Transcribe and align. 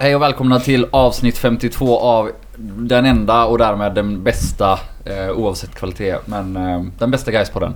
Hej 0.00 0.16
och 0.16 0.22
välkomna 0.22 0.60
till 0.60 0.86
avsnitt 0.90 1.38
52 1.38 1.98
av 2.00 2.30
den 2.76 3.06
enda 3.06 3.44
och 3.44 3.58
därmed 3.58 3.94
den 3.94 4.22
bästa, 4.22 4.78
eh, 5.04 5.30
oavsett 5.30 5.74
kvalitet, 5.74 6.16
men 6.24 6.56
eh, 6.56 6.82
den 6.98 7.10
bästa 7.10 7.30
Gais-podden. 7.30 7.72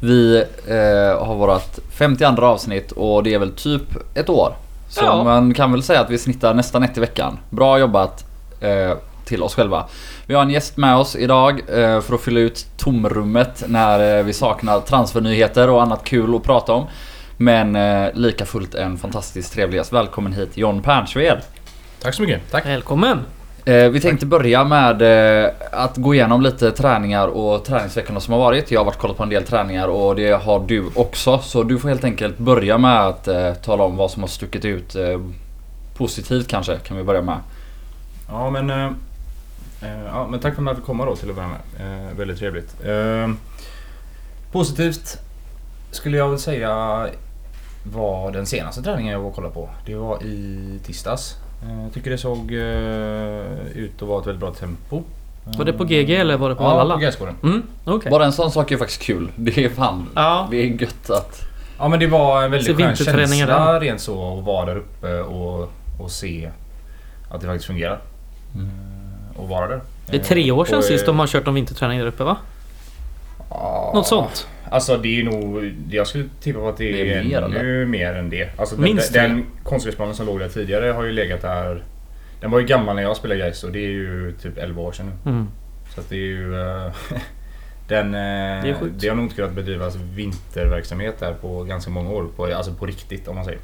Vi 0.00 0.36
eh, 0.66 1.26
har 1.26 1.34
vårat 1.34 1.78
52 1.90 2.42
avsnitt 2.46 2.92
och 2.92 3.22
det 3.22 3.34
är 3.34 3.38
väl 3.38 3.52
typ 3.52 3.82
ett 4.14 4.28
år. 4.28 4.54
Så 4.88 5.04
Ja. 5.04 5.24
man 5.24 5.54
kan 5.54 5.72
väl 5.72 5.82
säga 5.82 6.00
att 6.00 6.10
vi 6.10 6.18
snittar 6.18 6.54
nästan 6.54 6.82
ett 6.82 6.96
i 6.96 7.00
veckan. 7.00 7.38
Bra 7.50 7.78
jobbat 7.78 8.24
eh, 8.60 8.92
till 9.24 9.42
oss 9.42 9.54
själva. 9.54 9.84
Vi 10.26 10.34
har 10.34 10.42
en 10.42 10.50
gäst 10.50 10.76
med 10.76 10.96
oss 10.96 11.16
idag 11.16 11.60
eh, 11.68 12.00
för 12.00 12.14
att 12.14 12.20
fylla 12.20 12.40
ut 12.40 12.66
tomrummet 12.76 13.64
när 13.66 14.18
eh, 14.18 14.24
vi 14.24 14.32
saknar 14.32 14.80
transfernyheter 14.80 15.70
och 15.70 15.82
annat 15.82 16.04
kul 16.04 16.34
att 16.34 16.42
prata 16.42 16.72
om. 16.72 16.86
Men 17.36 17.76
eh, 17.76 18.08
lika 18.14 18.46
fullt 18.46 18.74
en 18.74 18.96
fantastiskt 18.98 19.52
trevlig 19.52 19.78
gäst. 19.78 19.92
Välkommen 19.92 20.32
hit 20.32 20.50
John 20.56 20.82
Pernsved. 20.82 21.38
Tack 22.02 22.14
så 22.14 22.22
mycket. 22.22 22.50
Tack. 22.50 22.66
Välkommen! 22.66 23.18
Eh, 23.64 23.88
vi 23.88 24.00
tänkte 24.00 24.26
börja 24.26 24.64
med 24.64 25.02
eh, 25.44 25.50
att 25.72 25.96
gå 25.96 26.14
igenom 26.14 26.42
lite 26.42 26.70
träningar 26.70 27.28
och 27.28 27.64
träningsveckorna 27.64 28.20
som 28.20 28.32
har 28.32 28.40
varit. 28.40 28.70
Jag 28.70 28.80
har 28.80 28.84
varit 28.84 28.98
kollat 28.98 29.16
på 29.16 29.22
en 29.22 29.28
del 29.28 29.44
träningar 29.44 29.88
och 29.88 30.16
det 30.16 30.42
har 30.42 30.60
du 30.60 30.84
också. 30.94 31.38
Så 31.38 31.62
du 31.62 31.78
får 31.78 31.88
helt 31.88 32.04
enkelt 32.04 32.38
börja 32.38 32.78
med 32.78 33.00
att 33.00 33.28
eh, 33.28 33.54
tala 33.54 33.84
om 33.84 33.96
vad 33.96 34.10
som 34.10 34.22
har 34.22 34.28
stuckit 34.28 34.64
ut 34.64 34.96
positivt 35.96 36.48
kanske, 36.48 36.76
kan 36.76 36.96
vi 36.96 37.02
börja 37.02 37.22
med. 37.22 37.38
Ja 38.28 38.50
men, 38.50 38.70
eh, 38.70 38.90
ja, 40.06 40.26
men 40.30 40.40
tack 40.40 40.54
för 40.54 40.62
att 40.62 40.66
jag 40.66 40.76
fick 40.76 40.86
komma 40.86 41.04
då 41.04 41.16
till 41.16 41.30
att 41.30 41.36
börja 41.36 41.48
med. 41.48 41.60
Eh, 42.10 42.16
väldigt 42.16 42.38
trevligt. 42.38 42.84
Eh, 42.84 43.30
positivt 44.52 45.18
skulle 45.90 46.16
jag 46.16 46.28
väl 46.28 46.38
säga 46.38 47.06
var 47.84 48.32
den 48.32 48.46
senaste 48.46 48.82
träningen 48.82 49.12
jag 49.12 49.20
var 49.20 49.28
och 49.28 49.34
kollade 49.34 49.54
på. 49.54 49.68
Det 49.86 49.94
var 49.94 50.22
i 50.22 50.80
tisdags. 50.84 51.36
Eh, 51.62 51.82
Jag 51.82 51.92
tycker 51.94 52.10
det 52.10 52.18
såg 52.18 52.38
eh, 52.52 53.76
ut 53.84 54.02
att 54.02 54.08
vara 54.08 54.20
ett 54.20 54.26
väldigt 54.26 54.40
bra 54.40 54.50
tempo. 54.54 55.02
Var 55.58 55.64
det 55.64 55.72
på 55.72 55.84
GG 55.84 56.10
eller 56.10 56.36
var 56.36 56.48
det 56.48 56.54
på 56.54 56.62
Ja, 56.62 56.68
Valhalla? 56.68 56.94
på 56.94 57.00
Gräsgården. 57.00 57.34
Mm, 57.42 57.62
okej. 57.84 58.10
Bara 58.10 58.24
en 58.24 58.32
sån 58.32 58.50
sak 58.50 58.70
är 58.72 58.76
faktiskt 58.76 59.02
kul. 59.02 59.28
Det 59.36 59.64
är 59.64 59.68
fan, 59.68 60.06
Ja. 60.14 60.48
det 60.50 60.56
är 60.56 60.66
gött 60.82 61.10
att... 61.10 61.40
Ja 61.78 61.88
men 61.88 62.00
det 62.00 62.06
var 62.06 62.42
en 62.42 62.50
väldigt 62.50 62.76
skön 62.76 62.96
känsla 62.96 63.80
rent 63.80 64.00
så 64.00 64.38
att 64.38 64.44
vara 64.44 64.66
där 64.66 64.76
uppe 64.76 65.20
och, 65.20 65.70
och 66.00 66.10
se 66.10 66.50
att 67.30 67.40
det 67.40 67.46
faktiskt 67.46 67.66
fungerar. 67.66 68.00
Eh, 68.54 69.40
Och 69.40 69.48
vara 69.48 69.66
där. 69.68 69.80
Det 70.10 70.16
är 70.16 70.22
tre 70.24 70.50
år 70.52 70.64
sedan 70.64 70.78
Och, 70.78 70.84
sist 70.84 71.02
eh, 71.02 71.06
de 71.06 71.18
har 71.18 71.26
kört 71.26 71.46
någon 71.46 71.54
vinterträning 71.54 71.98
där 71.98 72.06
uppe 72.06 72.24
va? 72.24 72.36
Ja, 73.50 73.90
Något 73.94 74.06
sånt? 74.06 74.46
Alltså 74.70 74.96
det 74.96 75.20
är 75.20 75.24
nog... 75.24 75.74
Jag 75.90 76.06
skulle 76.06 76.24
tippa 76.40 76.60
på 76.60 76.68
att 76.68 76.76
det, 76.76 76.92
Det 76.92 77.12
är 77.14 77.20
är, 77.20 77.24
mer, 77.24 77.42
ännu 77.42 77.86
mer 77.86 78.14
än 78.14 78.30
det. 78.30 78.48
Alltså 78.56 78.80
Minst 78.80 79.12
den, 79.12 79.30
den 79.30 79.46
konstgräsplanen 79.62 80.14
som 80.14 80.26
låg 80.26 80.38
där 80.40 80.48
tidigare 80.48 80.90
har 80.90 81.04
ju 81.04 81.12
legat 81.12 81.42
där... 81.42 81.84
Den 82.40 82.50
var 82.50 82.60
ju 82.60 82.66
gammal 82.66 82.96
när 82.96 83.02
jag 83.02 83.16
spelade 83.16 83.40
Gais 83.40 83.64
och 83.64 83.72
det 83.72 83.78
är 83.78 83.90
ju 83.90 84.32
typ 84.42 84.58
11 84.58 84.82
år 84.82 84.92
sedan 84.92 85.06
nu. 85.24 85.30
Mm. 85.30 85.48
Så 85.94 86.00
att 86.00 86.08
det 86.08 86.16
är 86.16 86.18
ju... 86.18 86.60
eh, 86.60 86.92
den, 87.88 88.14
eh, 88.14 88.20
är 88.70 88.74
sjukt. 88.74 88.94
det 89.00 89.08
har 89.08 89.16
nog 89.16 89.24
inte 89.24 89.36
kunnat 89.36 89.52
bedrivas 89.52 89.96
vinterverksamhet 89.96 91.18
där 91.20 91.32
på 91.32 91.64
ganska 91.64 91.90
många 91.90 92.10
år. 92.10 92.28
På, 92.36 92.44
alltså 92.44 92.72
på 92.72 92.86
riktigt 92.86 93.28
om 93.28 93.34
man 93.34 93.44
säger. 93.44 93.60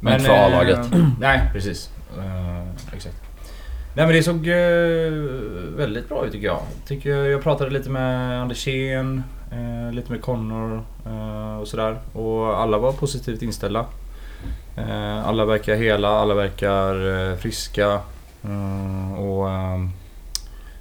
Men 0.00 0.12
inte 0.12 0.24
för 0.24 0.34
eh, 0.34 0.44
A-laget. 0.44 0.90
Nej 1.20 1.40
precis. 1.52 1.90
Eh, 2.18 2.94
exakt. 2.94 3.22
Nej 3.94 4.06
men 4.06 4.14
det 4.14 4.22
såg 4.22 4.48
eh, 4.48 5.76
väldigt 5.76 6.08
bra 6.08 6.26
ut 6.26 6.32
tycker 6.32 6.46
jag. 6.46 6.60
Tycker 6.86 7.10
jag, 7.10 7.28
jag 7.28 7.42
pratade 7.42 7.70
lite 7.70 7.90
med 7.90 8.40
Andersén, 8.42 9.22
eh, 9.50 9.92
lite 9.92 10.12
med 10.12 10.22
Connor 10.22 10.82
eh, 11.06 11.56
och 11.56 11.68
sådär. 11.68 11.98
Och 12.12 12.60
alla 12.60 12.78
var 12.78 12.92
positivt 12.92 13.42
inställda. 13.42 13.84
Eh, 14.76 15.28
alla 15.28 15.44
verkar 15.44 15.74
hela, 15.74 16.08
alla 16.08 16.34
verkar 16.34 17.30
eh, 17.30 17.36
friska. 17.36 18.00
Eh, 18.44 19.20
och 19.20 19.50
ehm, 19.50 19.90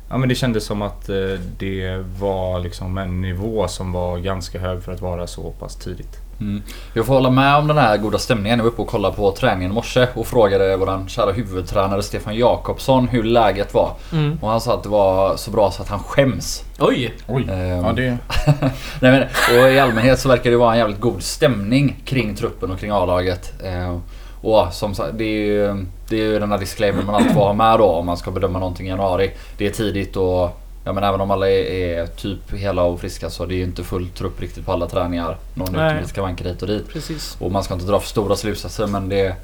Ja 0.10 0.18
men 0.18 0.30
det 0.30 0.36
kändes 0.36 0.66
som 0.66 0.82
att 0.82 1.10
eh, 1.10 1.40
det 1.58 2.04
var 2.20 2.60
liksom 2.60 2.98
en 2.98 3.22
nivå 3.22 3.68
som 3.68 3.92
var 3.92 4.18
ganska 4.18 4.60
hög 4.60 4.84
för 4.84 4.92
att 4.92 5.02
vara 5.02 5.28
så 5.28 5.52
pass 5.52 5.76
tidigt. 5.76 6.25
Mm. 6.40 6.64
Jag 6.94 7.06
får 7.06 7.14
hålla 7.14 7.30
med 7.30 7.56
om 7.56 7.68
den 7.68 7.78
här 7.78 7.98
goda 7.98 8.18
stämningen. 8.18 8.60
Jag 8.60 8.64
var 8.64 8.72
uppe 8.72 8.82
och 8.82 8.88
kollade 8.88 9.16
på 9.16 9.32
träningen 9.32 9.72
i 9.72 9.74
morse 9.74 10.08
och 10.14 10.28
frågade 10.28 10.78
våran 10.78 11.08
kära 11.08 11.32
huvudtränare 11.32 12.04
Stefan 12.04 12.36
Jakobsson 12.36 13.08
hur 13.08 13.24
läget 13.24 13.74
var. 13.74 13.92
Mm. 14.12 14.38
Och 14.42 14.50
han 14.50 14.62
sa 14.62 14.74
att 14.74 14.84
det 14.84 14.90
var 14.90 15.36
så 15.36 15.52
bra 15.52 15.72
så 15.72 15.82
att 15.82 15.90
han 15.90 16.00
skäms. 16.00 16.64
Oj! 16.80 17.14
Oj! 17.28 17.48
Ehm, 17.50 17.86
Ja, 17.86 17.92
det... 17.92 18.18
Nej, 19.00 19.12
men, 19.12 19.24
och 19.60 19.72
i 19.72 19.80
allmänhet 19.80 20.20
så 20.20 20.30
verkar 20.30 20.52
det 20.52 20.58
vara 20.58 20.72
en 20.74 20.80
jävligt 20.80 21.00
god 21.00 21.24
stämning 21.24 22.02
kring 22.06 22.36
truppen 22.36 22.72
och 22.72 22.80
kring 22.80 22.92
A-laget. 22.92 23.54
Eh, 23.64 23.98
och 24.42 24.74
som 24.74 24.96
sagt, 24.96 25.18
det 25.18 25.24
är 25.24 25.46
ju, 25.46 25.86
det 26.10 26.16
är 26.16 26.24
ju 26.24 26.40
den 26.40 26.52
här 26.52 26.58
disclaimern 26.58 27.06
man 27.06 27.16
alltid 27.16 27.34
får 27.34 27.42
ha 27.42 27.54
med 27.54 27.80
då 27.80 27.86
om 27.86 28.06
man 28.06 28.18
ska 28.18 28.32
bedöma 28.32 28.60
någonting 28.60 28.86
i 28.86 28.90
januari. 28.90 29.32
Det 29.58 29.68
är 29.68 29.72
tidigt 29.72 30.16
och 30.16 30.62
ja, 30.86 30.94
men 30.94 31.04
även 31.04 31.22
om 31.22 31.32
alla 31.32 31.50
är, 31.50 31.64
är 32.00 32.08
typ 32.08 32.54
hela 32.54 32.84
och 32.84 33.00
friska 33.00 33.30
så 33.30 33.46
det 33.46 33.54
är 33.54 33.58
ju 33.58 33.64
inte 33.64 33.84
full 33.84 34.08
trupp 34.08 34.42
riktigt 34.42 34.66
på 34.66 34.72
alla 34.72 34.88
träningar. 34.88 35.38
Någon 35.54 35.76
utomhus 35.76 36.10
skavanker 36.10 36.46
hit 36.46 36.62
och 36.62 36.68
dit. 36.68 36.90
Precis. 36.94 37.38
Och 37.40 37.52
man 37.52 37.64
ska 37.64 37.74
inte 37.74 37.86
dra 37.86 38.00
för 38.00 38.08
stora 38.08 38.36
slutsatser 38.36 38.88
men 38.88 39.10
det, 39.10 39.36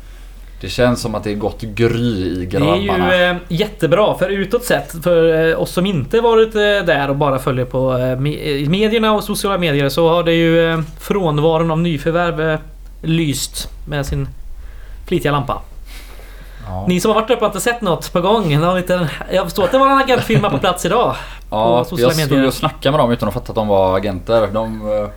det 0.62 0.70
känns 0.70 1.02
som 1.02 1.16
att 1.16 1.24
det 1.24 1.32
är 1.32 1.36
gott 1.36 1.62
gry 1.62 2.26
i 2.26 2.46
Det 2.52 2.58
är 2.58 2.60
grabbarna. 2.60 3.16
ju 3.18 3.24
eh, 3.24 3.36
jättebra 3.48 4.18
för 4.18 4.30
utåt 4.30 4.64
sett 4.64 5.04
för 5.04 5.50
eh, 5.50 5.62
oss 5.62 5.72
som 5.72 5.86
inte 5.86 6.22
varit 6.22 6.56
eh, 6.56 6.62
där 6.62 7.10
och 7.10 7.16
bara 7.16 7.40
följer 7.40 7.66
på 7.66 7.92
eh, 7.94 7.98
me- 8.02 8.70
medierna 8.70 9.14
och 9.14 9.24
sociala 9.24 9.58
medier 9.58 9.90
så 9.90 10.10
har 10.10 10.24
det 10.24 10.34
ju 10.34 10.72
eh, 10.72 10.82
frånvaron 11.00 11.72
av 11.72 11.80
nyförvärv 11.80 12.42
eh, 12.42 12.60
lyst 13.02 13.70
med 13.88 14.06
sin 14.06 14.28
flitiga 15.08 15.32
lampa. 15.32 15.62
Ja. 16.72 16.86
Ni 16.88 17.00
som 17.00 17.10
har 17.10 17.16
varit 17.16 17.28
där 17.28 17.36
uppe 17.36 17.46
har 17.46 17.50
inte 17.50 17.62
sett 17.62 17.82
något 17.82 18.14
på 18.14 18.22
gång. 18.22 18.76
Lite, 18.76 19.10
jag 19.32 19.46
förstår 19.46 19.64
att 19.64 19.72
det 19.72 19.78
var 19.78 19.90
en 19.90 19.98
agentfirma 19.98 20.50
på 20.50 20.58
plats 20.58 20.86
idag. 20.86 21.16
Ja, 21.50 21.78
jag 21.78 21.86
stod 21.86 22.18
medier. 22.18 22.48
och 22.48 22.54
snackade 22.54 22.92
med 22.92 23.00
dem 23.00 23.12
utan 23.12 23.28
att 23.28 23.34
fatta 23.34 23.52
att 23.52 23.56
de 23.56 23.68
var 23.68 23.98
agenter. 23.98 24.48
De, 24.48 24.82
eh, 24.92 25.08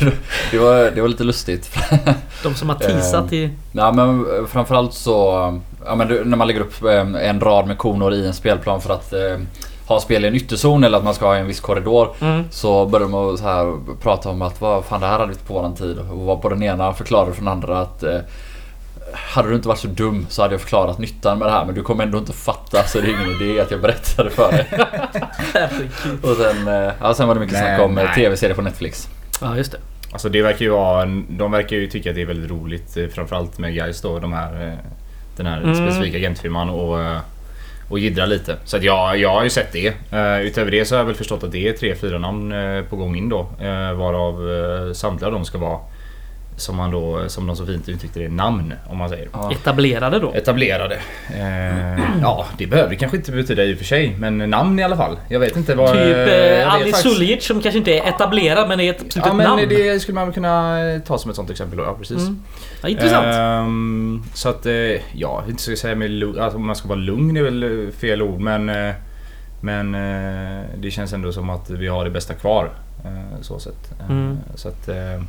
det, 0.50 0.58
var, 0.58 0.90
det 0.90 1.00
var 1.00 1.08
lite 1.08 1.24
lustigt. 1.24 1.78
De 2.42 2.54
som 2.54 2.68
har 2.68 2.76
teasat 2.76 3.32
i... 3.32 3.50
Nej 3.72 3.92
men 3.92 4.08
eh, 4.20 4.46
framförallt 4.46 4.94
så... 4.94 5.12
Ja, 5.86 5.94
men 5.94 6.08
när 6.08 6.36
man 6.36 6.46
lägger 6.46 6.60
upp 6.60 6.84
eh, 6.84 7.28
en 7.28 7.40
rad 7.40 7.66
med 7.66 7.78
koner 7.78 8.14
i 8.14 8.26
en 8.26 8.34
spelplan 8.34 8.80
för 8.80 8.94
att 8.94 9.12
eh, 9.12 9.38
ha 9.86 10.00
spel 10.00 10.24
i 10.24 10.28
en 10.28 10.34
ytterzon 10.34 10.84
eller 10.84 10.98
att 10.98 11.04
man 11.04 11.14
ska 11.14 11.26
ha 11.26 11.36
en 11.36 11.46
viss 11.46 11.60
korridor. 11.60 12.08
Mm. 12.20 12.44
Så 12.50 12.86
började 12.86 13.12
man 13.12 13.38
så 13.38 13.44
här 13.44 13.76
prata 14.02 14.30
om 14.30 14.42
att 14.42 14.60
vad 14.60 14.84
fan 14.84 15.00
det 15.00 15.06
här 15.06 15.12
hade 15.12 15.26
vi 15.26 15.32
inte 15.32 15.44
på 15.44 15.54
våran 15.54 15.74
tid. 15.74 15.98
Och 15.98 16.18
var 16.18 16.36
på 16.36 16.48
den 16.48 16.62
ena 16.62 16.92
förklarade 16.92 17.32
för 17.32 17.40
den 17.40 17.52
andra 17.52 17.80
att 17.80 18.02
eh, 18.02 18.18
hade 19.12 19.48
du 19.48 19.54
inte 19.54 19.68
varit 19.68 19.78
så 19.78 19.88
dum 19.88 20.26
så 20.28 20.42
hade 20.42 20.54
jag 20.54 20.60
förklarat 20.60 20.98
nyttan 20.98 21.38
med 21.38 21.48
det 21.48 21.52
här 21.52 21.64
men 21.64 21.74
du 21.74 21.82
kommer 21.82 22.04
ändå 22.04 22.18
inte 22.18 22.32
fatta 22.32 22.82
så 22.82 23.00
det 23.00 23.06
är 23.06 23.10
ingen 23.10 23.42
idé 23.42 23.60
att 23.60 23.70
jag 23.70 23.80
berättade 23.80 24.30
för 24.30 24.52
dig. 24.52 24.66
Och 26.22 26.36
sen, 26.36 26.68
eh, 26.68 26.92
ja, 27.00 27.14
sen 27.14 27.28
var 27.28 27.34
det 27.34 27.40
mycket 27.40 27.52
Nej, 27.58 27.62
snack 27.76 27.80
om 27.80 27.98
eh, 27.98 28.04
nej. 28.04 28.14
tv-serier 28.14 28.54
på 28.54 28.62
Netflix. 28.62 29.08
Ja, 29.40 29.56
just 29.56 29.72
det. 29.72 29.78
Alltså 30.12 30.28
det 30.28 30.42
verkar 30.42 30.60
ju 30.64 30.70
vara... 30.70 31.04
De 31.28 31.52
verkar 31.52 31.76
ju 31.76 31.86
tycka 31.86 32.08
att 32.10 32.14
det 32.16 32.22
är 32.22 32.26
väldigt 32.26 32.50
roligt. 32.50 32.96
eh, 32.96 33.06
Framförallt 33.06 33.58
med 33.58 33.74
guys 33.74 34.00
då. 34.00 34.18
De 34.18 34.32
här, 34.32 34.78
den 35.36 35.46
här 35.46 35.60
Mm. 35.62 35.74
specifika 35.74 36.16
agentfirman 36.16 36.70
och, 36.70 36.98
och 37.90 37.98
jiddra 37.98 38.26
lite. 38.26 38.56
Så 38.64 38.76
att 38.76 38.82
jag, 38.82 39.18
jag 39.18 39.30
har 39.30 39.44
ju 39.44 39.50
sett 39.50 39.72
det. 39.72 39.88
Uh, 40.12 40.46
utöver 40.46 40.70
det 40.70 40.84
så 40.84 40.94
har 40.94 41.00
jag 41.00 41.06
väl 41.06 41.14
förstått 41.14 41.44
att 41.44 41.52
det 41.52 41.68
är 41.68 41.72
tre, 41.72 41.94
fyra 41.94 42.18
namn 42.18 42.54
på 42.90 42.96
gång 42.96 43.16
in 43.16 43.28
då. 43.28 43.40
Uh, 43.40 43.92
varav 43.92 44.34
samtliga 44.94 45.26
av 45.26 45.32
dem 45.32 45.44
ska 45.44 45.58
vara 45.58 45.78
som 46.60 46.76
man 46.76 46.90
då, 46.90 47.28
som 47.28 47.46
de 47.46 47.56
så 47.56 47.66
fint 47.66 47.88
uttryckte 47.88 48.20
det, 48.20 48.28
namn 48.28 48.74
om 48.90 48.98
man 48.98 49.08
säger. 49.08 49.28
Ja. 49.32 49.52
Etablerade 49.52 50.18
då. 50.18 50.32
Etablerade. 50.32 50.94
Eh, 51.34 52.00
ja, 52.22 52.46
det 52.58 52.66
behöver 52.66 52.90
det 52.90 52.96
kanske 52.96 53.16
inte 53.16 53.32
betyda 53.32 53.64
i 53.64 53.74
och 53.74 53.78
för 53.78 53.84
sig. 53.84 54.16
Men 54.18 54.38
namn 54.50 54.78
i 54.78 54.82
alla 54.82 54.96
fall. 54.96 55.18
Jag 55.28 55.40
vet 55.40 55.56
inte 55.56 55.74
vad... 55.74 55.92
Typ 55.92 56.02
eh, 56.02 56.24
vet 56.24 56.66
Ali 56.66 56.92
Suljic 56.92 57.44
som 57.46 57.60
kanske 57.60 57.78
inte 57.78 57.92
är 57.98 58.08
etablerad 58.08 58.68
men 58.68 58.80
är 58.80 58.90
ett, 58.90 58.98
typ 58.98 59.16
Ja 59.16 59.30
ett 59.30 59.36
men 59.36 59.46
namn. 59.46 59.68
det 59.68 60.00
skulle 60.02 60.14
man 60.14 60.32
kunna 60.32 60.80
eh, 60.90 61.00
ta 61.00 61.18
som 61.18 61.30
ett 61.30 61.36
sånt 61.36 61.50
exempel 61.50 61.78
då. 61.78 61.84
Ja 61.84 61.94
precis. 61.98 62.18
Mm. 62.18 62.42
Ja, 62.82 62.88
intressant. 62.88 63.26
Ehm, 63.26 64.22
så 64.34 64.48
att, 64.48 64.66
eh, 64.66 64.72
ja, 65.14 65.44
inte 65.48 65.62
ska 65.62 65.76
säga 65.76 65.94
med 65.94 66.22
alltså, 66.40 66.56
om 66.58 66.66
man 66.66 66.76
ska 66.76 66.88
vara 66.88 66.98
lugn 66.98 67.36
är 67.36 67.42
väl 67.42 67.62
eh, 67.86 67.92
fel 67.92 68.22
ord 68.22 68.40
men 68.40 68.68
eh, 68.68 68.94
Men 69.62 69.94
eh, 69.94 70.64
det 70.78 70.90
känns 70.90 71.12
ändå 71.12 71.32
som 71.32 71.50
att 71.50 71.70
vi 71.70 71.88
har 71.88 72.04
det 72.04 72.10
bästa 72.10 72.34
kvar. 72.34 72.70
eh, 73.04 73.40
Så 73.40 73.58
sett. 73.58 73.90
Eh, 74.00 74.10
Mm. 74.10 74.38
Så 74.54 74.68
att 74.68 74.88
eh, 74.88 74.96
eh, 75.14 75.20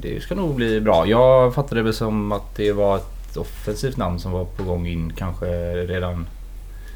det 0.00 0.22
ska 0.22 0.34
nog 0.34 0.54
bli 0.54 0.80
bra. 0.80 1.06
Jag 1.06 1.54
fattade 1.54 1.82
det 1.82 1.92
som 1.92 2.32
att 2.32 2.56
det 2.56 2.72
var 2.72 2.96
ett 2.96 3.36
offensivt 3.36 3.96
namn 3.96 4.18
som 4.18 4.32
var 4.32 4.44
på 4.44 4.62
gång 4.62 4.86
in 4.86 5.12
kanske 5.18 5.46
redan 5.76 6.26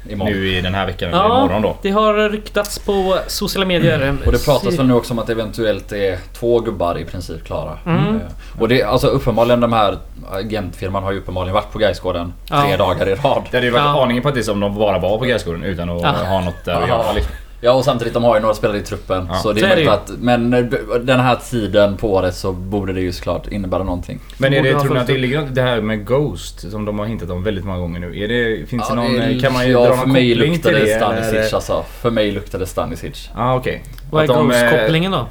Imorgon. 0.09 0.33
nu 0.33 0.57
i 0.57 0.61
den 0.61 0.75
här 0.75 0.85
veckan 0.85 1.09
eller 1.09 1.17
Ja. 1.19 1.37
imorgon 1.39 1.61
då. 1.61 1.77
Det 1.81 1.89
har 1.91 2.29
ryktats 2.29 2.79
på 2.79 3.17
sociala 3.27 3.65
medier. 3.65 4.17
Och 4.25 4.31
det 4.31 4.45
pratas 4.45 4.79
väl 4.79 4.87
nu 4.87 4.93
också 4.93 5.13
om 5.13 5.19
att 5.19 5.27
det 5.27 5.33
eventuellt 5.33 5.91
är 5.91 6.17
två 6.33 6.59
gubbar 6.59 6.97
i 6.99 7.05
princip 7.05 7.43
klara. 7.43 7.77
Mm. 7.85 8.15
Eh, 8.15 8.21
Och 8.59 8.67
det, 8.67 8.83
alltså 8.83 9.07
uppenbarligen 9.07 9.59
de 9.59 9.73
här 9.73 9.97
agentfirman 10.31 11.03
har 11.03 11.11
ju 11.11 11.17
uppenbarligen 11.17 11.53
varit 11.53 11.71
på 11.71 11.79
Gaisgården 11.79 12.33
Ja. 12.49 12.61
tre 12.63 12.77
dagar 12.77 13.09
i 13.09 13.15
rad. 13.15 13.43
Det 13.51 13.57
hade 13.57 13.65
ju 13.65 13.71
varit 13.71 13.83
Ja. 13.85 14.03
aningen 14.03 14.23
på 14.23 14.29
att 14.29 14.35
det 14.35 14.41
är 14.41 14.43
som 14.43 14.53
om 14.53 14.59
de 14.73 14.79
bara 14.79 14.99
var 14.99 15.17
på 15.17 15.25
Gräsgården 15.25 15.63
utan 15.63 15.89
att 15.89 16.01
Ja. 16.01 16.09
ha 16.11 16.41
något 16.41 16.65
där 16.65 16.81
att 16.81 16.87
göra. 16.89 17.11
Liksom. 17.13 17.33
Ja 17.65 17.71
och 17.71 17.85
samtidigt 17.85 18.13
de 18.13 18.23
har 18.23 18.35
ju 18.35 18.41
några 18.41 18.53
spelare 18.55 18.77
i 18.77 18.81
truppen. 18.81 19.27
Ja. 19.29 19.35
Så 19.35 19.53
det 19.53 19.59
Så 19.59 19.65
är 19.65 19.75
det 19.75 19.87
att, 19.87 20.11
men 20.19 20.53
eh, 20.53 20.59
den 21.01 21.19
här 21.19 21.35
tiden 21.49 21.97
på 21.97 22.13
året 22.13 22.35
så 22.35 22.51
borde 22.51 22.93
det 22.93 23.01
ju 23.01 23.11
såklart 23.11 23.47
innebära 23.47 23.83
någonting. 23.83 24.19
Men 24.37 24.53
är 24.53 24.63
det, 24.63 24.79
tror 24.79 24.93
ni 24.93 24.99
att 24.99 25.07
det 25.07 25.17
ligger 25.17 25.41
något- 25.41 25.55
det 25.55 25.61
här 25.61 25.81
med 25.81 26.07
Ghost 26.07 26.71
som 26.71 26.85
de 26.85 26.99
har 26.99 27.05
hintat 27.05 27.29
om 27.29 27.43
väldigt 27.43 27.65
många 27.65 27.79
gånger 27.79 27.99
nu? 27.99 28.19
Är 28.23 28.27
det, 28.27 28.65
finns 28.69 28.87
det 28.87 28.95
Ja, 28.95 28.95
någon, 28.95 29.13
det 29.13 29.23
är- 29.23 29.39
kan 29.39 29.53
man 29.53 29.65
ju 29.65 29.71
ja, 29.71 29.79
dra 29.85 29.89
för 29.95 29.97
någon 29.97 30.11
mig 30.13 30.33
koppling 30.35 30.53
till 30.59 30.73
det 30.73 30.79
det? 30.79 30.91
eller? 30.93 31.21
Stanisic 31.21 31.53
alltså. 31.53 31.83
För 32.01 32.11
mig 32.11 32.31
luktar 32.31 32.59
det 32.59 32.65
Stanisic. 32.65 33.29
Ja 33.35 33.43
ah, 33.43 33.55
okej. 33.55 33.83
Vad 34.11 34.23
är 34.29 34.33
eh, 34.33 34.43
Ghost-kopplingen 34.43 35.11
då? 35.11 35.27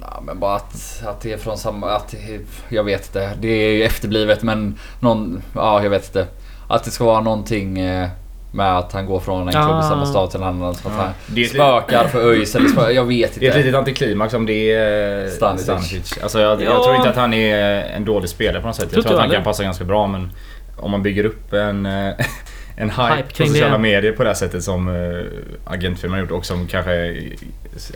Ja, 0.00 0.22
men 0.26 0.38
bara 0.38 0.56
att, 0.56 1.02
att 1.06 1.20
det 1.20 1.32
är 1.32 1.36
från 1.38 1.58
samma... 1.58 1.90
Att, 1.90 2.08
det- 2.10 2.74
jag 2.76 2.84
vet 2.84 3.06
inte. 3.06 3.30
Det 3.40 3.48
är 3.48 3.72
ju 3.72 3.82
efterblivet 3.82 4.42
men 4.42 4.78
någon... 5.00 5.42
Ja, 5.54 5.82
jag 5.82 5.90
vet 5.90 6.06
inte. 6.06 6.26
Att 6.68 6.84
det 6.84 6.90
ska 6.90 7.04
vara 7.04 7.20
någonting 7.20 7.78
eh, 7.78 8.08
med 8.52 8.78
att 8.78 8.92
han 8.92 9.06
går 9.06 9.20
från 9.20 9.40
en 9.48 9.52
klubb 9.52 9.64
i 9.64 9.72
Ah. 9.72 9.82
samma 9.82 10.06
stad 10.06 10.30
till 10.30 10.40
en 10.40 10.46
annan. 10.46 10.74
Så 10.74 10.88
att 10.88 10.94
Ja. 10.96 11.02
han 11.02 11.12
Det 11.26 11.44
spökar 11.44 12.04
för 12.08 12.30
ÖIS 12.30 12.54
eller 12.56 12.68
spökar, 12.68 12.90
Jag 12.90 13.04
vet 13.04 13.34
Det 13.40 13.46
är 13.46 13.50
ett 13.50 13.56
inte. 13.56 13.58
litet 13.66 13.78
antiklimax 13.78 14.34
om 14.34 14.46
det 14.46 14.72
är 14.72 15.28
Stanisic. 15.28 15.64
Stanisic. 15.64 16.18
Alltså 16.22 16.40
jag, 16.40 16.62
jag 16.62 16.72
Ja. 16.74 16.84
tror 16.84 16.96
inte 16.96 17.10
att 17.10 17.16
han 17.16 17.34
är 17.34 17.82
en 17.96 18.04
dålig 18.04 18.30
spelare 18.30 18.60
på 18.60 18.66
något 18.66 18.76
sätt. 18.76 18.90
Tror 18.90 18.98
Jag 18.98 19.02
tror 19.04 19.12
inte 19.12 19.14
att 19.14 19.20
han 19.20 19.30
jag 19.32 19.36
kan 19.38 19.44
passa 19.44 19.62
ganska 19.62 19.84
bra 19.84 20.06
men 20.06 20.30
om 20.76 20.90
man 20.90 21.02
bygger 21.02 21.24
upp 21.24 21.52
en, 21.52 21.86
eh, 21.86 21.92
en 22.80 22.90
hype, 22.90 23.14
Hype 23.16 23.28
på 23.38 23.46
sociala 23.46 23.72
det. 23.72 23.78
medier 23.78 24.12
på 24.12 24.22
det 24.22 24.28
här 24.28 24.34
sättet 24.34 24.64
som 24.64 24.88
uh, 24.88 25.24
agentfirman 25.64 26.14
har 26.18 26.20
gjort 26.20 26.30
och 26.30 26.46
som 26.46 26.66
kanske 26.66 27.16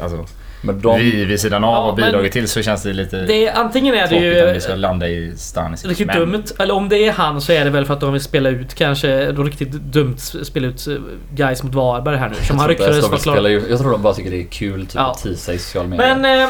alltså, 0.03 0.27
Men 0.63 0.81
de... 0.81 0.99
vi 0.99 1.25
vid 1.25 1.41
sidan 1.41 1.65
av 1.65 1.73
Ja, 1.75 1.81
har 1.81 1.97
bidragit 1.97 2.33
till 2.33 2.49
så 2.49 2.63
känns 2.63 2.83
det 2.83 2.93
lite 2.93 3.17
Det 3.17 3.47
är, 3.47 3.55
antingen 3.55 3.95
är 3.95 4.03
det 4.03 4.09
tråkigt 4.09 4.33
om 4.43 4.49
ju 4.49 4.55
det 4.55 4.61
ska 4.61 4.75
landa 4.75 5.09
i 5.09 5.33
Stanisic. 5.37 5.89
riktigt 5.89 6.07
men- 6.07 6.19
dumt. 6.19 6.45
Eller 6.59 6.75
om 6.75 6.89
det 6.89 6.97
är 7.07 7.13
han 7.13 7.41
så 7.41 7.53
är 7.53 7.65
det 7.65 7.71
väl 7.71 7.85
för 7.85 7.95
att 7.95 8.01
de 8.01 8.13
vill 8.13 8.23
spela 8.23 8.49
ut 8.49 8.75
kanske 8.75 9.33
då 9.33 9.43
riktigt 9.43 9.71
dumt 9.73 10.17
spela 10.19 10.67
ut 10.67 10.87
eh, 10.87 10.95
guys 11.35 11.63
mot 11.63 11.75
Varberg 11.75 12.17
här 12.17 12.29
nu. 12.29 12.35
Som 12.35 12.57
ens 12.57 12.69
ryktades 12.69 13.09
vara 13.09 13.19
klar. 13.19 13.49
ju, 13.49 13.63
jag 13.71 13.79
tror 13.79 13.91
de 13.93 14.03
bara 14.03 14.15
tycker 14.15 14.31
det 14.31 14.41
är 14.41 14.47
kul 14.47 14.81
typ, 14.87 14.95
Ja. 14.95 15.11
att 15.11 15.23
teasa 15.23 15.53
i 15.53 15.59
sociala 15.59 15.89
medier. 15.89 16.17
Men 16.17 16.43
eh, 16.43 16.49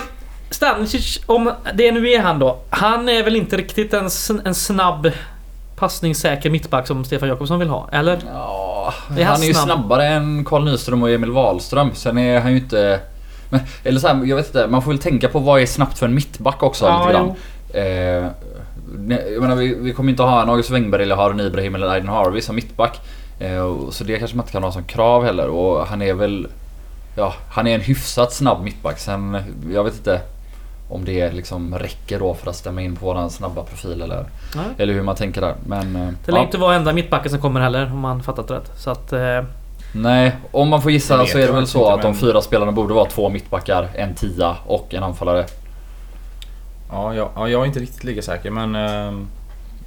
Stanisic, 0.50 1.20
om 1.26 1.52
det 1.74 1.92
nu 1.92 2.10
är 2.10 2.20
han 2.20 2.38
då. 2.38 2.58
Han 2.70 3.08
är 3.08 3.22
väl 3.24 3.36
inte 3.36 3.56
riktigt 3.56 3.92
en, 3.94 4.08
en 4.44 4.54
snabb 4.54 5.10
passningssäker 5.82 6.50
mittback 6.50 6.86
som 6.86 7.04
Stefan 7.04 7.28
Jakobsson 7.28 7.58
vill 7.58 7.68
ha? 7.68 7.88
Eller? 7.92 8.18
Ja, 8.32 8.94
Är 9.18 9.24
han 9.24 9.32
han 9.32 9.42
är 9.42 9.46
ju 9.46 9.54
snabb? 9.54 9.64
snabbare 9.64 10.06
än 10.06 10.44
Carl 10.44 10.64
Nyström 10.64 11.02
och 11.02 11.10
Emil 11.10 11.30
Wahlström. 11.30 11.90
Sen 11.94 12.18
är 12.18 12.40
han 12.40 12.50
ju 12.50 12.58
inte... 12.58 13.00
Men, 13.50 13.60
eller 13.84 14.00
så 14.00 14.08
här, 14.08 14.24
jag 14.24 14.36
vet 14.36 14.46
inte. 14.46 14.66
Man 14.66 14.82
får 14.82 14.90
väl 14.90 14.98
tänka 14.98 15.28
på 15.28 15.38
vad 15.38 15.60
är 15.62 15.66
snabbt 15.66 15.98
för 15.98 16.06
en 16.06 16.14
mittback 16.14 16.62
också 16.62 16.84
Ja, 16.84 16.98
lite 17.00 17.12
grann. 17.12 17.34
Eh, 17.74 18.26
jag 19.32 19.40
menar, 19.40 19.56
vi, 19.56 19.74
vi 19.74 19.92
kommer 19.92 20.10
inte 20.10 20.22
ha 20.22 20.42
en 20.42 20.48
August 20.48 20.70
Wengberg 20.70 21.02
eller 21.02 21.16
Harun 21.16 21.40
Ibrahim 21.40 21.74
eller 21.74 21.86
Aiden 21.86 22.08
Harvey 22.08 22.40
som 22.40 22.56
mittback. 22.56 23.00
Eh, 23.38 23.90
så 23.90 24.04
det 24.04 24.18
kanske 24.18 24.36
man 24.36 24.44
inte 24.44 24.52
kan 24.52 24.62
ha 24.62 24.72
som 24.72 24.84
krav 24.84 25.24
heller. 25.24 25.48
Och 25.48 25.86
han 25.86 26.02
är 26.02 26.14
väl... 26.14 26.46
Ja, 27.16 27.34
han 27.50 27.66
är 27.66 27.74
en 27.74 27.80
hyfsat 27.80 28.32
snabb 28.32 28.62
mittback. 28.64 28.98
Sen, 28.98 29.38
jag 29.72 29.84
vet 29.84 29.94
inte 29.94 30.20
om 30.94 31.04
det 31.04 31.32
liksom 31.32 31.78
räcker 31.78 32.18
då 32.18 32.34
för 32.34 32.50
att 32.50 32.56
stämma 32.56 32.82
in 32.82 32.96
på 32.96 33.06
våran 33.06 33.30
snabba 33.30 33.62
profil 33.62 34.02
eller, 34.02 34.24
Nej. 34.56 34.64
eller 34.78 34.94
hur 34.94 35.02
man 35.02 35.16
tänker 35.16 35.40
där. 35.40 35.54
Men... 35.66 35.96
eh, 35.96 36.08
Det 36.24 36.32
lär 36.32 36.42
inte 36.42 36.58
vara 36.58 36.74
enda 36.74 36.92
mittbacken 36.92 37.30
som 37.30 37.40
kommer 37.40 37.60
heller 37.60 37.84
om 37.92 37.98
man 37.98 38.22
fattat 38.22 38.50
rätt. 38.50 38.70
Så 38.76 38.90
att... 38.90 39.12
Eh, 39.12 39.42
Nej, 39.94 40.36
om 40.50 40.68
man 40.68 40.82
får 40.82 40.90
gissa 40.92 41.26
så 41.26 41.38
är 41.38 41.46
det 41.46 41.52
väl 41.52 41.66
så 41.66 41.88
att 41.88 42.02
de 42.02 42.14
fyra 42.14 42.40
spelarna 42.40 42.72
borde 42.72 42.94
vara 42.94 43.04
två 43.10 43.28
mittbackar, 43.28 43.88
en 43.94 44.14
tia 44.14 44.56
och 44.66 44.94
en 44.94 45.02
anfallare. 45.02 45.46
Ja, 46.90 47.14
jag, 47.14 47.28
ja, 47.36 47.48
jag 47.48 47.62
är 47.62 47.66
inte 47.66 47.80
riktigt 47.80 48.04
lika 48.04 48.22
säker 48.22 48.50
men 48.50 48.74
ehm, 48.74 49.26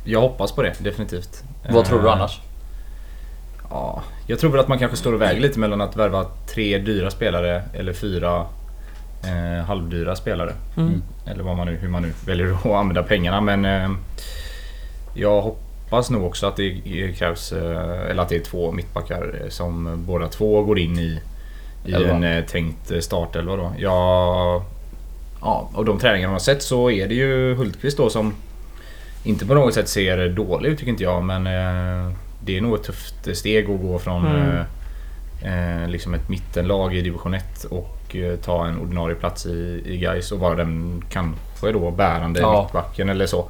jag 0.04 0.22
hoppas 0.22 0.52
på 0.52 0.62
det 0.62 0.74
definitivt. 0.80 1.44
Vad 1.70 1.86
tror 1.86 2.02
du 2.02 2.08
Eh, 2.08 2.14
annars? 2.14 2.40
Ja, 3.70 4.02
jag 4.28 4.40
tror 4.40 4.52
väl 4.52 4.60
att 4.60 4.68
man 4.68 4.80
kanske 4.80 4.98
står 4.98 5.14
och 5.14 5.22
väger 5.22 5.42
lite 5.42 5.60
mellan 5.60 5.82
att 5.82 5.96
värva 5.96 6.26
tre 6.54 6.78
dyra 6.78 7.12
spelare 7.12 7.64
eller 7.74 7.94
fyra 7.94 8.46
eh, 9.28 9.66
halvdyra 9.66 10.16
spelare. 10.16 10.54
mm. 10.78 11.02
Eller 11.28 11.44
vad 11.44 11.58
man 11.58 11.68
nu, 11.68 11.76
hur 11.76 11.90
man 11.90 12.02
nu 12.02 12.14
väljer 12.26 12.54
att 12.54 12.66
använda 12.66 13.04
pengarna 13.04 13.42
men 13.42 13.66
eh, 13.66 13.90
jag 15.14 15.42
hoppas 15.42 16.10
nog 16.10 16.26
också 16.26 16.48
att 16.48 16.56
det 16.56 16.82
krävs, 17.18 17.52
eh, 17.52 18.10
eller 18.12 18.22
att 18.22 18.30
det 18.30 18.36
är 18.36 18.40
två 18.44 18.72
mittbackar 18.72 19.42
eh, 19.44 19.50
som 19.50 20.04
båda 20.08 20.28
två 20.28 20.64
går 20.64 20.80
in 20.80 21.00
i, 21.00 21.20
i 21.86 21.94
Elva. 21.94 22.14
en 22.14 22.24
eh, 22.24 22.46
tänkt 22.46 22.92
eh, 22.92 23.00
startelva 23.00 23.56
då. 23.56 23.72
Jag, 23.78 24.64
ja, 25.42 25.70
av 25.74 25.86
de 25.86 26.00
träningar 26.00 26.28
man 26.28 26.34
har 26.34 26.40
sett 26.40 26.64
så 26.64 26.92
är 26.92 27.08
det 27.08 27.16
ju 27.16 27.56
Hultqvist 27.56 27.98
då 27.98 28.10
som 28.10 28.34
inte 29.24 29.46
på 29.46 29.54
något 29.54 29.74
sätt 29.74 29.90
ser 29.90 30.30
dålig 30.30 30.70
ut 30.70 30.80
tycker 30.80 30.92
inte 30.92 31.04
jag 31.04 31.24
men 31.24 31.44
det 32.44 32.58
är 32.58 32.62
nog 32.62 32.76
ett 32.76 32.84
tufft 32.84 33.38
steg 33.38 33.70
att 33.70 33.82
gå 33.82 34.00
från 34.00 34.26
Mm. 34.26 34.64
Eh, 35.46 35.88
liksom 35.90 36.14
ett 36.14 36.30
mittenlag 36.30 36.96
i 36.96 37.02
division 37.02 37.34
1 37.34 37.64
och 37.64 38.16
eh, 38.16 38.36
ta 38.36 38.68
en 38.68 38.80
ordinarie 38.80 39.16
plats 39.16 39.46
i, 39.46 39.82
i 39.86 39.98
Gais 39.98 40.32
och 40.32 40.40
vara 40.40 40.56
den 40.56 41.04
kanske 41.10 41.72
då 41.72 41.92
bärande 41.92 42.40
Ja. 42.40 42.62
mittbacken 42.64 43.10
eller 43.10 43.26
så. 43.26 43.50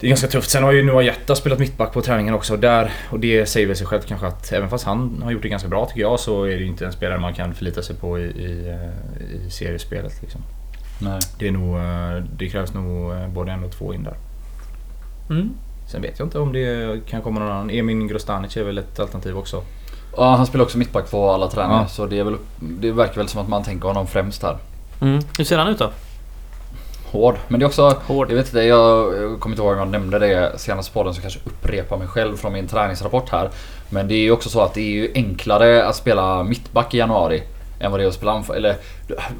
Det 0.00 0.06
är 0.06 0.08
ganska 0.08 0.28
tufft. 0.28 0.50
Sen 0.50 0.62
har 0.64 0.72
ju 0.72 0.82
Noah 0.82 1.04
Jätta 1.04 1.34
spelat 1.34 1.58
mittback 1.58 1.92
på 1.92 2.02
träningen 2.02 2.34
också 2.34 2.52
och 2.52 2.58
där 2.58 2.92
och 3.10 3.20
det 3.20 3.46
säger 3.46 3.66
väl 3.66 3.76
sig 3.76 3.86
självt 3.86 4.06
kanske 4.06 4.26
att 4.26 4.52
även 4.52 4.70
fast 4.70 4.84
han 4.84 5.20
har 5.24 5.30
gjort 5.30 5.42
det 5.42 5.48
ganska 5.48 5.68
bra 5.68 5.86
tycker 5.86 6.00
jag 6.00 6.20
så 6.20 6.44
är 6.44 6.50
det 6.50 6.56
ju 6.62 6.66
inte 6.66 6.86
en 6.86 6.92
spelare 6.92 7.18
man 7.18 7.34
kan 7.34 7.54
förlita 7.54 7.82
sig 7.82 7.96
på 7.96 8.18
i, 8.18 8.22
i, 8.22 8.68
eh, 8.68 9.46
i 9.46 9.50
seriespelet. 9.50 10.22
Liksom. 10.22 10.40
Nej. 11.00 11.20
Det, 11.38 11.48
är 11.48 11.52
nog, 11.52 11.76
det 12.38 12.48
krävs 12.48 12.74
nog 12.74 13.12
både 13.30 13.52
en 13.52 13.64
och 13.64 13.72
två 13.72 13.94
in 13.94 14.02
där. 14.02 14.14
Mm. 15.30 15.50
Sen 15.86 16.02
vet 16.02 16.18
jag 16.18 16.26
inte 16.26 16.38
om 16.38 16.52
det 16.52 17.00
kan 17.06 17.22
komma 17.22 17.40
någon 17.40 17.50
annan. 17.50 17.70
Emin 17.70 18.08
Grostanic 18.08 18.56
är 18.56 18.64
väl 18.64 18.78
ett 18.78 19.00
alternativ 19.00 19.38
också. 19.38 19.62
Ja, 20.16 20.34
han 20.34 20.46
spelar 20.46 20.64
också 20.64 20.78
mittback 20.78 21.10
på 21.10 21.30
alla 21.30 21.48
träningar 21.48 21.80
Ja. 21.82 21.88
så 21.88 22.06
det, 22.06 22.18
är 22.18 22.24
väl, 22.24 22.36
det 22.60 22.92
verkar 22.92 23.14
väl 23.14 23.28
som 23.28 23.40
att 23.40 23.48
man 23.48 23.62
tänker 23.64 23.88
honom 23.88 24.06
främst 24.06 24.42
här. 24.42 24.56
Mm. 25.00 25.20
Hur 25.38 25.44
ser 25.44 25.58
han 25.58 25.68
ut 25.68 25.78
då? 25.78 25.90
Hård. 27.12 27.34
Men 27.48 27.60
det 27.60 27.64
är 27.64 27.66
också... 27.66 27.96
Hård. 28.06 28.30
Jag 28.30 28.36
vet 28.36 28.46
inte, 28.46 28.60
jag, 28.62 29.14
jag 29.22 29.40
kommer 29.40 29.54
inte 29.56 29.62
ihåg 29.62 29.72
om 29.72 29.78
jag 29.78 29.88
nämnde 29.88 30.18
det 30.18 30.52
senast 30.56 30.92
på 30.92 30.98
podden 31.00 31.14
så 31.14 31.20
kanske 31.20 31.40
upprepar 31.44 31.96
mig 31.96 32.06
själv 32.08 32.36
från 32.36 32.52
min 32.52 32.66
träningsrapport 32.68 33.28
här. 33.30 33.50
Men 33.90 34.08
det 34.08 34.14
är 34.14 34.18
ju 34.22 34.30
också 34.30 34.48
så 34.48 34.60
att 34.60 34.74
det 34.74 34.80
är 34.80 34.90
ju 34.90 35.12
enklare 35.14 35.84
att 35.86 35.96
spela 35.96 36.42
mittback 36.42 36.94
i 36.94 36.98
januari 36.98 37.42
än 37.80 37.90
vad 37.90 38.00
det 38.00 38.04
är 38.04 38.08
att 38.08 38.14
spela 38.14 38.32
anfall. 38.32 38.56
Eller 38.56 38.76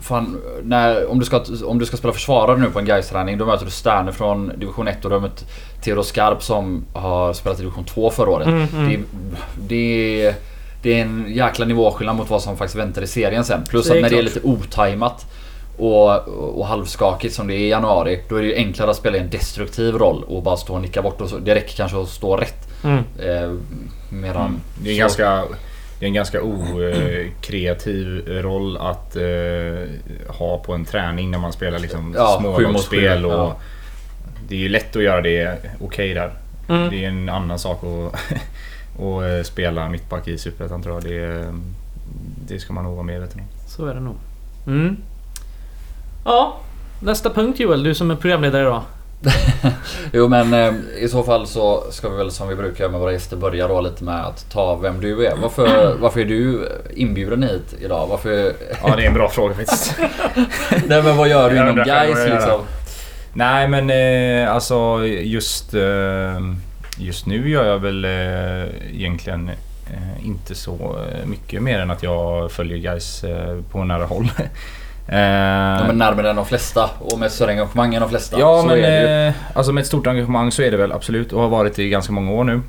fan, 0.01 0.41
när, 0.63 1.11
om, 1.11 1.19
du 1.19 1.25
ska, 1.25 1.41
om 1.65 1.79
du 1.79 1.87
ska 1.87 1.97
spela 1.97 2.13
försvarare 2.13 2.57
nu 2.59 2.71
på 2.71 2.79
en 2.79 2.85
gais 2.85 3.09
träning 3.09 3.39
då 3.39 3.47
möter 3.47 3.65
du 3.65 3.71
Sterner 3.71 4.13
från 4.13 4.53
division 4.57 4.89
1 4.89 5.05
och 5.05 5.11
du 5.11 5.17
har 5.17 5.21
mött 5.21 5.45
Theodor 5.83 6.03
Skarp 6.03 6.43
som 6.43 6.85
har 6.93 7.33
spelat 7.33 7.59
i 7.59 7.63
division 7.63 7.85
2 7.85 8.11
förra 8.11 8.31
året. 8.31 8.47
Mm, 8.47 8.67
mm. 8.75 8.89
Det, 8.89 8.99
det, 9.69 10.27
är- 10.27 10.35
det 10.83 10.99
är 10.99 11.03
en 11.03 11.25
jäkla 11.29 11.65
nivåskillnad 11.67 12.17
mot 12.17 12.31
vad 12.31 12.43
som 12.43 12.57
faktiskt 12.57 12.79
väntar 12.79 13.03
i 13.03 13.07
serien 13.07 13.45
sen. 13.45 13.65
Plus 13.69 13.87
Det 13.89 13.95
att 13.95 14.03
när 14.03 14.11
det 14.11 14.17
är 14.17 14.23
klart. 14.23 14.35
lite 14.35 14.47
otajmat 14.47 15.27
och, 15.79 16.29
och 16.59 16.67
halvskakigt 16.67 17.35
som 17.35 17.47
det 17.47 17.55
är 17.55 17.59
i 17.59 17.69
januari. 17.69 18.21
Då 18.29 18.37
är 18.37 18.41
det 18.43 18.49
ju 18.49 18.55
enklare 18.55 18.91
att 18.91 18.97
spela 18.97 19.17
i 19.17 19.21
en 19.21 19.31
destruktiv 19.31 19.95
roll 19.95 20.25
och 20.25 20.43
bara 20.43 20.57
stå 20.57 20.75
och 20.75 20.81
nicka 20.83 21.03
bort. 21.03 21.21
Och 21.21 21.29
så, 21.29 21.39
det 21.39 21.55
räcker 21.55 21.77
kanske 21.77 22.01
att 22.01 22.09
stå 22.09 22.37
rätt. 22.37 22.69
Mm. 22.85 22.97
Eh, 23.19 23.53
medan... 24.11 24.47
Mm. 24.47 24.61
Det 24.83 24.89
är 24.91 25.05
en 25.05 25.11
så- 25.11 25.19
ganska, 25.23 25.45
det 25.99 26.05
är 26.05 26.09
en 26.09 26.15
ganska 26.15 26.43
okreativ 26.43 28.29
roll 28.29 28.77
att 28.77 29.17
eh, 29.17 29.23
ha 30.39 30.59
på 30.59 30.73
en 30.75 30.85
träning 30.85 31.31
när 31.31 31.39
man 31.39 31.53
spelar 31.53 31.79
liksom 31.79 32.15
Ja, 32.17 32.37
smålagsspel. 32.41 33.27
Och 33.27 33.33
ja. 33.33 33.57
Det 34.49 34.55
är 34.55 34.59
ju 34.59 34.69
lätt 34.69 34.97
att 34.97 35.03
göra 35.03 35.21
det 35.21 35.57
okej 35.81 36.15
där. 36.15 36.33
Mm. 36.69 36.91
Det 36.91 37.05
är 37.05 37.09
en 37.09 37.29
annan 37.29 37.59
sak 37.59 37.83
att, 37.85 38.21
att 38.99 39.23
eh, 39.23 39.43
spela 39.53 39.89
mittback 39.89 40.29
i 40.29 40.39
Superettan 40.39 40.83
tror 40.83 40.95
jag. 40.95 41.05
Det, 41.05 41.55
det 42.49 42.61
ska 42.61 42.73
man 42.73 42.85
nog 42.85 42.95
vara 42.95 43.07
medveten 43.07 43.41
om. 43.41 43.47
Så 43.69 43.87
är 43.87 43.95
det 43.95 44.01
nog. 44.01 44.17
Mm. 44.67 44.97
Ja, 46.25 46.57
nästa 47.01 47.31
punkt 47.31 47.61
Joel, 47.61 47.83
du 47.83 47.95
som 47.95 48.11
är 48.11 48.17
programledare 48.17 48.63
idag. 48.63 48.83
Jo 50.13 50.29
men 50.29 50.55
eh, 50.55 50.75
i 50.97 51.09
så 51.09 51.23
fall 51.23 51.47
så 51.47 51.85
ska 51.91 52.09
vi 52.09 52.17
väl 52.17 52.31
som 52.31 52.49
vi 52.49 52.55
brukar 52.55 52.89
med 52.89 53.01
våra 53.01 53.13
gäster 53.13 53.37
börja 53.37 53.69
då 53.69 53.81
lite 53.81 54.05
med 54.05 54.27
att 54.27 54.51
ta 54.51 54.77
vem 54.77 55.01
du 55.01 55.27
är. 55.27 55.37
Varför, 55.37 55.95
varför 56.01 56.21
är 56.21 56.25
du 56.25 56.69
inbjuden 56.95 57.43
hit 57.43 57.75
idag? 57.81 58.07
Varför... 58.07 58.53
Ja, 58.83 58.97
det 58.97 59.03
är 59.03 59.07
en 59.07 59.15
bra 59.15 59.29
fråga 59.29 59.55
faktiskt. 59.55 59.95
Nej 60.87 61.03
men 61.03 61.17
vad 61.17 61.29
gör 61.29 61.51
du 61.51 61.57
inom 61.57 61.77
Gais 61.77 62.29
liksom? 62.29 62.61
Nej 63.33 63.69
men 63.69 63.91
eh, 63.91 64.55
alltså 64.55 65.07
just, 65.07 65.75
eh, 65.75 66.41
just 66.99 67.27
nu 67.27 67.49
gör 67.51 67.65
jag 67.65 67.79
väl 67.79 68.05
eh, 68.05 68.93
egentligen 68.95 69.51
eh, 69.93 70.27
inte 70.27 70.55
så 70.55 70.73
eh, 70.73 71.27
mycket 71.27 71.63
mer 71.63 71.79
än 71.79 71.91
att 71.91 72.03
jag 72.03 72.53
följer 72.53 72.79
guys 72.79 73.25
på 73.71 73.85
nära 73.85 74.05
håll. 74.05 74.31
eh, 75.09 75.19
Ja, 75.19 75.85
men 75.87 75.99
närmare 75.99 76.31
än 76.31 76.37
de 76.37 76.47
flesta 76.47 76.91
och 76.99 77.19
med 77.19 77.33
större 77.33 77.51
engagemang 77.51 77.95
än 77.95 78.01
de 78.01 78.11
flesta. 78.11 78.39
Ja 78.41 78.61
så 78.61 78.67
men 78.67 78.79
är 78.79 78.83
det 78.83 79.27
eh, 79.27 79.35
alltså 79.55 79.73
med 79.73 79.81
ett 79.81 79.87
stort 79.87 80.07
engagemang 80.07 80.53
så 80.53 80.63
är 80.63 80.71
det 80.71 80.77
väl 80.77 80.93
absolut 80.93 81.33
och 81.33 81.41
har 81.43 81.49
varit 81.49 81.79
i 81.79 81.89
ganska 81.89 82.13
många 82.13 82.33
år 82.33 82.45
nu. 82.45 82.61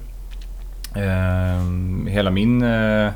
Eh, 0.95 2.11
hela 2.11 2.31
min 2.31 2.61
eh, 2.61 3.09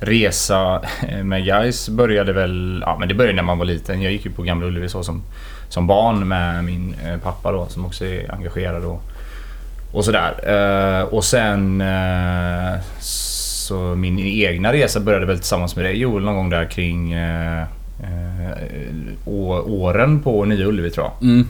resa 0.00 0.82
med 1.22 1.44
guys 1.44 1.88
började 1.88 2.32
väl, 2.32 2.82
ja 2.86 2.96
men 2.98 3.08
det 3.08 3.14
började 3.14 3.36
när 3.36 3.42
man 3.42 3.58
var 3.58 3.64
liten. 3.64 4.02
Jag 4.02 4.12
gick 4.12 4.24
ju 4.24 4.30
på 4.32 4.42
Gamla 4.42 4.66
Ullevi 4.66 4.88
så 4.88 5.02
som, 5.02 5.22
som 5.68 5.86
barn 5.86 6.28
med 6.28 6.64
min 6.64 6.96
pappa 7.22 7.52
då 7.52 7.66
som 7.66 7.86
också 7.86 8.04
är 8.04 8.34
engagerad 8.34 8.84
och, 8.84 9.02
och 9.92 10.04
sådär. 10.04 10.34
Eh, 10.42 11.02
och 11.02 11.24
sen 11.24 11.80
eh, 11.80 12.80
så 12.98 13.74
min 13.74 14.18
egna 14.18 14.72
resa 14.72 15.00
började 15.00 15.26
väl 15.26 15.38
tillsammans 15.38 15.76
med 15.76 15.84
dig 15.84 15.98
Joel 15.98 16.24
någon 16.24 16.34
gång 16.34 16.50
där 16.50 16.64
kring 16.64 17.12
eh, 17.12 17.66
åren 19.66 20.22
på 20.22 20.44
Nya 20.44 20.66
Ullevi 20.66 20.90
tror 20.90 21.06
jag. 21.06 21.30
Mm. 21.30 21.48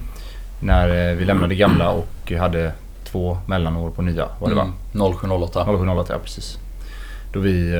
När 0.60 1.14
vi 1.14 1.24
lämnade 1.24 1.54
gamla 1.54 1.90
och 1.90 2.32
hade 2.38 2.72
två 3.04 3.38
mellanår 3.46 3.90
på 3.90 4.02
nya. 4.02 4.26
Var 4.38 4.48
det? 4.48 4.60
Mm. 4.60 4.72
0708. 5.18 5.64
0708, 5.64 6.12
ja 6.12 6.18
precis. 6.18 6.58
Då 7.32 7.40
vi 7.40 7.74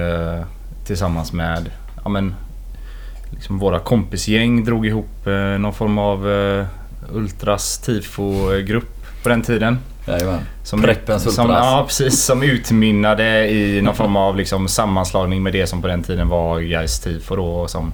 tillsammans 0.87 1.33
med 1.33 1.71
ja, 2.05 2.09
men, 2.09 2.35
liksom 3.31 3.59
våra 3.59 3.79
kompisgäng 3.79 4.65
drog 4.65 4.87
ihop 4.87 5.27
någon 5.59 5.73
form 5.73 5.99
av 5.99 6.27
Ultras 7.13 7.79
tifo-grupp 7.79 9.23
på 9.23 9.29
den 9.29 9.43
tiden. 9.43 9.79
Jajamän. 10.11 10.41
Som, 10.63 10.83
Preppens 10.83 11.35
som, 11.35 11.47
Ultras. 11.47 11.65
ja, 11.65 11.85
precis. 11.87 12.25
Som 12.25 12.43
utmynnade 12.43 13.49
i 13.51 13.83
någon 13.83 13.95
form 13.95 14.17
av 14.17 14.37
liksom 14.37 14.69
sammanslagning 14.69 15.43
med 15.43 15.53
det 15.53 15.67
som 15.67 15.83
på 15.83 15.89
den 15.89 16.03
tiden 16.03 16.29
var 16.29 16.61
Gais 16.61 17.01
tifo 17.01 17.37
då. 17.37 17.47
och 17.47 17.71
Som 17.71 17.93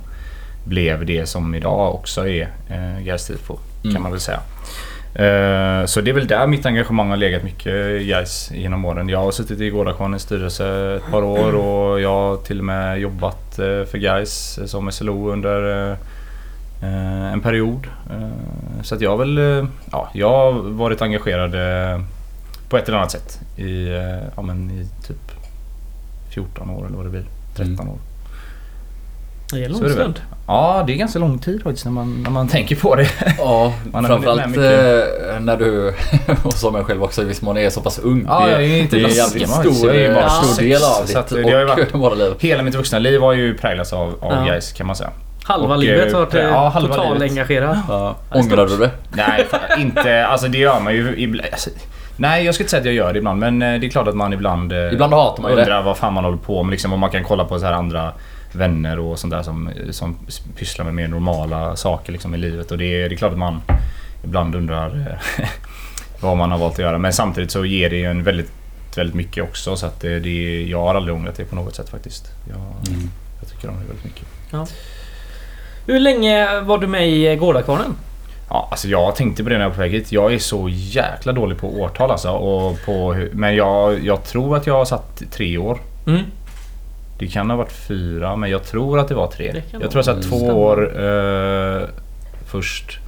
blev 0.65 1.07
det 1.07 1.27
som 1.27 1.55
idag 1.55 1.95
också 1.95 2.29
är 2.29 2.49
eh, 2.71 3.05
Gais 3.05 3.27
tifo. 3.27 3.59
Mm. 3.83 3.95
Kan 3.95 4.03
man 4.03 4.13
väl 4.13 4.21
säga. 4.21 4.41
Eh, 5.19 5.87
så 5.87 6.01
det 6.01 6.11
är 6.11 6.13
väl 6.13 6.27
där 6.27 6.47
mitt 6.47 6.67
engagemang 6.67 7.11
har 7.11 7.17
legat 7.17 7.43
mycket 7.45 8.03
Gais 8.03 8.51
genom 8.55 8.85
åren. 8.85 9.09
Jag 9.09 9.19
har 9.19 9.31
suttit 9.31 9.61
i 9.61 9.71
Gårdakvarnens 9.71 10.23
styrelse 10.23 10.95
ett 10.97 11.11
par 11.11 11.23
år 11.23 11.55
och 11.55 12.01
jag 12.01 12.11
har 12.11 12.37
till 12.37 12.59
och 12.59 12.65
med 12.65 13.01
jobbat 13.01 13.59
eh, 13.59 13.85
för 13.85 13.99
Gais 13.99 14.59
som 14.67 14.93
SLO 14.93 15.33
under 15.33 15.91
eh, 15.91 15.97
en 16.83 17.41
period. 17.41 17.87
Eh, 18.11 18.83
Så 18.83 18.95
att 18.95 19.01
jag 19.01 19.11
har 19.11 19.17
väl 19.17 19.39
eh, 19.39 19.69
ja, 19.93 20.09
jag 20.13 20.29
har 20.31 20.53
varit 20.53 21.03
engagerad 21.03 21.55
eh, 21.95 22.01
på 22.69 22.77
ett 22.77 22.89
eller 22.89 22.99
annat 22.99 23.11
sätt 23.11 23.41
i, 23.57 23.87
eh, 23.89 24.19
ja, 24.37 24.43
men 24.43 24.71
i 24.71 24.87
typ 25.07 25.33
14 26.35 26.71
år 26.71 26.87
eller 26.87 26.97
vad 26.97 27.07
det 27.07 27.11
blir. 27.11 27.25
13 27.57 27.73
Mm. 27.75 27.89
år. 27.89 27.99
Det 29.53 29.65
är 29.65 29.69
lång 29.69 29.79
är 29.79 29.83
det 29.83 29.89
väl. 29.89 29.97
stund. 30.03 30.21
Ja, 30.47 30.85
det 30.87 30.93
är 30.93 30.97
ganska 30.97 31.19
lång 31.19 31.39
tid 31.39 31.63
faktiskt 31.63 31.85
när 31.85 31.93
man, 31.93 32.23
när 32.23 32.31
man 32.31 32.49
tänker 32.57 32.77
på 32.77 32.95
det. 32.95 33.09
Ja, 33.39 33.73
Man 33.93 34.05
framförallt 34.07 34.47
med 34.57 35.01
eh, 35.35 35.41
när 35.41 35.57
du, 35.57 35.95
och 36.45 36.53
som 36.55 36.75
jag 36.75 36.87
själv 36.87 37.03
också 37.03 37.23
i 37.23 37.25
viss 37.25 37.43
mån 37.43 37.57
är 37.57 37.71
så 37.71 37.81
pass 37.81 37.99
ung. 37.99 38.25
Ja, 38.29 38.47
det, 38.47 38.53
jag 38.53 38.65
är 38.65 38.77
inte 38.83 38.97
det 38.97 39.03
är 39.03 39.09
en 39.09 39.15
jävligt 39.15 39.49
stor, 39.51 39.93
det 39.93 40.07
är 40.07 40.15
bara 40.15 40.25
eh, 40.25 40.43
stor 40.43 40.63
del 40.63 40.83
av 40.83 41.07
så 41.07 41.19
att 41.19 41.29
ditt 41.29 41.47
det 41.47 41.53
har 41.53 41.61
ju 41.61 41.65
varit- 41.67 41.95
och 41.95 42.01
våra 42.01 42.15
liv. 42.15 42.33
Hela 42.39 42.63
mitt 42.63 42.75
vuxna 42.75 42.99
liv 42.99 43.21
har 43.21 43.33
ju 43.33 43.55
präglats 43.59 43.93
av, 43.93 44.15
av 44.21 44.33
Ja. 44.33 44.45
Gais 44.45 44.73
kan 44.73 44.87
man 44.87 44.97
säga. 44.97 45.11
Halva 45.47 45.75
Och, 45.75 45.81
livet 45.81 46.07
eh, 46.07 46.13
har 46.13 46.21
varit 46.25 46.35
ja, 46.35 46.41
ja, 46.41 46.69
halva 46.69 46.95
total 46.95 47.15
livet. 47.15 47.31
engagerad. 47.31 47.79
Ja. 47.89 48.17
Ångrar 48.31 48.67
du 48.67 48.77
det? 48.77 48.91
Nej, 49.13 49.47
inte. 49.79 50.27
Alltså 50.27 50.49
det 50.49 50.59
gör 50.59 50.81
man 50.81 50.95
ju 50.95 51.15
ibland. 51.19 51.49
Alltså, 51.53 51.71
nej, 52.17 52.45
jag 52.45 52.55
ska 52.55 52.63
inte 52.65 52.71
säga 52.71 52.81
att 52.81 52.87
jag 52.87 52.95
gör 52.95 53.13
det 53.13 53.19
ibland. 53.19 53.41
Men 53.41 53.63
eh, 53.63 53.81
det 53.81 53.87
är 53.87 53.91
klart 53.91 54.09
att 54.09 54.15
man 54.17 54.33
ibland, 54.33 54.73
eh, 54.73 54.93
Ibland 54.93 55.13
hatar 55.13 55.43
man 55.43 55.51
ju 55.51 55.57
det. 55.57 55.63
undrar 55.63 55.83
vad 55.83 55.97
fan 55.97 56.13
man 56.15 56.25
håller 56.25 56.37
på 56.39 56.63
med. 56.63 56.71
Liksom, 56.71 56.93
och 56.93 56.99
man 56.99 57.11
kan 57.11 57.25
kolla 57.25 57.45
på 57.45 57.59
så 57.59 57.67
här 57.67 57.73
andra 57.73 58.13
vänner 58.53 58.99
och 58.99 59.19
sånt 59.19 59.31
där 59.31 59.43
som, 59.43 59.71
som 59.91 60.17
pysslar 60.57 60.85
med 60.85 60.95
mer 60.95 61.09
normala 61.09 61.77
saker 61.77 62.13
liksom, 62.13 62.35
i 62.35 62.39
livet. 62.39 62.71
Och 62.71 62.79
det, 62.79 63.03
är- 63.03 63.09
det 63.09 63.15
är 63.15 63.17
klart 63.17 63.33
att 63.33 63.39
man 63.39 63.63
ibland 64.25 64.55
undrar 64.55 65.17
eh, 65.39 65.45
vad 66.21 66.37
man 66.37 66.51
har 66.51 66.59
valt 66.59 66.73
att 66.73 66.79
göra. 66.79 66.99
Men 66.99 67.13
samtidigt 67.13 67.51
så 67.51 67.65
ger 67.65 67.91
det 67.91 67.97
ju 67.97 68.05
en 68.11 68.23
väldigt, 68.23 68.53
väldigt 68.97 69.15
mycket 69.17 69.45
också. 69.45 69.77
Så 69.77 69.87
att 69.87 70.01
det, 70.01 70.21
det, 70.21 70.63
jag 70.69 70.81
har 70.81 70.95
aldrig 70.95 71.17
ångrat 71.17 71.37
det 71.37 71.45
på 71.45 71.57
något 71.57 71.75
sätt 71.75 71.89
faktiskt. 71.89 72.27
Jag, 72.49 72.57
Mm. 72.59 73.11
jag 73.41 73.51
tycker 73.51 73.69
om 73.69 73.75
det 73.75 73.87
väldigt 73.87 74.05
mycket. 74.05 74.27
Hur 75.87 76.01
länge 76.01 76.61
var 76.61 76.79
du 76.79 76.87
med 76.87 77.09
i 77.09 77.37
Gårdakvarnen? 77.37 77.97
Ja, 78.49 78.69
alltså 78.71 78.89
jag 78.89 79.17
tänkte 79.17 79.43
på 79.43 79.49
det 79.49 79.55
när 79.55 79.63
jag 79.63 79.69
var 79.69 79.75
på 79.75 79.81
väg 79.81 79.93
hit. 79.93 80.13
Jag 80.13 80.35
är 80.35 80.39
så 80.39 80.69
jäkla 80.71 81.33
dålig 81.33 81.59
på 81.59 81.81
årtal 81.81 82.11
alltså. 82.11 82.31
Och 82.31 82.79
på, 82.85 83.27
men 83.33 83.57
jag, 83.57 84.05
jag 84.05 84.25
tror 84.25 84.57
att 84.57 84.67
jag 84.67 84.75
har 84.75 84.85
satt 84.85 85.23
tre 85.31 85.59
år. 85.59 85.79
Mm. 86.07 86.23
Det 87.19 87.27
kan 87.27 87.51
ha 87.51 87.57
varit 87.57 87.73
fyra, 87.73 88.37
men 88.37 88.51
jag 88.51 88.65
tror 88.65 88.99
att 88.99 89.09
det 89.09 89.15
var 89.15 89.27
tre. 89.27 89.53
Det 89.53 89.63
jag 89.73 89.91
tror 89.91 89.95
jag 89.95 90.05
satt 90.05 90.23
två 90.23 90.47
år 90.47 91.05
eh, 91.05 91.83
först. 92.47 92.99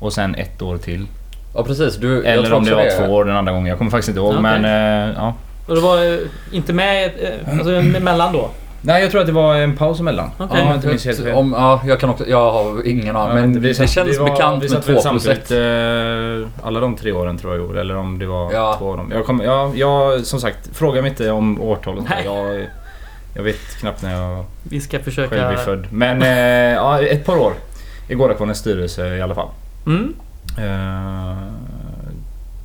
Och 0.00 0.12
sen 0.12 0.34
ett 0.34 0.62
år 0.62 0.78
till. 0.78 1.06
Ja 1.54 1.64
precis, 1.64 1.96
du, 1.96 2.24
Eller 2.24 2.52
om 2.52 2.64
det 2.64 2.74
var 2.74 3.06
två 3.06 3.12
år 3.12 3.24
den 3.24 3.36
andra 3.36 3.52
gången. 3.52 3.66
Jag 3.66 3.78
kommer 3.78 3.90
faktiskt 3.90 4.08
inte 4.08 4.20
ihåg. 4.20 4.30
Okej. 4.30 4.42
Men 4.42 4.64
eh, 4.64 5.14
ja. 5.16 5.34
Och 5.66 5.74
du 5.74 5.80
var 5.80 6.12
eh, 6.12 6.18
inte 6.52 6.72
med 6.72 7.04
eh, 7.04 7.58
alltså, 7.58 7.72
emellan 7.72 8.32
då? 8.32 8.50
Nej, 8.86 9.02
jag 9.02 9.10
tror 9.10 9.20
att 9.20 9.26
det 9.26 9.32
var 9.32 9.54
en 9.54 9.76
paus 9.76 10.00
emellan. 10.00 10.30
Okej. 10.38 10.62
Om 10.62 10.66
jag 10.68 10.76
inte 10.76 10.88
minns 10.88 11.04
helt 11.04 11.18
fel. 11.22 11.34
Om, 11.34 11.54
ja, 11.58 11.80
jag 11.86 12.00
kan 12.00 12.10
också, 12.10 12.26
jag 12.28 12.52
har 12.52 12.86
ingen 12.86 13.16
aning. 13.16 13.34
men 13.34 13.60
vi 13.60 13.68
det 13.68 13.74
satt- 13.74 13.90
känns 13.90 14.18
var- 14.18 14.30
bekant 14.30 14.64
vi 14.64 14.68
med 14.68 14.70
satt 14.70 14.88
väl 14.88 15.02
två 15.02 15.10
plus 15.10 15.26
ett. 15.26 15.48
samtidigt, 15.48 16.50
eh, 16.62 16.66
alla 16.66 16.80
de 16.80 16.96
tre 16.96 17.12
åren 17.12 17.38
tror 17.38 17.54
jag 17.54 17.62
gjorde. 17.66 17.80
Eller 17.80 17.96
om 17.96 18.18
det 18.18 18.26
var 18.26 18.52
Ja. 18.52 18.74
två 18.78 18.90
av 18.90 18.96
dem. 18.96 19.12
Jag, 19.14 19.26
kommer, 19.26 19.44
ja, 19.44 19.72
jag, 19.74 20.20
som 20.26 20.40
sagt, 20.40 20.76
fråga 20.76 21.02
mig 21.02 21.10
inte 21.10 21.30
om 21.30 21.60
årtalet. 21.60 22.04
Nej. 22.08 22.22
Jag, 22.24 22.66
jag 23.34 23.42
vet 23.42 23.76
knappt 23.80 24.02
när 24.02 24.20
jag 24.22 24.44
Vi 24.62 24.80
ska 24.80 24.90
själv 24.96 25.04
försöka... 25.04 25.36
är 25.50 25.56
född. 25.56 25.86
Men 25.92 26.22
eh, 26.22 26.28
ja, 26.74 27.00
ett 27.02 27.26
par 27.26 27.36
år 27.36 27.52
i 28.08 28.14
Gårdakvarnens 28.14 28.58
styrelse 28.58 29.16
i 29.16 29.22
alla 29.22 29.34
fall. 29.34 29.48
Mm. 29.86 30.14
Eh, 30.58 31.36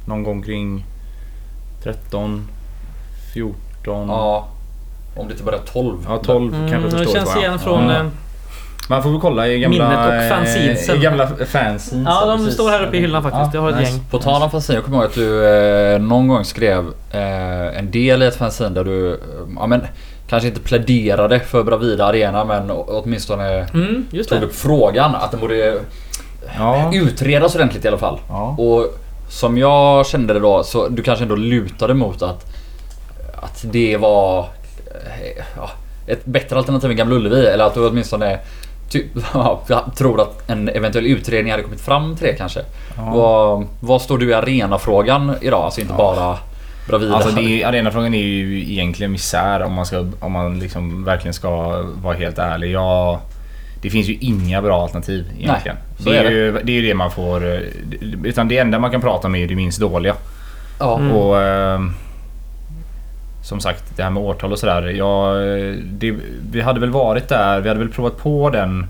någon 0.05 0.23
gång 0.23 0.41
kring 0.43 0.85
13, 1.83 2.47
14, 3.33 4.07
Ja, 4.09 4.47
om 5.19 5.27
det 5.27 5.31
inte 5.31 5.43
bara 5.43 5.55
är 5.55 5.59
12. 5.73 5.97
ja 6.09 6.17
12 6.17 6.53
Mm, 6.53 6.69
kanske 6.69 6.89
det 6.89 6.97
förstår 6.97 7.13
känns 7.19 7.29
jag. 7.35 7.43
igen 7.43 7.59
från... 7.59 7.89
Ja. 7.89 7.95
eh, 7.99 8.05
Man 8.89 9.03
får 9.03 9.09
väl 9.11 9.19
kolla 9.19 9.47
i 9.47 9.59
gamla... 9.59 9.89
Minnet 9.89 10.07
och 10.07 10.13
eh, 10.13 10.29
fanzinesen. 10.29 10.95
I 10.95 10.99
gamla 10.99 11.27
fanzines. 11.27 11.91
Ja, 12.05 12.25
de 12.25 12.37
precis. 12.37 12.53
står 12.53 12.69
här 12.69 12.83
uppe 12.87 12.97
i 12.97 12.99
hyllan 12.99 13.23
faktiskt. 13.23 13.53
Jag 13.53 13.61
har 13.61 13.69
ett 13.69 13.77
nice. 13.77 13.91
gäng. 13.91 14.01
På 14.11 14.19
tal 14.19 14.41
om 14.41 14.51
fanzine, 14.51 14.75
jag 14.77 14.83
kommer 14.85 14.97
ihåg 14.97 15.05
att 15.05 15.13
du 15.15 15.47
eh, 15.93 15.99
någon 15.99 16.27
gång 16.27 16.45
skrev 16.45 16.85
eh, 17.11 17.77
en 17.79 17.91
del 17.91 18.23
i 18.23 18.25
ett 18.25 18.35
fanzine 18.35 18.69
där 18.69 18.83
du, 18.83 19.11
eh, 19.13 19.17
ja 19.59 19.67
men 19.67 19.81
kanske 20.29 20.47
inte 20.47 20.59
pläderade 20.61 21.39
för 21.39 21.63
Bravida 21.63 22.05
Arena 22.05 22.45
men 22.45 22.71
åtminstone 22.71 23.67
Mm, 23.73 24.05
just 24.11 24.29
tog 24.29 24.39
det. 24.39 24.45
upp 24.45 24.55
frågan 24.55 25.15
att 25.15 25.31
den 25.31 25.39
borde 25.39 25.79
Ja. 26.57 26.91
utredas 26.93 27.55
ordentligt 27.55 27.85
i 27.85 27.87
alla 27.87 27.97
fall. 27.97 28.19
ja. 28.29 28.55
Och 28.59 28.97
som 29.29 29.57
jag 29.57 30.05
kände 30.07 30.33
det 30.33 30.39
då 30.39 30.63
så 30.63 30.87
du 30.87 31.03
kanske 31.03 31.23
ändå 31.23 31.35
lutade 31.35 31.93
mot 31.93 32.21
att, 32.21 32.45
att 33.41 33.65
det 33.71 33.97
var 33.97 34.45
ja, 35.55 35.69
ett 36.07 36.25
bättre 36.25 36.57
alternativ 36.57 36.89
än 36.91 36.97
Gamla 36.97 37.15
Ullevi 37.15 37.45
eller 37.47 37.65
att 37.65 37.73
du 37.73 37.87
åtminstone 37.87 38.39
ty, 38.89 39.03
ja, 39.33 39.61
jag 39.67 39.95
tror 39.97 40.21
att 40.21 40.49
en 40.49 40.69
eventuell 40.69 41.05
utredning 41.05 41.51
hade 41.51 41.63
kommit 41.63 41.81
fram 41.81 42.15
till 42.15 42.27
det 42.27 42.33
kanske. 42.33 42.59
Ja. 42.97 43.11
Vad, 43.13 43.67
vad 43.79 44.01
står 44.01 44.17
du 44.17 44.29
i 44.29 44.33
arenafrågan 44.33 45.35
idag? 45.41 45.63
Alltså 45.63 45.81
inte 45.81 45.93
Ja. 45.93 45.97
bara 45.97 46.37
Bravida. 46.87 47.15
Alltså 47.15 47.31
det, 47.31 47.63
arenafrågan 47.63 48.13
är 48.13 48.23
ju 48.23 48.71
egentligen 48.71 49.11
misär 49.11 49.63
om 49.63 49.73
man, 49.73 49.85
ska, 49.85 50.07
om 50.19 50.31
man 50.31 50.59
liksom 50.59 51.03
verkligen 51.03 51.33
ska 51.33 51.49
vara 51.81 52.15
helt 52.17 52.37
ärlig. 52.39 52.71
Jag, 52.71 53.19
det 53.81 53.89
finns 53.89 54.07
ju 54.07 54.17
inga 54.21 54.61
bra 54.61 54.81
alternativ 54.83 55.25
egentligen. 55.39 55.77
så 55.99 56.09
det, 56.09 56.17
är 56.17 56.23
det. 56.23 56.29
Ju, 56.31 56.51
det 56.63 56.71
är 56.71 56.75
ju 56.81 56.87
det 56.87 56.93
man 56.93 57.11
får... 57.11 57.63
Utan 58.23 58.47
det 58.47 58.57
enda 58.57 58.79
man 58.79 58.91
kan 58.91 59.01
prata 59.01 59.27
om 59.27 59.35
är 59.35 59.39
ju 59.39 59.47
det 59.47 59.55
minst 59.55 59.79
dåliga. 59.79 60.15
ja. 60.79 60.97
Mm. 60.97 61.11
Och... 61.11 61.35
Som 63.49 63.59
sagt, 63.59 63.83
det 63.95 64.03
här 64.03 64.09
med 64.09 64.23
årtal 64.23 64.51
och 64.51 64.59
sådär. 64.59 64.81
Ja, 64.81 65.33
det, 65.83 66.15
vi 66.51 66.61
hade 66.61 66.79
väl 66.79 66.89
varit 66.89 67.27
där, 67.29 67.59
vi 67.61 67.67
hade 67.69 67.79
väl 67.79 67.89
provat 67.89 68.17
på 68.17 68.49
den... 68.49 68.87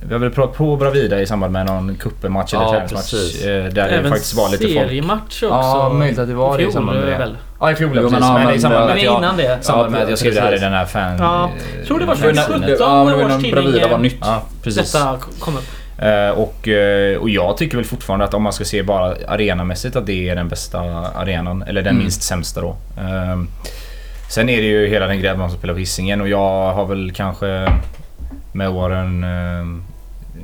Vi 0.00 0.12
hade 0.12 0.18
väl 0.26 0.34
provat 0.34 0.56
på 0.56 0.76
Bravida 0.76 1.20
i 1.20 1.26
samband 1.26 1.52
med 1.52 1.66
någon 1.66 1.94
cupematch 1.96 2.54
eller 2.54 2.64
Ja, 2.64 2.70
träningsmatch. 2.70 3.14
eh, 3.44 3.48
Där 3.48 3.70
det 3.70 3.82
Även 3.82 4.10
faktiskt 4.10 4.34
var 4.34 4.48
lite 4.48 4.62
folk. 4.64 4.74
seriematch 4.74 5.42
också. 5.42 5.46
Ja, 5.46 5.88
möjligt 5.92 6.18
att 6.18 6.28
det 6.28 6.34
var 6.34 6.60
I 6.60 6.62
det 6.62 6.68
i 6.68 6.72
samband 6.72 7.00
med 7.00 7.18
väl? 7.18 7.36
Ja, 7.60 7.70
i 7.70 7.74
fjol 7.74 7.90
Jo, 7.94 8.02
precis. 8.02 8.20
men 8.20 8.32
Men, 8.34 8.42
ja, 8.42 8.52
i 8.54 8.58
samband 8.60 8.86
med 8.86 8.88
Men 8.88 8.96
att 8.98 9.02
jag... 9.04 9.18
innan 9.18 9.36
det. 9.36 9.58
Samband 9.64 9.92
med 9.92 10.02
att 10.02 10.08
jag 10.10 10.18
skrev 10.18 10.34
det 10.34 10.40
här 10.40 10.54
i 10.54 10.58
den 10.58 10.72
här 10.72 10.84
fan... 10.84 11.16
Ja, 11.18 11.50
tror 11.86 11.98
det 11.98 12.06
var 12.06 12.14
fanzinen. 12.14 12.44
2017 12.44 12.76
Ja, 12.88 13.04
men 13.04 13.06
det 13.06 13.16
var 13.18 13.24
års 13.24 13.28
när 13.30 13.36
tidning, 13.40 13.52
Bravida 13.64 13.88
var 13.88 13.98
nytt. 13.98 14.16
Ja, 14.20 14.42
precis. 14.62 14.92
Detta 14.92 15.16
kom 15.40 15.56
upp. 15.56 15.64
Eh, 15.98 16.30
och, 16.30 16.68
eh, 16.68 17.16
och 17.18 17.30
jag 17.30 17.56
tycker 17.56 17.76
väl 17.76 17.84
fortfarande 17.86 18.24
att 18.24 18.34
om 18.34 18.42
man 18.42 18.52
ska 18.52 18.64
se 18.64 18.82
bara 18.82 19.16
arenamässigt 19.28 19.96
att 19.96 20.06
det 20.06 20.28
är 20.28 20.36
den 20.36 20.48
bästa 20.48 20.80
arenan. 21.14 21.62
Eller 21.62 21.82
den 21.82 21.90
Mm. 21.90 22.02
minst 22.02 22.22
sämsta 22.22 22.60
då. 22.60 22.76
Eh, 22.98 23.42
sen 24.30 24.48
är 24.48 24.56
det 24.56 24.66
ju 24.68 24.86
hela 24.88 25.06
den 25.06 25.18
grejen 25.20 25.36
som 25.36 25.50
spelar 25.50 25.74
på 25.74 25.80
Hisingen 25.80 26.20
och 26.20 26.28
jag 26.28 26.72
har 26.72 26.86
väl 26.86 27.12
kanske 27.12 27.66
med 28.52 28.68
åren... 28.68 29.24
Eh, 29.24 29.66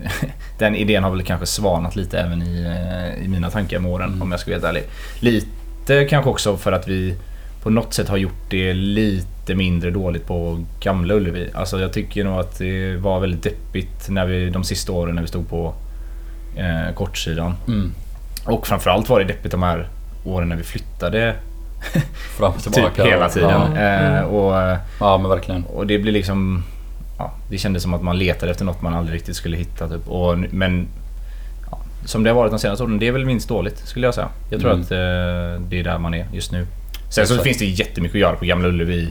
den 0.59 0.75
idén 0.77 1.05
har 1.05 1.11
väl 1.11 1.23
kanske 1.23 1.47
svanat 1.47 1.97
lite 1.97 2.19
även 2.19 2.43
i, 2.43 2.65
eh, 3.19 3.25
i 3.25 3.29
mina 3.29 3.51
tankar 3.51 3.79
med 3.79 3.91
åren 3.93 4.09
Mm. 4.09 4.23
om 4.23 4.31
jag 4.31 4.41
ska 4.41 4.51
vara 4.51 4.55
helt 4.57 4.69
ärlig. 4.69 4.83
Lite 5.21 6.05
kanske 6.05 6.31
också 6.31 6.57
för 6.57 6.73
att 6.73 6.89
vi 6.89 7.15
på 7.63 7.71
något 7.71 7.95
sätt 7.95 8.09
har 8.09 8.17
gjort 8.17 8.51
det 8.51 8.73
lite 8.75 9.55
mindre 9.55 9.91
dåligt 9.91 10.27
på 10.27 10.65
Gamla 10.81 11.15
Ullevi. 11.15 11.51
Alltså 11.55 11.81
jag 11.81 11.93
tycker 11.93 12.25
nog 12.25 12.41
att 12.41 12.59
det 12.59 12.97
var 12.97 13.21
väldigt 13.21 13.43
deppigt 13.43 14.09
när 14.09 14.27
vi, 14.27 14.51
de 14.51 14.65
sista 14.65 14.93
åren 14.93 15.15
när 15.15 15.23
vi 15.23 15.29
stod 15.29 15.49
på 15.49 15.75
eh, 16.57 16.95
kortsidan. 16.95 17.55
Mm. 17.69 17.93
Och 18.45 18.67
framförallt 18.67 19.09
var 19.09 19.19
det 19.21 19.25
deppigt 19.27 19.51
de 19.53 19.63
här 19.63 19.89
åren 20.25 20.49
när 20.49 20.57
vi 20.57 20.63
flyttade 20.63 21.35
Fram 22.39 22.53
och 22.53 22.63
tillbaka. 22.63 23.03
typ 23.03 23.13
hela 23.13 23.29
tiden. 23.29 23.51
Ja, 23.51 23.67
Mm. 23.67 24.15
Eh, 24.17 24.23
och, 24.25 24.61
eh, 24.63 24.79
ja 25.01 25.19
men 25.19 25.31
verkligen. 25.31 25.65
och 25.65 25.87
det 25.87 25.99
blir 25.99 26.13
liksom... 26.13 26.63
Ja, 27.19 27.33
det 27.51 27.59
kändes 27.59 27.83
som 27.83 27.95
att 27.95 28.03
man 28.03 28.19
letade 28.19 28.51
efter 28.53 28.65
något 28.65 28.83
man 28.83 28.95
aldrig 28.95 29.17
riktigt 29.17 29.37
skulle 29.37 29.57
hitta. 29.57 29.89
Typ. 29.89 30.09
Och, 30.09 30.39
men 30.39 30.87
ja, 31.71 31.79
som 32.05 32.23
det 32.23 32.31
har 32.31 32.35
varit 32.35 32.51
de 32.53 32.59
senaste 32.59 32.85
åren, 32.85 32.99
det 32.99 33.07
är 33.09 33.13
väl 33.13 33.25
minst 33.25 33.49
dåligt 33.49 33.79
skulle 33.79 34.07
jag 34.07 34.15
säga. 34.15 34.29
Jag 34.51 34.61
tror 34.61 34.71
Mm. 34.71 34.83
att 34.83 34.91
eh, 34.91 35.67
det 35.69 35.79
är 35.81 35.85
där 35.85 35.99
man 35.99 36.15
är 36.15 36.27
just 36.33 36.53
nu. 36.53 36.67
Sen 37.13 37.27
så 37.27 37.39
finns 37.39 37.59
det 37.59 37.65
jättemycket 37.65 38.15
att 38.15 38.21
göra 38.21 38.37
på 38.37 38.45
Gamla 38.45 38.69
Ullevi 38.69 39.09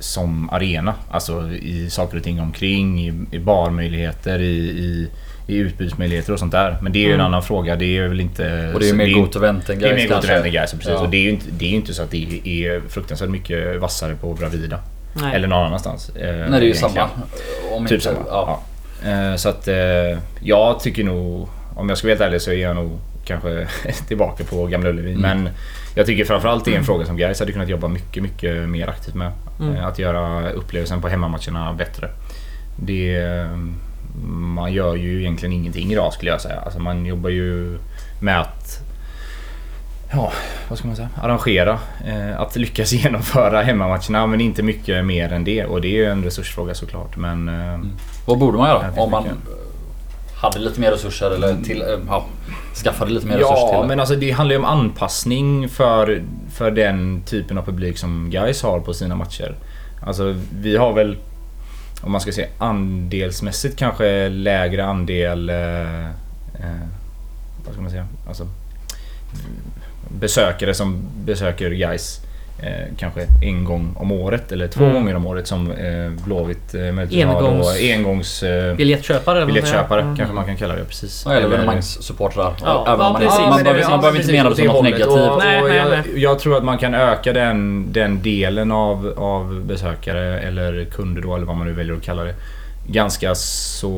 som 0.00 0.50
arena. 0.50 0.94
Alltså 1.10 1.48
i 1.52 1.90
saker 1.90 2.16
och 2.16 2.22
ting 2.24 2.40
omkring, 2.40 3.00
i, 3.08 3.12
i 3.30 3.38
barmöjligheter, 3.38 4.38
i, 4.38 4.56
i, 4.58 5.08
i 5.46 5.56
utbudsmöjligheter 5.56 6.32
och 6.32 6.38
sånt 6.38 6.52
där. 6.52 6.76
Men 6.82 6.92
det 6.92 6.98
är 6.98 7.00
ju 7.00 7.08
en 7.08 7.14
Mm. 7.14 7.26
annan 7.26 7.42
fråga. 7.42 7.76
Det 7.76 7.98
är 7.98 8.08
väl 8.08 8.20
inte... 8.20 8.70
Och 8.74 8.80
det 8.80 8.86
är 8.86 8.90
ju 8.90 8.94
mer 8.94 9.06
det 9.06 9.12
god 9.12 9.36
event 9.36 9.68
än 9.70 9.78
det 9.78 9.86
är 9.86 9.90
Gais 9.90 10.02
mer 10.02 10.08
gott 10.16 10.26
kanske. 10.26 10.46
än 10.48 10.52
Gais, 10.52 10.70
precis. 10.72 10.88
Ja. 10.88 10.98
Och 10.98 11.08
det 11.10 11.16
är 11.16 11.22
ju 11.22 11.30
inte, 11.30 11.46
det 11.50 11.64
är 11.64 11.70
inte 11.70 11.94
så 11.94 12.02
att 12.02 12.10
det 12.10 12.40
är 12.44 12.80
fruktansvärt 12.88 13.28
mycket 13.30 13.80
vassare 13.80 14.14
på 14.14 14.34
Bravida. 14.34 14.78
Nej. 15.14 15.34
Eller 15.34 15.48
någon 15.48 15.66
annanstans. 15.66 16.08
eh, 16.08 16.22
Nej 16.36 16.36
det 16.50 16.56
är 16.56 16.60
ju 16.60 16.66
egentligen. 16.66 16.90
samma. 16.90 17.08
Om 17.76 17.84
Typ 17.86 17.92
inte, 17.92 18.04
samma. 18.04 18.18
Ja. 18.28 18.60
Ja. 19.04 19.10
Eh, 19.30 19.36
Så 19.36 19.48
att 19.48 19.68
eh, 19.68 20.18
jag 20.42 20.80
tycker 20.80 21.04
nog, 21.04 21.48
om 21.74 21.88
jag 21.88 21.98
ska 21.98 22.06
vara 22.08 22.12
helt 22.14 22.28
ärlig 22.28 22.40
så 22.42 22.50
är 22.50 22.56
jag 22.56 22.76
nog 22.76 22.98
kanske 23.24 23.66
tillbaka 24.08 24.44
på 24.44 24.66
Gamla 24.66 24.88
Ullevi. 24.90 25.12
Mm. 25.12 25.20
Men 25.22 25.48
jag 25.94 26.06
tycker 26.06 26.24
framförallt 26.24 26.64
det 26.64 26.74
är 26.74 26.78
en 26.78 26.84
fråga 26.84 27.06
som 27.06 27.16
Gais 27.16 27.40
hade 27.40 27.52
kunnat 27.52 27.68
jobba 27.68 27.88
mycket, 27.88 28.22
mycket 28.22 28.68
mer 28.68 28.88
aktivt 28.88 29.14
med. 29.14 29.32
Mm. 29.60 29.74
Eh, 29.76 29.86
Att 29.86 29.98
göra 29.98 30.50
upplevelsen 30.50 31.00
på 31.00 31.08
hemmamatcherna 31.08 31.72
bättre. 31.72 32.08
Det, 32.76 33.16
eh, 33.16 33.56
man 34.36 34.72
gör 34.72 34.94
ju 34.96 35.20
egentligen 35.20 35.52
ingenting 35.52 35.92
idag 35.92 36.12
skulle 36.12 36.30
jag 36.30 36.40
säga. 36.40 36.60
Alltså 36.60 36.78
man 36.80 37.06
jobbar 37.06 37.30
ju 37.30 37.78
med 38.20 38.40
att 38.40 38.80
Ja, 40.12 40.32
vad 40.68 40.78
ska 40.78 40.86
man 40.86 40.96
säga? 40.96 41.08
Arrangera. 41.22 41.78
Eh, 42.06 42.40
att 42.40 42.56
lyckas 42.56 42.92
genomföra 43.02 43.62
hemmamatcherna 43.62 44.26
men 44.26 44.40
inte 44.40 44.62
mycket 44.62 45.04
mer 45.04 45.32
än 45.32 45.44
det. 45.44 45.64
Och 45.64 45.80
det 45.80 45.88
är 45.88 45.92
ju 45.92 46.04
en 46.04 46.24
resursfråga 46.24 46.74
såklart. 46.74 47.16
Men 47.16 47.48
eh, 47.48 47.78
Vad 48.26 48.38
borde 48.38 48.58
man 48.58 48.68
göra? 48.68 48.92
Om 48.96 49.10
man 49.10 49.22
mycket. 49.22 49.38
Hade 50.44 50.58
lite 50.58 50.80
mer 50.80 50.90
resurser 50.90 51.30
eller 51.30 51.62
till, 51.62 51.82
eh, 51.82 51.88
ja, 52.08 52.26
skaffade 52.84 53.10
lite 53.10 53.26
mer 53.26 53.34
resurser 53.34 53.68
till 53.68 53.78
Ja, 53.80 53.86
men 53.86 54.00
alltså 54.00 54.14
det 54.16 54.30
handlar 54.30 54.54
ju 54.54 54.58
om 54.58 54.64
anpassning 54.64 55.68
för, 55.68 56.22
för 56.54 56.70
den 56.70 57.22
typen 57.22 57.58
av 57.58 57.64
publik 57.64 57.98
som 57.98 58.30
guys 58.30 58.62
har 58.62 58.80
på 58.80 58.94
sina 58.94 59.16
matcher. 59.16 59.54
Alltså 60.06 60.36
vi 60.60 60.76
har 60.76 60.92
väl, 60.92 61.16
om 62.02 62.12
man 62.12 62.20
ska 62.20 62.32
säga 62.32 62.48
andelsmässigt 62.58 63.76
kanske 63.76 64.28
lägre 64.28 64.84
andel... 64.84 65.50
Eh, 65.50 66.06
eh, 66.06 66.86
vad 67.64 67.72
ska 67.72 67.82
man 67.82 67.90
säga? 67.90 68.06
Alltså, 68.28 68.46
besökare 70.08 70.74
som 70.74 71.08
besöker 71.24 71.70
guys 71.70 72.20
eh, 72.62 72.68
kanske 72.98 73.26
en 73.42 73.64
gång 73.64 73.94
om 73.98 74.12
året 74.12 74.52
eller 74.52 74.68
två 74.68 74.84
Mm. 74.84 74.94
gånger 74.94 75.16
om 75.16 75.26
året 75.26 75.46
som 75.46 75.70
eh, 75.72 76.10
Blåvitt 76.26 76.74
eh, 76.74 76.80
möjligtvis 76.80 77.24
har 77.24 77.34
Engångs- 77.42 77.78
då. 77.88 77.92
Engångs... 77.94 78.42
Eh, 78.42 78.74
Biljettköpare? 78.76 79.38
man 79.38 79.46
biljettköpare 79.46 80.00
Mm. 80.00 80.16
kanske 80.16 80.34
man 80.34 80.44
kan 80.44 80.56
kalla 80.56 80.74
det 80.76 80.84
precis. 80.84 81.22
Ja, 81.26 81.32
eller 81.32 81.46
Eller- 81.46 81.54
evenemangssupportrar. 81.56 82.52
Ja, 82.64 82.84
ja, 82.86 82.96
man, 82.96 83.14
precis. 83.20 83.38
man, 83.40 83.50
man 83.50 83.58
ja, 83.66 83.96
behöver 83.98 84.20
inte 84.20 84.32
mena 84.32 84.50
det 84.50 84.56
som 84.56 84.66
något 84.66 84.84
negativt. 84.84 85.06
Och, 85.08 85.38
Nej, 85.38 85.62
och 85.62 85.68
nej, 85.68 85.76
jag, 85.76 85.90
nej. 85.90 86.02
jag 86.22 86.38
tror 86.38 86.56
att 86.56 86.64
man 86.64 86.78
kan 86.78 86.94
öka 86.94 87.32
den, 87.32 87.86
den 87.92 88.22
delen 88.22 88.72
av, 88.72 89.14
av 89.16 89.62
besökare 89.66 90.40
eller 90.40 90.84
kunder 90.84 91.22
då 91.22 91.34
eller 91.34 91.46
vad 91.46 91.56
man 91.56 91.66
nu 91.66 91.72
väljer 91.72 91.96
att 91.96 92.02
kalla 92.02 92.24
det. 92.24 92.34
Ganska 92.86 93.34
så 93.34 93.90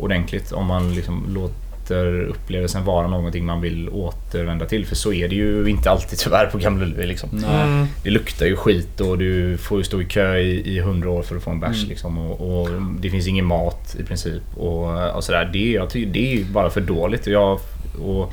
ordentligt 0.00 0.52
om 0.52 0.66
man 0.66 0.94
liksom 0.94 1.24
låter 1.34 1.54
upplevelsen 1.94 2.84
vara 2.84 3.06
någonting 3.06 3.44
man 3.44 3.60
vill 3.60 3.88
återvända 3.88 4.66
till. 4.66 4.86
För 4.86 4.96
så 4.96 5.12
är 5.12 5.28
det 5.28 5.34
ju 5.34 5.68
inte 5.68 5.90
alltid 5.90 6.18
tyvärr 6.18 6.46
på 6.46 6.58
Gamla 6.58 6.84
Ullevi 6.84 7.06
liksom. 7.06 7.30
Mm. 7.44 7.86
Det 8.02 8.10
luktar 8.10 8.46
ju 8.46 8.56
skit 8.56 9.00
och 9.00 9.18
du 9.18 9.56
får 9.56 9.78
ju 9.78 9.84
stå 9.84 10.02
i 10.02 10.04
kö 10.04 10.36
i, 10.36 10.74
i 10.74 10.78
100 10.78 11.10
år 11.10 11.22
för 11.22 11.36
att 11.36 11.42
få 11.42 11.50
en 11.50 11.60
bärs 11.60 11.76
Mm. 11.76 11.88
liksom. 11.88 12.18
Och, 12.18 12.60
och 12.60 12.68
det 13.00 13.10
finns 13.10 13.26
ingen 13.26 13.44
mat 13.44 13.96
i 14.00 14.02
princip. 14.02 14.42
Och, 14.56 15.14
och 15.16 15.24
sådär. 15.24 15.50
Det, 15.52 15.70
jag 15.72 15.90
tycker, 15.90 16.12
det 16.12 16.32
är 16.32 16.36
ju 16.36 16.44
bara 16.44 16.70
för 16.70 16.80
dåligt. 16.80 17.26
Och, 17.26 17.32
jag, 17.32 17.60
och 18.02 18.32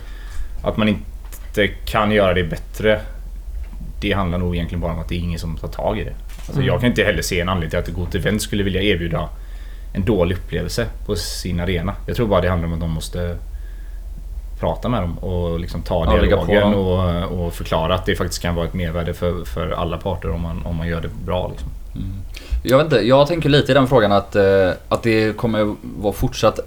att 0.64 0.78
man 0.78 0.88
inte 0.88 1.68
kan 1.86 2.12
göra 2.12 2.34
det 2.34 2.44
bättre. 2.44 3.02
Det 4.02 4.12
handlar 4.12 4.38
nog 4.38 4.56
egentligen 4.56 4.82
bara 4.82 4.94
om 4.94 5.00
att 5.00 5.10
det 5.10 5.16
är 5.16 5.20
ingen 5.20 5.40
som 5.40 5.58
tar 5.58 5.68
tag 5.68 6.00
i 6.00 6.04
det. 6.04 6.14
Alltså 6.38 6.54
Mm. 6.54 6.68
Jag 6.68 6.80
kan 6.80 6.90
inte 6.90 7.04
heller 7.04 7.22
se 7.22 7.40
en 7.40 7.50
anledning 7.50 7.70
till 7.70 7.80
att 7.80 7.88
ett 7.88 7.94
Gott 7.94 8.16
Event 8.16 8.42
skulle 8.42 8.64
vilja 8.64 8.82
erbjuda 8.82 9.30
en 9.96 10.06
dålig 10.06 10.36
upplevelse 10.36 10.86
på 11.06 11.16
sin 11.16 11.60
arena. 11.60 11.96
Jag 12.08 12.16
tror 12.16 12.28
bara 12.28 12.42
det 12.42 12.50
handlar 12.50 12.68
om 12.68 12.74
att 12.74 12.80
de 12.80 12.92
måste 12.92 13.38
prata 14.60 14.90
med 14.90 15.02
dem 15.02 15.18
och 15.18 15.60
liksom 15.60 15.82
ta 15.82 16.06
Ja, 16.06 16.12
på 16.12 16.26
dialogen 16.26 16.74
och, 16.74 17.46
och 17.46 17.54
förklara 17.54 17.96
att 17.96 18.06
det 18.06 18.16
faktiskt 18.16 18.42
kan 18.42 18.56
vara 18.56 18.66
ett 18.66 18.74
mervärde 18.74 19.14
för, 19.14 19.46
för 19.46 19.72
alla 19.72 19.98
parter 19.98 20.32
om 20.32 20.42
man, 20.42 20.66
om 20.66 20.76
man 20.76 20.88
gör 20.88 21.02
det 21.02 21.10
bra. 21.26 21.48
Liksom. 21.48 21.70
Mm. 21.96 22.14
Jag 22.64 22.78
vet 22.78 22.86
inte, 22.86 23.08
jag 23.08 23.28
tänker 23.28 23.50
lite 23.50 23.72
i 23.72 23.76
den 23.76 23.88
frågan 23.88 24.12
att, 24.12 24.36
eh, 24.36 24.70
att 24.90 25.04
det 25.04 25.38
kommer 25.38 25.76
vara 25.82 26.14
fortsatt 26.14 26.60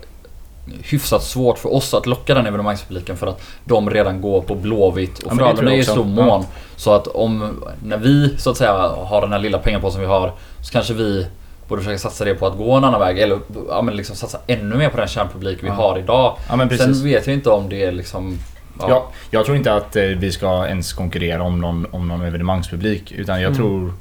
hyfsat 0.83 1.23
svårt 1.23 1.59
för 1.59 1.75
oss 1.75 1.95
att 1.95 2.07
locka 2.07 2.35
den 2.35 2.47
evenemangspubliken 2.47 3.17
för 3.17 3.27
att 3.27 3.43
de 3.65 3.91
redan 3.91 4.21
går 4.21 4.41
på 4.41 4.55
Blåvitt 4.55 5.19
och 5.19 5.33
Ja, 5.33 5.37
Frölunda 5.37 5.73
är 5.73 5.77
i 5.77 5.83
också. 5.83 6.05
mån. 6.05 6.45
Så 6.77 6.93
att 6.93 7.07
om, 7.07 7.63
när 7.85 7.97
vi 7.97 8.35
så 8.39 8.51
att 8.51 8.57
säga 8.57 8.73
har 8.89 9.21
den 9.21 9.33
här 9.33 9.39
lilla 9.39 9.59
pengapåsen 9.59 10.01
vi 10.01 10.07
har 10.07 10.33
så 10.63 10.73
kanske 10.73 10.95
vi 10.95 11.27
borde 11.69 11.83
försöka 11.83 11.99
satsa 11.99 12.25
det 12.25 12.35
på 12.35 12.47
att 12.47 12.57
gå 12.57 12.73
en 12.73 12.85
annan 12.85 13.01
väg 13.01 13.19
eller 13.19 13.39
ja, 13.69 13.83
men 13.83 13.97
liksom 13.97 14.17
satsa 14.17 14.39
ännu 14.47 14.77
mer 14.77 14.89
på 14.89 14.97
den 14.97 15.09
kärnpublik 15.09 15.59
vi 15.63 15.67
Ja. 15.67 15.73
har 15.73 15.99
idag. 15.99 16.37
Ja. 16.49 16.69
Sen 16.79 17.05
vet 17.05 17.27
jag 17.27 17.35
inte 17.37 17.51
om 17.51 17.69
det 17.69 17.85
är 17.85 17.93
liksom... 17.93 18.39
Ja, 18.81 19.09
jag 19.31 19.45
tror 19.45 19.57
inte 19.57 19.75
att 19.75 19.97
eh, 19.97 20.03
vi 20.03 20.33
ska 20.33 20.67
ens 20.67 20.93
konkurrera 20.93 21.43
om 21.43 21.61
någon, 21.61 21.87
om 21.91 22.09
någon 22.09 22.23
evenemangspublik. 22.23 23.13
Utan 23.13 23.41
jag 23.43 23.47
Mm. 23.53 23.57
tror... 23.59 23.93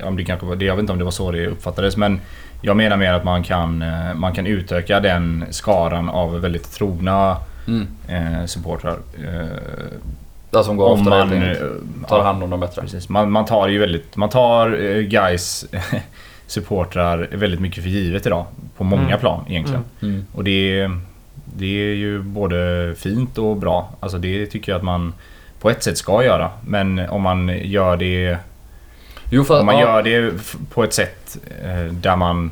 eh, 0.00 0.06
Om 0.08 0.16
det 0.16 0.24
kanske 0.24 0.46
var, 0.46 0.62
jag 0.62 0.74
vet 0.76 0.80
inte 0.80 0.92
om 0.92 0.98
det 0.98 1.04
var 1.04 1.10
så 1.10 1.30
det 1.30 1.46
uppfattades 1.46 1.96
men 1.96 2.20
jag 2.62 2.76
menar 2.76 2.96
mer 2.96 3.12
att 3.12 3.24
man 3.24 3.42
kan, 3.42 3.82
eh, 3.82 4.14
man 4.14 4.32
kan 4.32 4.46
utöka 4.46 5.00
den 5.00 5.44
skaran 5.50 6.08
av 6.08 6.40
väldigt 6.40 6.72
trogna 6.72 7.36
Mm. 7.68 7.86
eh, 8.08 8.46
supportrar. 8.46 8.96
Eh, 9.24 9.46
Det 10.50 10.64
som 10.64 10.76
går 10.76 10.88
om 10.88 11.04
man 11.04 11.28
tar 12.08 12.16
ja, 12.18 12.22
hand 12.22 12.42
om 12.42 12.50
dem 12.50 12.60
bättre. 12.60 12.82
Precis. 12.82 13.08
Man, 13.08 13.30
man 13.30 13.44
tar 13.44 13.68
ju 13.68 13.78
väldigt... 13.78 14.16
Man 14.16 14.28
tar 14.28 14.82
eh, 14.84 15.00
guys 15.00 15.66
supportrar 16.46 17.28
väldigt 17.32 17.60
mycket 17.60 17.82
för 17.82 17.90
givet 17.90 18.26
idag. 18.26 18.46
På 18.76 18.84
många 18.84 19.02
Mm. 19.06 19.20
plan 19.20 19.44
egentligen. 19.48 19.84
Mm. 20.02 20.14
Mm. 20.14 20.26
Och 20.32 20.44
det, 20.44 20.90
det 21.56 21.66
är 21.66 21.94
ju 21.94 22.22
både 22.22 22.94
fint 22.98 23.38
och 23.38 23.56
bra. 23.56 23.90
Alltså 24.00 24.18
det 24.18 24.46
tycker 24.46 24.72
jag 24.72 24.76
att 24.78 24.84
man 24.84 25.14
på 25.60 25.70
ett 25.70 25.82
sätt 25.82 25.98
ska 25.98 26.24
göra. 26.24 26.50
Men 26.66 26.98
om 26.98 27.22
man 27.22 27.48
gör 27.62 27.96
det, 27.96 28.38
Jo, 29.30 29.44
för, 29.44 29.60
om 29.60 29.66
man 29.66 29.78
ja, 29.78 29.80
gör 29.80 30.02
det 30.02 30.32
på 30.70 30.84
ett 30.84 30.92
sätt 30.92 31.36
eh, 31.64 31.84
där 31.92 32.16
man 32.16 32.50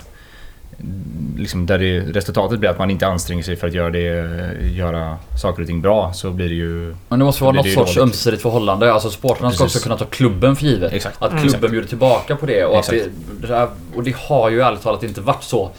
Liksom 1.37 1.67
där 1.67 1.79
det, 1.79 2.01
resultatet 2.01 2.59
blir 2.59 2.71
att 2.71 2.79
man 2.79 2.91
inte 2.91 3.07
anstränger 3.07 3.43
sig 3.43 3.57
för 3.57 3.67
att 3.67 3.75
göra, 3.75 3.91
det, 3.91 4.29
göra 4.63 5.17
saker 5.43 5.63
och 5.63 5.69
ting 5.69 5.81
bra 5.83 6.13
så 6.13 6.31
blir 6.31 6.49
det 6.49 6.55
ju... 6.55 6.95
Men 7.09 7.19
det 7.19 7.25
måste 7.25 7.45
vara 7.45 7.53
något 7.53 7.71
sorts 7.73 7.95
dåligt. 7.95 8.03
ömsesidigt 8.03 8.43
förhållande. 8.43 8.93
Alltså 8.93 9.11
supportrarna 9.11 9.51
ska 9.51 9.65
också 9.65 9.79
kunna 9.79 9.97
ta 9.97 10.05
klubben 10.05 10.57
för 10.57 10.65
givet. 10.65 10.93
Exakt. 10.93 11.23
Att 11.23 11.33
Mm. 11.33 11.49
klubben 11.49 11.71
bjuder 11.71 11.89
tillbaka 11.89 12.37
på 12.37 12.47
det. 12.47 12.65
Och, 12.65 12.79
att 12.79 12.91
det, 12.91 13.69
och 13.95 14.03
det 14.03 14.17
har 14.17 14.51
ju 14.51 14.61
ärligt 14.61 14.83
talat 14.83 15.03
inte 15.03 15.21
varit 15.21 15.43
så. 15.43 15.71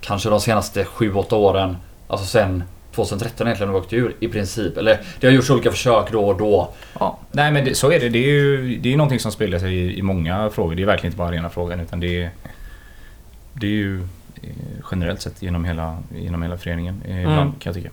Kanske 0.00 0.28
de 0.30 0.40
senaste 0.40 0.84
7-8 0.84 1.34
åren. 1.34 1.76
Alltså 2.08 2.26
sen 2.26 2.62
2013 2.94 3.46
egentligen 3.46 3.72
när 3.72 3.78
vi 3.78 3.84
åkte 3.84 3.96
ur 3.96 4.16
i 4.20 4.28
princip. 4.28 4.76
Eller 4.76 5.00
det 5.20 5.26
har 5.26 5.34
gjorts 5.34 5.50
olika 5.50 5.70
försök 5.70 6.12
då 6.12 6.24
och 6.24 6.38
då. 6.38 6.68
Ja, 7.00 7.18
nej 7.32 7.52
men 7.52 7.64
det, 7.64 7.74
så 7.74 7.92
är 7.92 8.00
det. 8.00 8.08
Det 8.08 8.18
är 8.18 8.32
ju 8.32 8.76
det 8.82 8.92
är 8.92 8.96
någonting 8.96 9.20
som 9.20 9.32
spelar 9.32 9.58
sig 9.58 9.74
i, 9.74 9.98
i 9.98 10.02
många 10.02 10.50
frågor. 10.50 10.74
Det 10.74 10.82
är 10.82 10.86
verkligen 10.86 11.08
inte 11.12 11.18
bara 11.18 11.30
rena 11.32 11.50
frågan 11.50 11.80
utan 11.80 12.00
det 12.00 12.22
är, 12.22 12.30
det 13.52 13.66
är 13.66 13.70
ju 13.70 14.00
eh, 14.42 14.48
generellt 14.90 15.22
sett 15.22 15.42
genom 15.42 15.64
hela, 15.64 15.98
genom 16.16 16.42
hela 16.42 16.56
föreningen 16.58 17.02
eh, 17.08 17.20
ibland 17.20 17.38
Mm. 17.40 17.52
kan 17.52 17.72
jag 17.72 17.74
tycka. 17.74 17.90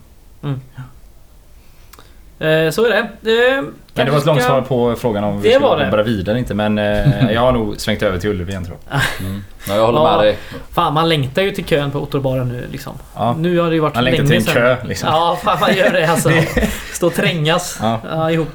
Eh, 2.39 2.69
så 2.71 2.85
är 2.85 2.89
det. 2.89 2.97
Eh, 2.99 3.63
Men 3.93 4.05
det 4.05 4.11
var 4.11 4.17
ett 4.19 4.25
långt 4.25 4.41
ska- 4.41 4.49
svar 4.49 4.61
på 4.61 4.95
frågan 4.95 5.23
om 5.23 5.41
vi 5.41 5.49
Det 5.49 5.55
ska 5.55 5.67
var 5.67 5.77
det. 5.77 5.91
bara 5.91 6.03
vidare 6.03 6.39
inte 6.39 6.53
men 6.53 6.77
eh, 6.77 7.31
jag 7.31 7.41
har 7.41 7.51
nog 7.51 7.79
svängt 7.79 8.03
över 8.03 8.19
till 8.19 8.29
Ullevi 8.29 8.51
igen 8.51 8.65
tror 8.65 8.77
jag. 8.89 8.99
Ja, 9.67 9.75
jag 9.75 9.85
håller 9.85 9.99
Ja. 9.99 10.17
med 10.17 10.25
dig. 10.25 10.37
Fan 10.71 10.93
man 10.93 11.09
längtar 11.09 11.41
ju 11.41 11.51
till 11.51 11.65
kön 11.65 11.91
på 11.91 11.99
Otterbaren 11.99 12.47
nu 12.49 12.67
liksom. 12.71 12.93
Ja. 13.15 13.35
Nu 13.39 13.59
har 13.59 13.67
det 13.69 13.73
ju 13.75 13.79
varit 13.81 13.95
Man 13.95 14.03
längtar 14.03 14.23
länge 14.23 14.27
till 14.29 14.37
en 14.37 14.43
sedan. 14.43 14.77
kö 14.77 14.87
liksom. 14.87 15.09
Ja, 15.09 15.39
fan 15.43 15.57
man 15.61 15.75
gör 15.75 15.91
det 15.91 16.05
alltså. 16.05 16.29
Stå 16.93 17.07
och 17.07 17.13
trängas 17.13 17.77
Ja. 17.81 17.99
ja. 18.09 18.31
ihop. 18.31 18.49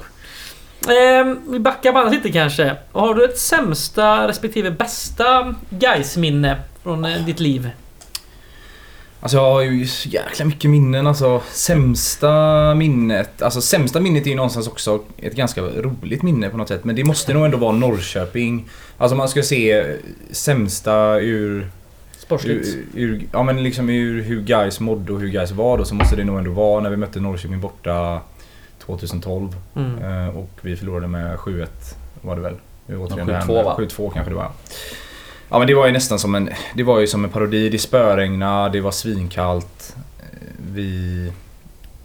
Ehm, 0.88 1.40
vi 1.48 1.58
backar 1.58 1.92
bandet 1.92 2.14
lite 2.14 2.32
kanske. 2.32 2.76
Har 2.92 3.14
du 3.14 3.24
ett 3.24 3.38
sämsta 3.38 4.28
respektive 4.28 4.70
bästa 4.70 5.54
Gais-minne 5.70 6.56
från 6.82 7.04
eh, 7.04 7.24
ditt 7.26 7.40
liv? 7.40 7.70
Alltså 9.20 9.36
jag 9.36 9.52
har 9.52 9.62
ju 9.62 9.86
så 9.86 10.08
jäkla 10.08 10.44
mycket 10.44 10.70
minnen 10.70 11.06
alltså. 11.06 11.42
Sämsta 11.50 12.74
minnet. 12.74 13.42
Alltså 13.42 13.60
sämsta 13.60 14.00
minnet 14.00 14.26
är 14.26 14.30
ju 14.30 14.36
någonstans 14.36 14.68
också 14.68 15.00
ett 15.18 15.34
ganska 15.34 15.60
roligt 15.60 16.22
minne 16.22 16.48
på 16.48 16.56
något 16.56 16.68
sätt. 16.68 16.84
Men 16.84 16.96
det 16.96 17.04
måste 17.04 17.34
nog 17.34 17.44
ändå 17.44 17.58
vara 17.58 17.72
Norrköping. 17.72 18.68
Alltså 18.98 19.16
man 19.16 19.28
ska 19.28 19.42
se 19.42 19.96
sämsta 20.30 21.20
ur... 21.20 21.70
Sportsligt? 22.18 22.68
ur, 22.68 22.86
ur 22.94 23.22
ja 23.32 23.42
men 23.42 23.62
liksom 23.62 23.88
ur 23.88 24.22
hur 24.22 24.40
guys 24.40 24.80
mådde 24.80 25.12
och 25.12 25.20
hur 25.20 25.28
guys 25.28 25.50
var 25.50 25.78
då 25.78 25.84
så 25.84 25.94
måste 25.94 26.16
det 26.16 26.24
nog 26.24 26.38
ändå 26.38 26.50
vara 26.50 26.82
när 26.82 26.90
vi 26.90 26.96
mötte 26.96 27.20
Norrköping 27.20 27.60
borta 27.60 28.20
2012. 28.86 29.56
Mm. 29.76 29.98
Eh, 30.02 30.28
och 30.36 30.50
vi 30.60 30.76
förlorade 30.76 31.06
med 31.08 31.36
7-1 31.38 31.66
var 32.20 32.36
det 32.36 32.42
väl. 32.42 32.54
Vi 32.86 32.96
återvände 32.96 33.32
Ja, 33.32 33.38
hem 33.38 33.48
7-2 33.48 33.54
med- 33.54 33.64
va? 33.64 33.74
7-2 33.78 34.10
kanske 34.14 34.30
det 34.30 34.36
var. 34.36 34.50
Ja 35.50 35.58
men 35.58 35.66
det 35.66 35.74
var 35.74 35.86
ju 35.86 35.92
nästan 35.92 36.18
som 36.18 36.34
en, 36.34 36.50
det 36.74 36.82
var 36.82 37.00
ju 37.00 37.06
som 37.06 37.24
en 37.24 37.30
parodi. 37.30 37.68
Det 37.68 37.78
spöregnade, 37.78 38.70
det 38.72 38.80
var 38.80 38.90
svinkallt. 38.90 39.96
Eh, 40.20 40.26
Vi 40.72 41.32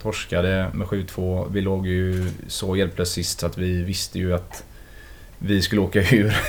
torskade 0.02 0.66
med 0.72 0.86
7-2. 0.86 1.46
Vi 1.52 1.60
låg 1.60 1.86
ju 1.86 2.30
så 2.48 2.76
hjälplöst 2.76 3.12
sist 3.12 3.40
så 3.40 3.46
att 3.46 3.58
vi 3.58 3.82
visste 3.82 4.18
ju 4.18 4.34
att 4.34 4.64
vi 5.38 5.62
skulle 5.62 5.80
åka 5.80 6.00
ur. 6.10 6.36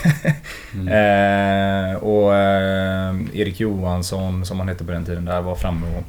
Mm. 0.74 0.88
eh, 0.88 1.96
och 1.96 2.36
eh, 2.36 3.16
Erik 3.34 3.60
Johansson, 3.60 4.46
som 4.46 4.60
han 4.60 4.68
hette 4.68 4.84
på 4.86 4.92
den 4.92 5.06
tiden, 5.06 5.26
där 5.26 5.42
var 5.42 5.56
framme 5.56 5.86
och 5.98 6.04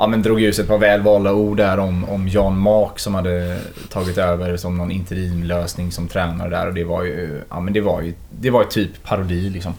ja, 0.00 0.06
men 0.06 0.22
drog 0.22 0.40
ut 0.40 0.58
ett 0.58 0.68
par 0.68 0.78
välvalda 0.78 1.32
ord 1.32 1.56
där 1.56 1.78
om, 1.78 2.04
om 2.04 2.28
Jan 2.28 2.58
Mak 2.58 2.98
som 2.98 3.14
hade 3.14 3.60
tagit 3.88 4.18
över 4.18 4.56
som 4.56 4.78
någon 4.78 4.90
interimlösning 4.90 5.92
som 5.92 6.08
tränare 6.08 6.50
där 6.50 6.66
och 6.66 6.74
det 6.74 6.84
var 6.84 7.04
ju, 7.04 7.42
ja, 7.50 7.60
men 7.60 7.72
det 7.72 7.80
var 7.80 8.02
ju, 8.02 8.14
det 8.30 8.50
var 8.50 8.62
ju 8.62 8.68
typ 8.68 9.02
parodi 9.02 9.50
liksom. 9.50 9.74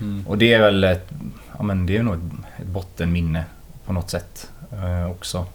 Mm. 0.00 0.26
Och 0.26 0.38
det 0.38 0.52
är 0.52 0.60
väl 0.60 0.84
ett, 0.84 1.10
ja, 1.58 1.62
men 1.62 1.86
det 1.86 1.96
är 1.96 2.02
nog 2.02 2.14
ett, 2.14 2.60
ett 2.60 2.66
bottenminne 2.66 3.44
på 3.86 3.92
något 3.92 4.10
sätt 4.10 4.50
eh, 4.72 5.10
också. 5.10 5.46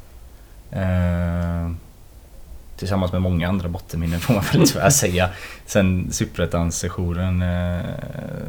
Eh, 0.72 1.72
tillsammans 2.78 3.12
med 3.12 3.22
många 3.22 3.48
andra 3.48 3.70
bottenminnen 3.70 4.20
får 4.20 4.34
man 4.34 4.44
väl 4.54 4.68
tyvärr 4.68 4.90
säga. 5.06 5.30
Sen 5.66 6.12
Superettan-sessionen 6.12 7.42
eh, 7.42 7.86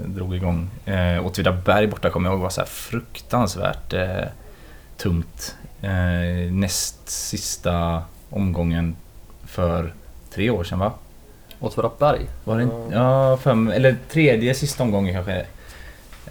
drog 0.06 0.34
igång. 0.34 0.70
Eh, 0.84 1.26
Åtvidaberg 1.26 1.86
borta 1.86 2.10
kommer 2.10 2.28
jag 2.28 2.34
ihåg 2.34 2.42
var 2.42 2.50
så 2.50 2.60
här 2.60 2.68
fruktansvärt 2.68 3.92
eh, 3.92 4.24
tungt. 4.98 5.56
Eh, 5.82 6.52
näst 6.52 7.08
sista 7.08 8.02
omgången 8.30 8.96
för 9.46 9.94
tre 10.34 10.50
år 10.50 10.64
sedan 10.64 10.78
va? 10.78 10.92
Åtvidaberg? 11.60 12.20
Var 12.44 12.56
det 12.56 12.62
inte? 12.62 12.76
Ja, 12.92 13.36
fem, 13.36 13.68
eller 13.68 13.96
tredje 14.10 14.54
sista 14.54 14.82
omgången 14.82 15.14
kanske. 15.14 15.46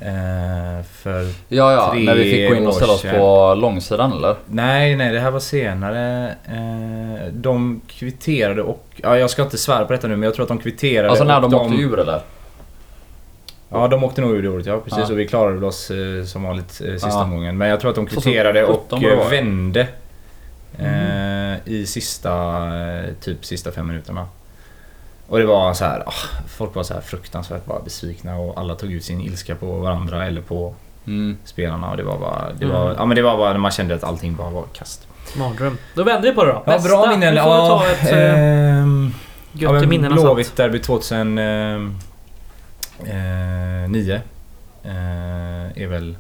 Eh, 0.02 0.84
för... 0.92 1.24
Ja, 1.48 1.72
ja. 1.72 1.92
Tre 1.92 2.04
När 2.04 2.16
vi 2.16 2.24
fick 2.24 2.50
gå 2.50 2.56
in 2.56 2.68
och 2.68 2.74
ställa 2.74 2.94
oss 2.94 3.02
på 3.02 3.56
långsidan 3.58 4.12
eller? 4.12 4.36
Nej, 4.46 4.96
nej, 4.96 5.14
det 5.14 5.20
här 5.20 5.32
var 5.32 5.40
senare. 5.40 6.28
Eh, 6.46 7.34
de 7.34 7.82
kvitterade 7.88 8.62
och... 8.62 8.86
Ja, 8.96 9.18
jag 9.18 9.30
ska 9.30 9.44
inte 9.44 9.58
svära 9.58 9.86
på 9.86 9.94
detta 9.94 10.08
nu, 10.08 10.16
men 10.16 10.24
jag 10.24 10.34
tror 10.34 10.44
att 10.44 10.50
de 10.50 10.58
kvitterade 10.58 11.10
Alltså 11.10 11.24
när 11.24 11.44
och 11.44 11.50
de 11.50 11.62
åkte 11.62 11.76
ur 11.76 12.00
eller? 12.00 12.22
Ja, 13.70 13.88
de 13.88 14.04
åkte 14.04 14.22
nog 14.22 14.32
ur 14.32 14.44
det 14.44 14.50
året, 14.50 14.66
ja 14.66 14.80
precis. 14.80 15.00
Ja. 15.00 15.14
Och 15.14 15.20
vi 15.20 15.28
klarade 15.28 15.66
oss 15.66 15.92
eh, 15.92 16.24
som 16.24 16.44
vanligt 16.44 16.82
eh, 16.86 16.92
sista 16.92 17.10
ja. 17.10 17.52
Men 17.52 17.70
jag 17.70 17.80
tror 17.80 17.90
att 17.90 17.96
de 17.96 18.06
kvitterade 18.06 18.66
och 18.66 19.04
eh, 19.04 19.30
vände 19.30 19.88
mm. 20.80 21.60
i 21.66 21.86
sista, 21.86 22.32
eh, 22.78 23.14
typ 23.22 23.46
sista 23.46 23.72
fem 23.72 23.88
minuterna. 23.88 24.28
Och 25.28 25.38
det 25.40 25.46
var 25.46 25.74
så 25.74 25.86
här, 25.86 26.04
oh, 26.06 26.48
folk 26.48 26.76
var 26.76 26.84
så 26.84 26.94
här 26.94 27.02
fruktansvärt 27.02 27.66
bara 27.66 27.80
besvikna 27.80 28.38
och 28.38 28.60
alla 28.60 28.76
tog 28.76 28.92
ut 28.92 29.04
sin 29.04 29.22
ilska 29.22 29.56
på 29.56 29.66
varandra 29.66 30.26
eller 30.26 30.42
på 30.42 30.74
mm. 31.08 31.38
spelarna. 31.44 31.92
Och 31.92 31.98
det 31.98 32.04
var 32.04 32.18
bara, 32.18 32.54
det 32.60 32.66
var, 32.66 32.96
ja, 32.98 33.06
men 33.06 33.16
det 33.16 33.22
var 33.22 33.38
bara 33.38 33.58
man 33.58 33.72
kände 33.72 33.96
att 33.96 34.04
allting 34.04 34.36
bara 34.36 34.50
var 34.50 34.64
kast. 34.74 35.08
Mardröm. 35.38 35.78
Då 35.94 36.04
vänder 36.04 36.30
vi 36.30 36.36
på 36.36 36.46
det 36.46 36.52
då. 36.52 36.64
Ja, 36.66 36.72
Bästa. 36.72 36.90
bra 36.90 37.10
minnen. 37.10 37.34
Vi 37.34 37.40
får 37.40 37.52
ja, 37.52 37.68
ta 37.68 37.88
ett 37.88 38.12
äh, 38.12 38.88
gött 39.52 39.72
ja, 39.74 39.84
i 39.84 39.88
minnena. 39.88 40.16
Blåvitt-derby 40.16 40.80
2000... 40.80 41.40
Eh, 43.06 43.90
nio 43.90 44.22
eh, 44.84 45.82
är 45.84 45.88
väl 45.88 46.16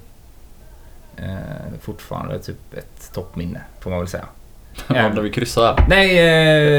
eh, 1.18 1.80
fortfarande 1.82 2.40
typ 2.40 2.74
ett 2.78 3.14
toppminne 3.14 3.62
får 3.80 3.90
man 3.90 4.00
väl 4.00 4.08
säga. 4.08 4.26
Även 4.88 5.18
om 5.18 5.24
vi 5.24 5.30
kryssar 5.32 5.86
Nej, 5.90 6.20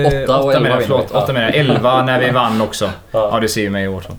eh, 0.05 0.25
åtta, 0.25 0.43
åtta 0.43 0.61
menar 0.61 0.77
jag. 0.77 0.83
Förlåt, 0.83 1.11
åtta 1.11 1.33
menar 1.33 1.47
jag. 1.47 1.57
Elva 1.57 2.05
när 2.07 2.21
vi 2.21 2.31
vann 2.31 2.61
också. 2.61 2.91
ja, 3.11 3.39
du 3.41 3.49
ser 3.49 3.61
ju 3.61 3.71
mig 3.71 3.85
i 3.85 3.89
årtal. 3.89 4.17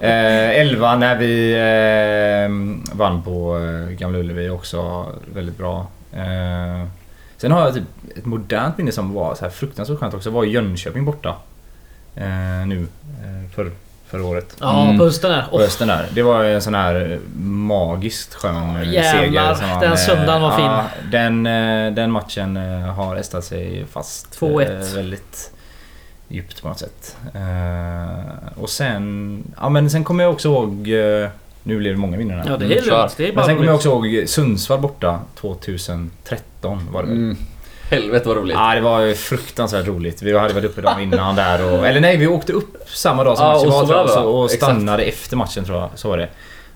Eh, 0.00 0.60
elva 0.60 0.96
när 0.96 1.16
vi 1.16 1.52
eh, 1.52 2.96
vann 2.96 3.22
på 3.22 3.58
eh, 3.58 3.90
Gamla 3.96 4.18
Ullevi 4.18 4.48
också. 4.48 5.06
Väldigt 5.34 5.58
bra. 5.58 5.86
Eh, 6.12 6.86
sen 7.36 7.52
har 7.52 7.60
jag 7.60 7.74
typ 7.74 7.84
ett 8.16 8.24
modernt 8.26 8.78
minne 8.78 8.92
som 8.92 9.14
var 9.14 9.34
så 9.34 9.44
här 9.44 9.50
fruktansvärt 9.50 9.98
skönt 9.98 10.14
också. 10.14 10.30
var 10.30 10.44
i 10.44 10.50
Jönköping 10.50 11.04
borta. 11.04 11.36
Eh, 12.14 12.66
nu 12.66 12.86
eh, 13.24 13.50
för 13.54 13.70
förra 14.10 14.24
året. 14.24 14.56
Ja, 14.60 14.82
Mm. 14.84 14.98
på 14.98 15.04
hösten 15.04 15.30
där. 15.30 15.44
På 15.50 15.56
Oh, 15.56 15.60
hösten 15.62 15.88
där. 15.88 16.06
Det 16.14 16.22
var 16.22 16.44
en 16.44 16.62
sån 16.62 16.74
här 16.74 17.18
magiskt 17.42 18.34
skön 18.34 18.76
eh, 18.76 18.92
Jävlar, 18.92 19.54
seger. 19.54 19.68
man, 19.70 19.80
den 19.80 19.92
eh, 19.92 19.96
söndagen 19.98 20.42
var 20.42 20.56
fin. 20.56 20.64
Ja, 20.64 20.84
den, 21.12 21.46
eh, 21.46 21.92
den 21.94 22.10
matchen 22.10 22.56
eh, 22.56 22.80
har 22.94 23.16
estat 23.16 23.44
sig 23.44 23.84
fast 23.92 24.40
2-1. 24.40 24.88
eh, 24.90 24.94
väldigt 24.96 25.50
djupt 26.28 26.62
på 26.62 26.68
något 26.68 26.78
sätt. 26.78 27.16
Eh, 27.34 28.62
Och 28.62 28.70
sen, 28.70 29.44
ja 29.60 29.68
men 29.68 29.90
sen 29.90 30.04
kommer 30.04 30.24
jag 30.24 30.32
också 30.32 30.48
ihåg, 30.48 30.70
eh, 30.88 31.28
nu 31.62 31.78
blir 31.78 31.90
det 31.90 31.96
många 31.96 32.16
här. 32.16 32.44
ja, 32.50 32.56
det 32.56 32.64
är 32.64 32.82
Mm, 32.82 32.84
lugnt. 33.18 33.18
Men 33.34 33.44
sen 33.44 33.54
kommer 33.54 33.66
jag 33.66 33.74
också 33.74 33.88
ihåg 33.88 34.24
Sundsvall 34.28 34.80
borta 34.80 35.20
2013 35.40 36.88
var 36.92 37.02
det? 37.02 37.08
Mm. 37.12 37.36
Helvete 37.90 38.28
vad 38.28 38.36
roligt. 38.36 38.56
Ja, 38.56 38.74
det 38.74 38.80
var 38.80 39.00
ju 39.00 39.14
fruktansvärt 39.14 39.86
roligt. 39.86 40.22
Vi 40.22 40.38
hade 40.38 40.54
varit 40.54 40.64
uppe 40.64 40.80
dagen 40.80 41.00
innan 41.00 41.36
där 41.36 41.72
och... 41.72 41.86
Eller 41.86 42.00
nej, 42.00 42.16
vi 42.16 42.26
åkte 42.26 42.52
upp 42.52 42.76
samma 42.86 43.24
dag 43.24 43.36
som 43.36 43.46
Ja, 43.46 43.52
matchen 43.54 43.68
och 43.68 43.88
var 43.88 44.02
det, 44.02 44.08
så- 44.08 44.22
och 44.24 44.44
exakt. 44.44 44.62
stannade 44.62 45.02
efter 45.02 45.36
matchen 45.36 45.64
tror 45.64 45.78
jag. 45.78 45.88
Så 45.94 46.08
var 46.08 46.18
det. 46.18 46.28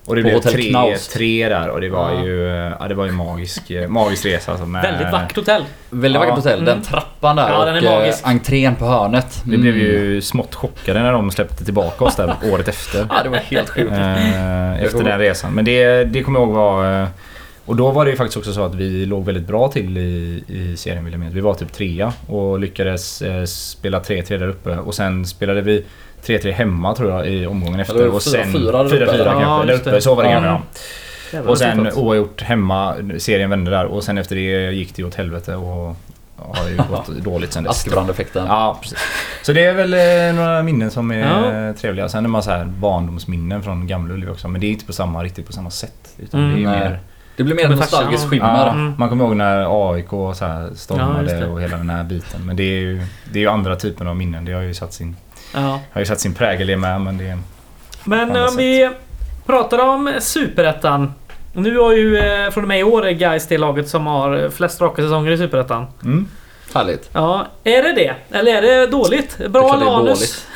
Och 0.05 0.15
det 0.15 0.21
På 0.23 0.29
blev 0.29 0.39
tre, 0.39 0.69
Knaust. 0.69 1.13
tre 1.13 1.49
där 1.49 1.67
och 1.69 1.81
det 1.81 1.89
var 1.89 2.11
Ja. 2.11 2.23
ju... 2.23 2.39
Ja, 2.79 2.87
det 2.87 2.95
var 2.95 3.05
ju 3.05 3.11
magisk, 3.11 3.71
magisk 3.87 4.25
resa 4.25 4.51
alltså. 4.51 4.65
Med, 4.65 4.81
Väldigt 4.83 5.11
vackert 5.11 5.35
hotell. 5.37 5.63
Väldigt 5.89 6.13
Ja. 6.13 6.19
vackert 6.19 6.35
hotell. 6.43 6.59
Mm. 6.59 6.65
Den 6.65 6.81
trappan 6.81 7.35
där 7.35 7.49
Ja, 7.49 7.65
den 7.65 7.75
är 7.75 7.81
och 7.85 7.91
eh, 7.93 7.99
magisk. 7.99 8.21
entrén 8.27 8.75
på 8.75 8.85
hörnet. 8.85 9.41
Vi 9.45 9.57
blev 9.57 9.77
ju 9.77 10.21
smått 10.21 10.55
chockade 10.55 10.99
när 11.03 11.11
de 11.11 11.31
släppte 11.31 11.65
tillbaka 11.65 12.05
oss 12.05 12.15
där 12.15 12.33
året 12.51 12.67
efter. 12.67 13.07
Ja, 13.09 13.23
det 13.23 13.29
var 13.29 13.37
helt 13.37 13.69
sjukt. 13.69 13.91
Eh, 13.91 14.83
efter 14.83 15.03
den 15.03 15.19
resan. 15.19 15.53
Men 15.53 15.65
det, 15.65 16.03
det 16.03 16.23
kommer 16.23 16.39
jag 16.39 16.47
ihåg 16.47 16.55
var... 16.55 17.07
Och 17.65 17.75
då 17.75 17.91
var 17.91 18.05
det 18.05 18.11
ju 18.11 18.17
faktiskt 18.17 18.37
också 18.37 18.53
så 18.53 18.65
att 18.65 18.75
vi 18.75 19.05
låg 19.05 19.25
väldigt 19.25 19.47
bra 19.47 19.67
till 19.67 19.97
i, 19.97 20.43
i 20.47 20.77
serien 20.77 21.03
vill 21.03 21.13
jag 21.13 21.19
minnas. 21.19 21.35
Vi 21.35 21.41
var 21.41 21.53
typ 21.53 21.71
trea 21.73 22.13
och 22.27 22.59
lyckades 22.59 23.21
eh, 23.21 23.45
spela 23.45 23.99
3-3 23.99 24.37
där 24.37 24.47
uppe. 24.47 24.77
Och 24.77 24.95
sen 24.95 25.25
spelade 25.25 25.61
vi 25.61 25.83
3-3 26.25 26.51
hemma 26.51 26.95
tror 26.95 27.11
jag 27.11 27.27
i 27.27 27.45
omgången 27.45 27.79
efter. 27.79 27.95
Eller 27.95 28.13
och 28.13 28.21
sen 28.21 28.53
4-4 28.53 28.71
där 28.71 28.85
uppe, 28.85 28.95
4-4 28.95 29.09
eller? 29.13 29.25
kanske. 29.25 29.41
Ja, 29.41 29.63
där 29.67 29.73
uppe, 29.73 30.01
så 30.01 30.15
var 30.15 30.23
det 30.23 30.29
Ja. 30.29 30.35
gamla 30.35 30.61
ja. 31.31 31.41
Och 31.41 31.57
sen 31.57 31.91
oavgjort 31.93 32.41
hemma. 32.41 32.95
Serien 33.17 33.49
vände 33.49 33.71
där 33.71 33.85
och 33.85 34.03
sen 34.03 34.17
efter 34.17 34.35
det 34.35 34.71
gick 34.71 34.95
det 34.95 35.01
ju 35.01 35.07
åt 35.07 35.15
helvete 35.15 35.55
och 35.55 35.95
har 36.37 36.69
ju 36.69 36.77
gått 36.89 37.07
dåligt 37.07 37.53
sen 37.53 37.63
dess. 37.63 37.71
Askebrandeffekten. 37.71 38.45
Ja, 38.47 38.79
precis. 38.81 38.97
Så 39.43 39.53
det 39.53 39.65
är 39.65 39.73
väl 39.73 39.93
eh, 39.93 40.35
några 40.43 40.63
minnen 40.63 40.91
som 40.91 41.11
är 41.11 41.17
Ja. 41.67 41.73
trevliga. 41.73 42.09
Sen 42.09 42.25
är 42.25 42.29
man 42.29 42.43
så 42.43 42.51
här 42.51 42.65
barndomsminnen 42.65 43.63
från 43.63 43.87
Gamla 43.87 44.13
Ullevi 44.13 44.31
också. 44.31 44.47
Men 44.47 44.61
det 44.61 44.67
är 44.67 44.71
inte 44.71 44.85
på 44.85 44.93
samma, 44.93 45.23
riktigt 45.23 45.45
på 45.47 45.53
samma 45.53 45.69
sätt. 45.69 46.15
Utan 46.17 46.39
Mm. 46.39 46.55
det 46.55 46.61
är 46.63 46.69
Nej. 46.79 46.79
mer... 46.89 46.99
Det 47.35 47.43
blir 47.43 47.55
mer 47.55 47.69
nostalgiskt 47.69 48.29
skimmer. 48.29 48.65
Ja, 48.65 48.71
Mm. 48.71 48.93
Man 48.97 49.09
kommer 49.09 49.25
ihåg 49.25 49.35
när 49.35 49.91
AIK 49.93 50.09
så 50.09 50.45
här 50.45 50.61
Ja, 50.69 50.75
stormade 50.75 51.39
det. 51.39 51.45
och 51.47 51.61
hela 51.61 51.77
den 51.77 51.89
här 51.89 52.03
biten. 52.03 52.45
Men 52.45 52.55
det 52.55 52.63
är 52.63 52.79
ju, 52.79 53.01
det 53.31 53.39
är 53.39 53.41
ju 53.41 53.47
andra 53.49 53.75
typer 53.75 54.05
av 54.05 54.15
minnen. 54.15 54.45
Det 54.45 54.51
har 54.53 54.61
ju 54.61 54.73
satt 54.73 54.93
sin, 54.93 55.15
Ja. 55.53 55.79
har 55.93 56.01
ju 56.01 56.05
satt 56.05 56.19
sin 56.19 56.33
prägel 56.33 56.69
i 56.69 56.75
med. 56.75 57.01
Men 57.01 57.17
det 57.17 57.27
är... 57.27 57.37
Men 58.03 58.29
På 58.29 58.35
andra 58.35 58.47
om 58.49 58.57
vi 58.57 58.89
pratar 59.45 59.79
om 59.79 60.13
Superettan. 60.19 61.13
Nu 61.53 61.77
har 61.77 61.93
ju 61.93 62.17
eh, 62.17 62.49
från 62.51 62.63
och 62.63 62.67
med 62.67 62.79
i 62.79 62.83
år 62.83 63.03
Gais 63.05 63.47
det 63.47 63.57
laget 63.57 63.89
som 63.89 64.07
har 64.07 64.49
flest 64.49 64.81
raka 64.81 65.01
säsonger 65.01 65.31
i 65.31 65.37
Superettan. 65.37 65.85
Mm. 66.03 66.27
Härligt. 66.73 67.09
Ja, 67.13 67.47
är 67.63 67.83
det 67.83 67.93
det? 67.93 68.37
Eller 68.37 68.53
är 68.55 68.61
det 68.61 68.87
dåligt? 68.87 69.35
Det 69.37 69.43
är 69.43 69.49
Bra 69.49 69.61
klart 69.69 69.79
det 69.79 69.85
är 69.85 69.89
dåligt. 69.89 70.47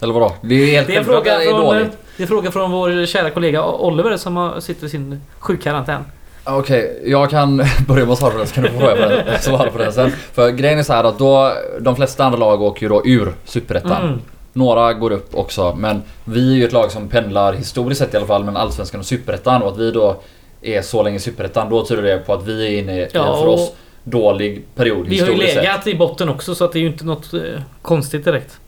Eller 0.00 0.14
vadå? 0.14 0.32
Det 0.42 0.54
är 0.54 0.66
helt 0.66 0.86
Det 0.86 0.94
är 0.94 0.98
en 0.98 1.04
fråga 1.04 1.38
det 1.38 1.44
är 1.44 1.50
från, 1.50 1.60
dåligt. 1.60 1.98
Det 2.20 2.24
är 2.24 2.26
en 2.26 2.28
fråga 2.28 2.50
från 2.50 2.70
vår 2.70 3.06
kära 3.06 3.30
kollega 3.30 3.64
Oliver 3.64 4.16
som 4.16 4.36
har, 4.36 4.60
sitter 4.60 4.86
i 4.86 4.90
sin 4.90 5.20
sjukkarantän. 5.38 6.04
Okej, 6.44 7.02
jag 7.06 7.30
kan 7.30 7.56
börja 7.88 8.04
med 8.04 8.12
att 8.12 8.18
svara 8.18 8.32
på 8.32 8.38
den 8.38 8.46
så 8.46 8.54
kan 8.54 8.64
du 8.64 8.70
få 8.70 8.78
på 8.78 8.86
den, 8.86 9.40
svara 9.40 9.70
på 9.70 9.78
den 9.78 9.92
sen. 9.92 10.10
För 10.32 10.50
grejen 10.50 10.78
är 10.78 10.82
så 10.82 10.92
här 10.92 11.04
att 11.04 11.18
då, 11.18 11.52
de 11.80 11.96
flesta 11.96 12.24
andra 12.24 12.38
lag 12.38 12.62
åker 12.62 12.82
ju 12.82 12.88
då 12.88 13.02
ur 13.04 13.32
Superettan. 13.44 14.02
Mm. 14.02 14.20
Några 14.52 14.92
går 14.92 15.10
upp 15.10 15.34
också 15.34 15.74
men 15.74 16.02
vi 16.24 16.52
är 16.52 16.56
ju 16.56 16.64
ett 16.64 16.72
lag 16.72 16.90
som 16.90 17.08
pendlar 17.08 17.52
historiskt 17.52 17.98
sett 18.00 18.14
i 18.14 18.16
alla 18.16 18.26
fall 18.26 18.44
mellan 18.44 18.62
Allsvenskan 18.62 19.00
och 19.00 19.06
Superettan 19.06 19.62
och 19.62 19.68
att 19.68 19.78
vi 19.78 19.90
då 19.90 20.20
är 20.62 20.82
så 20.82 21.02
länge 21.02 21.16
i 21.16 21.20
Superettan 21.20 21.70
då 21.70 21.84
tyder 21.84 22.02
det 22.02 22.18
på 22.18 22.32
att 22.32 22.46
vi 22.46 22.66
är 22.66 22.78
inne 22.78 22.98
i 22.98 23.02
en 23.02 23.08
Ja, 23.12 23.36
för 23.36 23.46
oss 23.46 23.72
dålig 24.04 24.64
period 24.74 25.06
Vi 25.08 25.18
har 25.18 25.26
ju 25.26 25.32
historiskt 25.32 25.54
sett. 25.54 25.62
legat 25.64 25.86
i 25.86 25.94
botten 25.94 26.28
också 26.28 26.54
så 26.54 26.64
att 26.64 26.72
det 26.72 26.78
är 26.78 26.80
ju 26.80 26.86
inte 26.86 27.04
något 27.04 27.34
eh, 27.34 27.40
konstigt 27.82 28.24
direkt. 28.24 28.58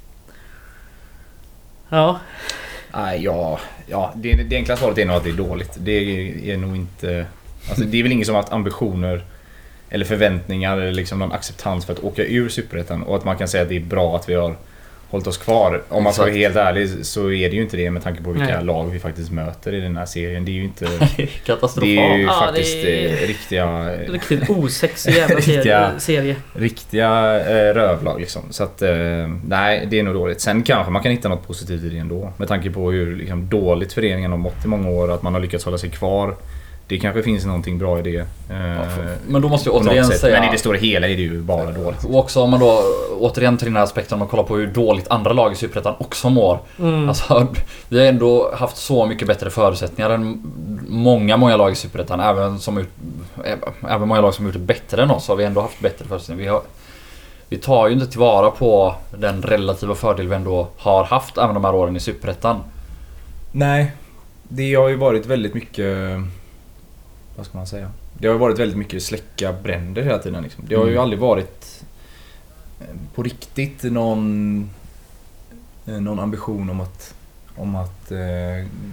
Ja, 1.88 2.18
Nej, 2.94 3.24
ja, 3.24 3.61
ja 3.87 4.12
det, 4.16 4.35
det 4.35 4.57
enkla 4.57 4.76
svaret 4.76 4.98
är 4.98 5.07
nog 5.07 5.16
att 5.16 5.24
det 5.24 5.31
är 5.31 5.35
dåligt. 5.35 5.76
Det 5.76 5.92
är, 5.92 6.44
är 6.55 6.57
nog 6.57 6.76
inte... 6.76 7.26
Alltså, 7.68 7.85
det 7.85 7.98
är 7.98 8.02
väl 8.02 8.12
ingen 8.12 8.26
som 8.26 8.35
har 8.35 8.42
haft 8.42 8.52
ambitioner 8.52 9.24
eller 9.88 10.05
förväntningar 10.05 10.78
eller 10.78 10.92
liksom 10.92 11.18
någon 11.18 11.33
acceptans 11.33 11.85
för 11.85 11.92
att 11.92 12.05
åka 12.05 12.24
ur 12.24 12.48
Superettan 12.48 13.02
och 13.02 13.16
att 13.16 13.24
man 13.24 13.37
kan 13.37 13.48
säga 13.48 13.62
att 13.62 13.68
det 13.68 13.76
är 13.76 13.81
bra 13.81 14.16
att 14.16 14.28
vi 14.28 14.35
har 14.35 14.57
hållit 15.12 15.27
oss 15.27 15.37
kvar. 15.38 15.83
Om 15.88 16.05
man 16.05 16.12
ska 16.12 16.22
vara 16.22 16.33
helt 16.33 16.57
ärlig 16.57 16.88
så 17.07 17.31
är 17.31 17.51
det 17.51 17.57
ju 17.57 17.62
inte 17.62 17.77
det 17.77 17.90
med 17.90 18.03
tanke 18.03 18.22
på 18.22 18.31
vilka 18.33 18.55
Nej. 18.57 18.64
lag 18.64 18.90
vi 18.90 18.98
faktiskt 18.98 19.31
möter 19.31 19.75
i 19.75 19.81
den 19.81 19.96
här 19.96 20.07
serien. 20.07 20.44
Det 20.44 20.51
är 20.51 20.55
ju 20.55 20.64
inte... 20.64 20.85
Katastrofalt. 21.44 21.81
Det 21.81 21.98
är 21.98 22.16
ju 22.16 22.22
Ja, 22.25 22.44
faktiskt 22.46 22.72
det 22.83 23.05
är- 23.07 23.22
eh, 23.22 23.27
riktiga... 23.27 23.90
riktigt 24.09 24.51
osexig 24.51 25.12
jävla 25.14 25.40
serie. 25.40 25.57
Riktiga- 25.59 25.98
serie. 25.98 26.37
Riktiga 26.55 27.40
eh, 27.40 27.75
rövlag 27.75 28.20
liksom. 28.20 28.42
Så 28.51 28.64
att 28.64 28.83
eh, 28.83 28.90
nej, 29.46 29.87
det 29.90 29.98
är 29.98 30.03
nog 30.03 30.14
dåligt. 30.14 30.40
Sen 30.40 30.62
kanske 30.62 30.92
man 30.92 31.03
kan 31.03 31.12
hitta 31.12 31.29
något 31.29 31.46
positivt 31.46 31.83
i 31.85 31.88
det 31.88 31.98
ändå. 31.98 32.33
Med 32.37 32.48
tanke 32.48 32.70
på 32.70 32.90
hur 32.90 33.16
liksom, 33.16 33.48
dåligt 33.48 33.92
föreningen 33.92 34.31
har 34.31 34.38
mått 34.38 34.64
i 34.64 34.68
många 34.68 34.90
år 34.90 35.12
att 35.12 35.22
man 35.22 35.35
har 35.35 35.40
lyckats 35.40 35.64
hålla 35.64 35.79
sig 35.79 35.90
kvar. 35.90 36.35
Det 36.92 36.98
kanske 36.98 37.22
finns 37.22 37.44
någonting 37.44 37.78
bra 37.78 37.98
i 37.98 38.02
det. 38.02 38.18
eh, 38.18 38.26
Men 39.26 39.42
då 39.42 39.48
måste 39.48 39.68
jag 39.68 39.76
återigen 39.76 40.07
säga... 40.07 40.40
Men 40.40 40.48
i 40.48 40.52
det 40.52 40.59
stora 40.59 40.78
hela 40.78 41.09
är 41.09 41.16
det 41.16 41.22
ju 41.22 41.42
bara 41.42 41.70
dåligt. 41.70 42.05
Och 42.05 42.18
också 42.18 42.40
om 42.40 42.50
man 42.50 42.61
då 42.61 42.83
återigen 43.18 43.57
till 43.57 43.66
den 43.66 43.76
här 43.76 43.83
aspekten 43.83 44.22
och 44.22 44.31
kollar 44.31 44.44
på 44.44 44.57
hur 44.57 44.66
dåligt 44.66 45.09
andra 45.09 45.33
lag 45.33 45.52
i 45.52 45.55
Superettan 45.55 45.94
också 45.98 46.31
mår. 46.31 46.59
Mm. 46.78 47.09
Alltså, 47.09 47.46
vi 47.88 47.98
har 47.98 48.07
ändå 48.07 48.55
haft 48.55 48.76
så 48.76 49.07
mycket 49.07 49.28
bättre 49.28 49.50
förutsättningar 49.50 50.11
än 50.11 50.42
många, 50.88 51.37
många 51.37 51.57
lag 51.57 51.72
i 51.72 51.74
Superettan. 51.74 52.20
Även, 52.20 52.59
som 52.59 52.78
ut, 52.78 52.88
även 53.88 54.09
många 54.09 54.20
lag 54.20 54.35
som 54.35 54.44
gjort 54.44 54.55
det 54.55 54.61
bättre 54.61 55.02
än 55.02 55.11
oss 55.11 55.28
har 55.28 55.37
vi 55.37 55.44
ändå 55.44 55.61
haft 55.61 55.81
bättre 55.81 56.05
förutsättningar. 56.05 56.42
Vi, 56.42 56.48
har, 56.48 56.62
vi 57.48 57.59
tar 57.59 57.88
ju 57.88 57.94
inte 57.94 58.07
tillvara 58.07 58.50
på 58.50 58.94
den 59.18 59.42
relativa 59.42 59.94
fördel 59.94 60.28
vi 60.28 60.35
ändå 60.35 60.68
har 60.76 61.05
haft 61.05 61.38
även 61.38 61.55
de 61.55 61.64
här 61.64 61.74
åren 61.74 61.96
i 61.96 62.00
Superettan. 62.00 62.61
Nej, 63.52 63.92
det 64.48 64.74
har 64.74 64.88
ju 64.88 64.96
varit 64.96 65.26
väldigt 65.26 65.55
mycket... 65.55 66.18
Vad 67.42 67.46
ska 67.46 67.59
man 67.59 67.66
säga? 67.66 67.90
Det 68.18 68.26
har 68.26 68.35
ju 68.35 68.38
varit 68.40 68.59
väldigt 68.59 68.78
mycket 68.78 69.02
släcka 69.02 69.52
bränder 69.52 70.02
hela 70.02 70.18
tiden. 70.18 70.42
Liksom. 70.42 70.64
Det 70.68 70.74
har 70.74 70.85
ju 70.85 70.90
Mm. 70.90 71.02
aldrig 71.02 71.18
varit 71.20 71.83
eh, 72.81 72.87
på 73.14 73.22
riktigt 73.22 73.83
någon, 73.83 74.70
eh, 75.87 75.94
någon 75.94 76.18
ambition 76.20 76.70
om 76.70 76.81
att, 76.81 77.14
om 77.57 77.76
att 77.76 78.11
eh, 78.12 78.18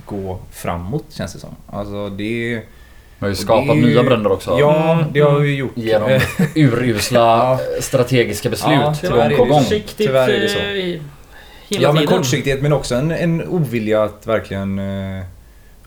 gå 0.06 0.40
framåt 0.52 1.06
känns 1.10 1.34
det 1.34 1.40
som. 1.40 1.50
Alltså 1.68 2.10
det... 2.10 2.24
Vi 2.24 2.64
har 3.20 3.28
ju 3.28 3.36
skapat 3.36 3.76
ju- 3.78 3.82
nya 3.86 4.04
bränder 4.04 4.32
också. 4.32 4.60
Ja, 4.60 5.04
det 5.14 5.20
har 5.20 5.40
vi 5.40 5.56
gjort. 5.56 5.72
Genom 5.78 6.10
Eh, 6.10 6.22
urusla 6.56 7.20
Ja. 7.38 7.60
strategiska 7.82 8.50
beslut 8.50 8.72
Ja, 8.82 8.90
Det 9.02 9.08
tyvärr 9.08 9.18
gång 9.22 9.30
det 9.30 9.36
på 9.38 9.46
gång. 9.46 9.64
Tyvärr 9.98 10.30
är 10.30 10.40
det 10.40 10.50
så. 10.50 10.60
hela 10.60 11.84
Ja 11.84 11.94
men 11.94 12.02
tiden. 12.02 12.18
kortsiktighet 12.18 12.62
men 12.62 12.74
också 12.74 12.96
en, 12.96 13.12
en 13.12 13.48
ovilja 13.48 14.04
att 14.04 14.28
verkligen 14.28 14.80
eh, 14.80 15.24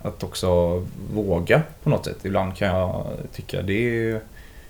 att 0.03 0.23
också 0.23 0.83
våga 1.15 1.63
på 1.83 1.91
något 1.91 2.05
sätt. 2.05 2.25
Ibland 2.25 2.57
kan 2.57 2.69
jag 2.69 3.07
tycka 3.33 3.63
det 3.63 4.09
är, 4.11 4.21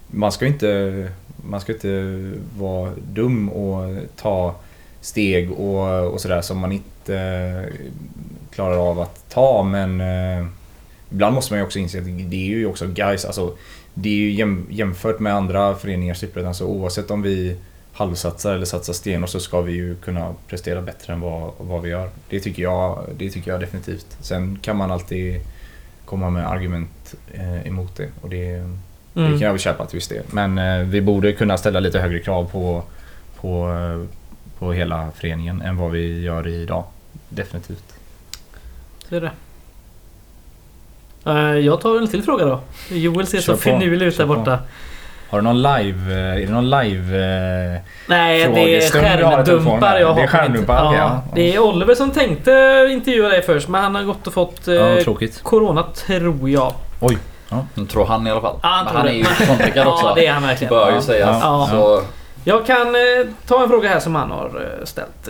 Man 0.07 0.33
ska 0.33 0.47
inte 0.47 1.11
Man 1.45 1.61
ska 1.61 1.73
inte 1.73 2.31
vara 2.59 2.93
dum 3.13 3.49
och 3.49 3.97
ta 4.17 4.55
steg 5.01 5.53
och, 5.53 6.13
och 6.13 6.21
sådär 6.21 6.41
som 6.41 6.59
man 6.59 6.73
inte 6.73 7.17
eh, 7.17 7.75
klarar 8.51 8.91
av 8.91 9.01
att 9.01 9.31
ta 9.31 9.63
men 9.63 10.01
eh, 10.01 10.47
Ibland 11.11 11.35
måste 11.35 11.53
man 11.53 11.61
ju 11.61 11.65
också 11.65 11.79
inse 11.79 11.99
att 11.99 12.05
det 12.05 12.37
är 12.37 12.49
ju 12.49 12.67
också 12.67 12.87
guys 12.87 13.25
alltså 13.25 13.57
Det 13.95 14.09
är 14.09 14.15
ju 14.15 14.31
jäm, 14.31 14.67
jämfört 14.71 15.21
med 15.21 15.35
andra 15.35 15.75
föreningar 15.75 16.15
i 16.15 16.19
Superettan 16.19 16.67
oavsett 16.67 17.11
om 17.11 17.23
vi 17.23 17.57
halvsatsar 17.93 18.55
eller 18.55 18.65
satsar 18.67 18.93
sten 18.93 19.23
och 19.23 19.29
så 19.29 19.41
ska 19.41 19.61
vi 19.61 19.73
ju 19.73 19.95
kunna 19.95 20.35
prestera 20.49 20.83
bättre 20.83 21.13
än 21.13 21.21
vad, 21.21 21.53
vad 21.59 21.83
vi 21.83 21.89
gör. 21.91 22.09
Det 22.29 22.41
tycker, 22.41 22.63
jag, 22.63 23.05
det 23.17 23.31
tycker 23.31 23.51
jag 23.51 23.61
definitivt. 23.61 24.07
Sen 24.21 24.59
kan 24.63 24.77
man 24.77 24.91
alltid 24.91 25.41
komma 26.05 26.31
med 26.31 26.49
argument 26.51 27.15
eh, 27.33 27.67
emot 27.67 27.97
det 27.97 28.09
och 28.21 28.29
det, 28.29 28.53
det 28.53 29.21
Mm. 29.21 29.33
kan 29.33 29.41
jag 29.41 29.51
väl 29.53 29.61
köpa 29.61 29.87
till 29.87 29.97
viss 29.97 30.09
del. 30.09 30.25
Men 30.31 30.59
eh, 30.59 30.79
vi 30.79 31.01
borde 31.01 31.33
kunna 31.33 31.59
ställa 31.59 31.81
lite 31.81 32.01
högre 32.01 32.19
krav 32.19 32.51
på, 32.53 32.83
på, 33.41 33.69
eh, 33.71 34.09
på 34.59 34.73
hela 34.73 35.11
föreningen 35.17 35.63
än 35.63 35.77
vad 35.77 35.91
vi 35.91 36.21
gör 36.23 36.49
idag. 36.49 36.85
Definitivt. 37.29 37.95
Så 39.09 39.15
är 39.17 39.21
det. 39.21 39.31
Eh, 41.27 41.59
Jag 41.67 41.81
tar 41.81 41.99
en 42.01 42.09
till 42.09 42.23
fråga 42.23 42.45
då. 42.45 42.61
Joel 42.91 43.27
ser 43.27 43.41
Kör 43.41 43.53
så 43.55 43.61
finurlig 43.61 44.07
ut 44.07 44.17
där 44.17 44.27
Kör 44.27 44.35
på. 44.35 44.59
Har 45.33 45.39
du 45.39 45.45
någon 45.45 45.63
live... 45.63 46.13
eh, 46.13 46.43
Är 46.43 46.47
det 46.47 46.53
någon 46.53 46.71
live... 46.71 47.17
eh, 47.75 47.81
Nej, 48.07 48.51
det 48.55 48.77
är 48.77 48.81
skärmdumpar 48.91 49.87
här. 49.89 50.01
jag 50.01 50.07
har. 50.09 50.15
Det 50.15 50.23
är 50.23 50.27
skärmdumpar, 50.27 50.75
ja. 50.85 50.95
ja. 50.97 51.23
Det 51.35 51.55
är 51.55 51.59
Oliver 51.59 51.95
som 51.95 52.11
tänkte 52.11 52.87
intervjua 52.91 53.29
dig 53.29 53.43
först 53.43 53.69
men 53.69 53.83
han 53.83 53.95
har 53.95 54.03
gått 54.03 54.27
och 54.27 54.33
fått 54.33 54.69
eh, 54.69 54.75
Ja, 54.75 55.03
tråkigt. 55.03 55.43
Corona 55.43 55.83
tror 56.07 56.51
jag. 56.51 56.73
Oj. 57.01 57.19
Jag 57.75 57.89
tror 57.89 58.05
han 58.05 58.27
i 58.27 58.31
alla 58.31 58.41
fall. 58.41 58.57
Ja, 58.63 58.69
han 58.69 58.85
Men 58.85 58.97
han 58.97 59.09
är 59.09 59.13
ju 59.13 59.25
kontrickad 59.47 59.87
också. 59.93 60.07
Ja, 60.07 60.13
det 60.15 60.27
är 60.27 60.33
han 60.33 60.43
verkligen. 60.43 60.69
Bör 60.71 60.89
ju 60.89 60.95
Ja. 60.95 61.01
sägas. 61.03 61.39
Ja. 61.43 61.69
Så, 61.71 62.03
Jag 62.45 62.67
kan 62.67 62.87
eh, 62.95 63.27
ta 63.47 63.63
en 63.63 63.69
fråga 63.69 63.89
här 63.89 64.01
som 64.01 64.15
han 64.15 64.31
har 64.31 64.47
eh, 64.81 64.85
ställt. 64.85 65.29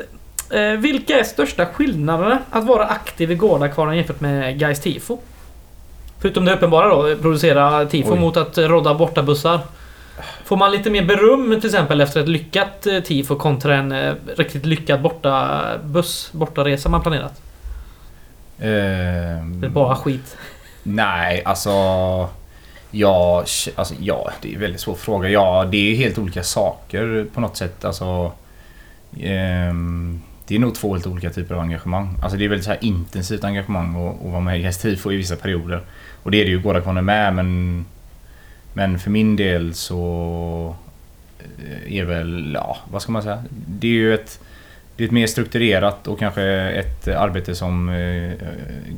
Eh, 0.51 0.61
vilka 0.81 1.19
är 1.19 1.25
största 1.25 1.67
skillnaderna 1.67 2.39
att 2.51 2.65
vara 2.65 2.85
aktiv 2.87 3.31
i 3.31 3.35
Gårdakvarnen 3.35 3.97
jämfört 3.97 4.21
med 4.21 4.59
Gais 4.59 4.81
Tifo? 4.81 5.19
Förutom 6.21 6.45
det 6.45 6.53
uppenbara 6.55 6.89
då, 6.89 7.17
producera 7.23 7.85
tifo 7.87 8.13
Oj. 8.13 8.19
mot 8.21 8.37
att 8.37 8.59
eh, 8.59 8.65
rodda 8.65 8.95
bortabussar. 8.95 9.61
Får 10.53 10.57
man 10.57 10.73
lite 10.73 10.91
mer 10.91 11.05
beröm 11.05 11.61
till 11.61 11.71
exempel 11.71 12.01
efter 12.01 12.21
ett 12.21 12.29
lyckat 12.29 12.87
eh, 12.87 13.01
tifo 13.01 13.37
kontra 13.37 13.77
en 13.77 13.93
eh, 13.93 14.15
riktigt 14.37 14.67
lyckad 14.67 15.03
bortabuss, 15.03 16.33
bortaresa 16.33 16.89
man 16.89 17.03
planerat? 17.03 17.43
Ehm, 18.59 19.61
Det 19.61 19.67
är 19.67 19.71
bara 19.71 19.97
skit. 19.97 20.37
Nej, 20.83 21.43
alltså... 21.45 21.71
Ja, 22.91 23.45
alltså, 23.77 23.95
ja, 24.01 24.31
det 24.43 24.51
är 24.51 24.55
en 24.55 24.61
väldigt 24.61 24.81
svår 24.81 24.95
fråga. 24.95 25.29
Ja, 25.29 25.69
det 25.71 25.93
är 25.93 25.97
helt 25.97 26.19
olika 26.19 26.43
saker 26.43 27.27
på 27.35 27.41
något 27.41 27.57
sätt. 27.57 27.85
Alltså, 27.85 28.33
ehm, 29.21 30.21
det 30.47 30.55
är 30.55 30.59
nog 30.59 30.75
två 30.75 30.93
helt 30.93 31.07
olika 31.07 31.31
typer 31.31 31.55
av 31.55 31.61
engagemang. 31.61 32.19
Alltså 32.23 32.39
det 32.39 32.45
är 32.45 32.49
väldigt 32.49 32.65
så 32.65 32.71
här 32.71 32.85
intensivt 32.85 33.45
engagemang 33.45 34.07
att, 34.09 34.27
att 34.27 34.33
vara 34.33 34.41
med 34.41 34.61
i 34.61 34.63
Hästtifo 34.63 35.13
i 35.13 35.17
vissa 35.17 35.37
perioder. 35.37 35.81
Och 36.23 36.31
det 36.31 36.41
är 36.41 36.45
det 36.45 36.51
ju 36.51 36.61
Gårdakvarnen 36.61 37.05
med 37.05 37.35
men... 37.35 37.85
Men 38.73 38.99
för 38.99 39.11
min 39.11 39.37
del 39.37 39.75
så... 39.75 40.77
eh, 41.89 41.97
Är 41.97 42.05
väl, 42.05 42.53
ja, 42.55 42.77
vad 42.91 43.03
ska 43.03 43.13
man 43.13 43.23
säga? 43.23 43.45
Det 43.67 43.87
är 43.87 43.93
ju 43.93 44.15
ett... 44.15 44.41
Det 44.97 45.05
är 45.05 45.07
ett 45.07 45.13
mer 45.13 45.27
strukturerat 45.27 46.07
och 46.09 46.19
kanske 46.19 46.43
ett 46.71 47.09
arbete 47.09 47.55
som 47.55 47.89
eh, 47.89 48.33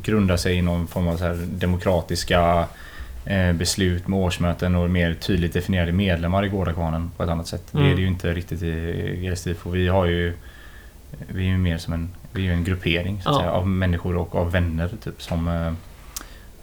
grundar 0.03 0.37
sig 0.37 0.55
i 0.57 0.63
någon 0.63 0.87
form 0.87 1.09
av 1.09 1.17
så 1.17 1.25
här 1.25 1.39
demokratiska 1.51 2.67
eh, 3.27 3.53
beslut 3.53 4.09
med 4.09 4.19
årsmöten 4.19 4.75
och 4.75 4.91
mer 4.91 5.15
tydligt 5.15 5.53
definierade 5.53 5.93
medlemmar 5.93 6.45
i 6.45 6.49
Gårdakvarnen 6.49 7.11
på 7.17 7.23
ett 7.23 7.29
annat 7.29 7.47
sätt. 7.47 7.63
Det 7.73 7.79
är 7.79 7.83
Mm. 7.83 7.97
det 7.97 8.03
ju 8.03 8.09
inte 8.09 8.33
riktigt 8.35 8.63
i 8.63 9.31
GSTIFO. 9.33 9.71
Vi 9.71 9.89
har 9.89 10.05
ju 10.07 10.33
vi 11.29 11.43
är 11.45 11.49
ju 11.49 11.59
mer 11.59 11.79
som 11.79 11.93
en, 11.93 12.09
vi 12.33 12.47
är 12.49 12.53
en 12.53 12.65
gruppering 12.65 13.23
så 13.23 13.29
att 13.29 13.35
Ja. 13.35 13.41
säga, 13.41 13.53
av 13.53 13.69
människor 13.69 14.17
och 14.17 14.35
av 14.35 14.53
vänner 14.53 14.91
typ 15.05 15.23
som, 15.23 15.49
eh, 15.49 15.73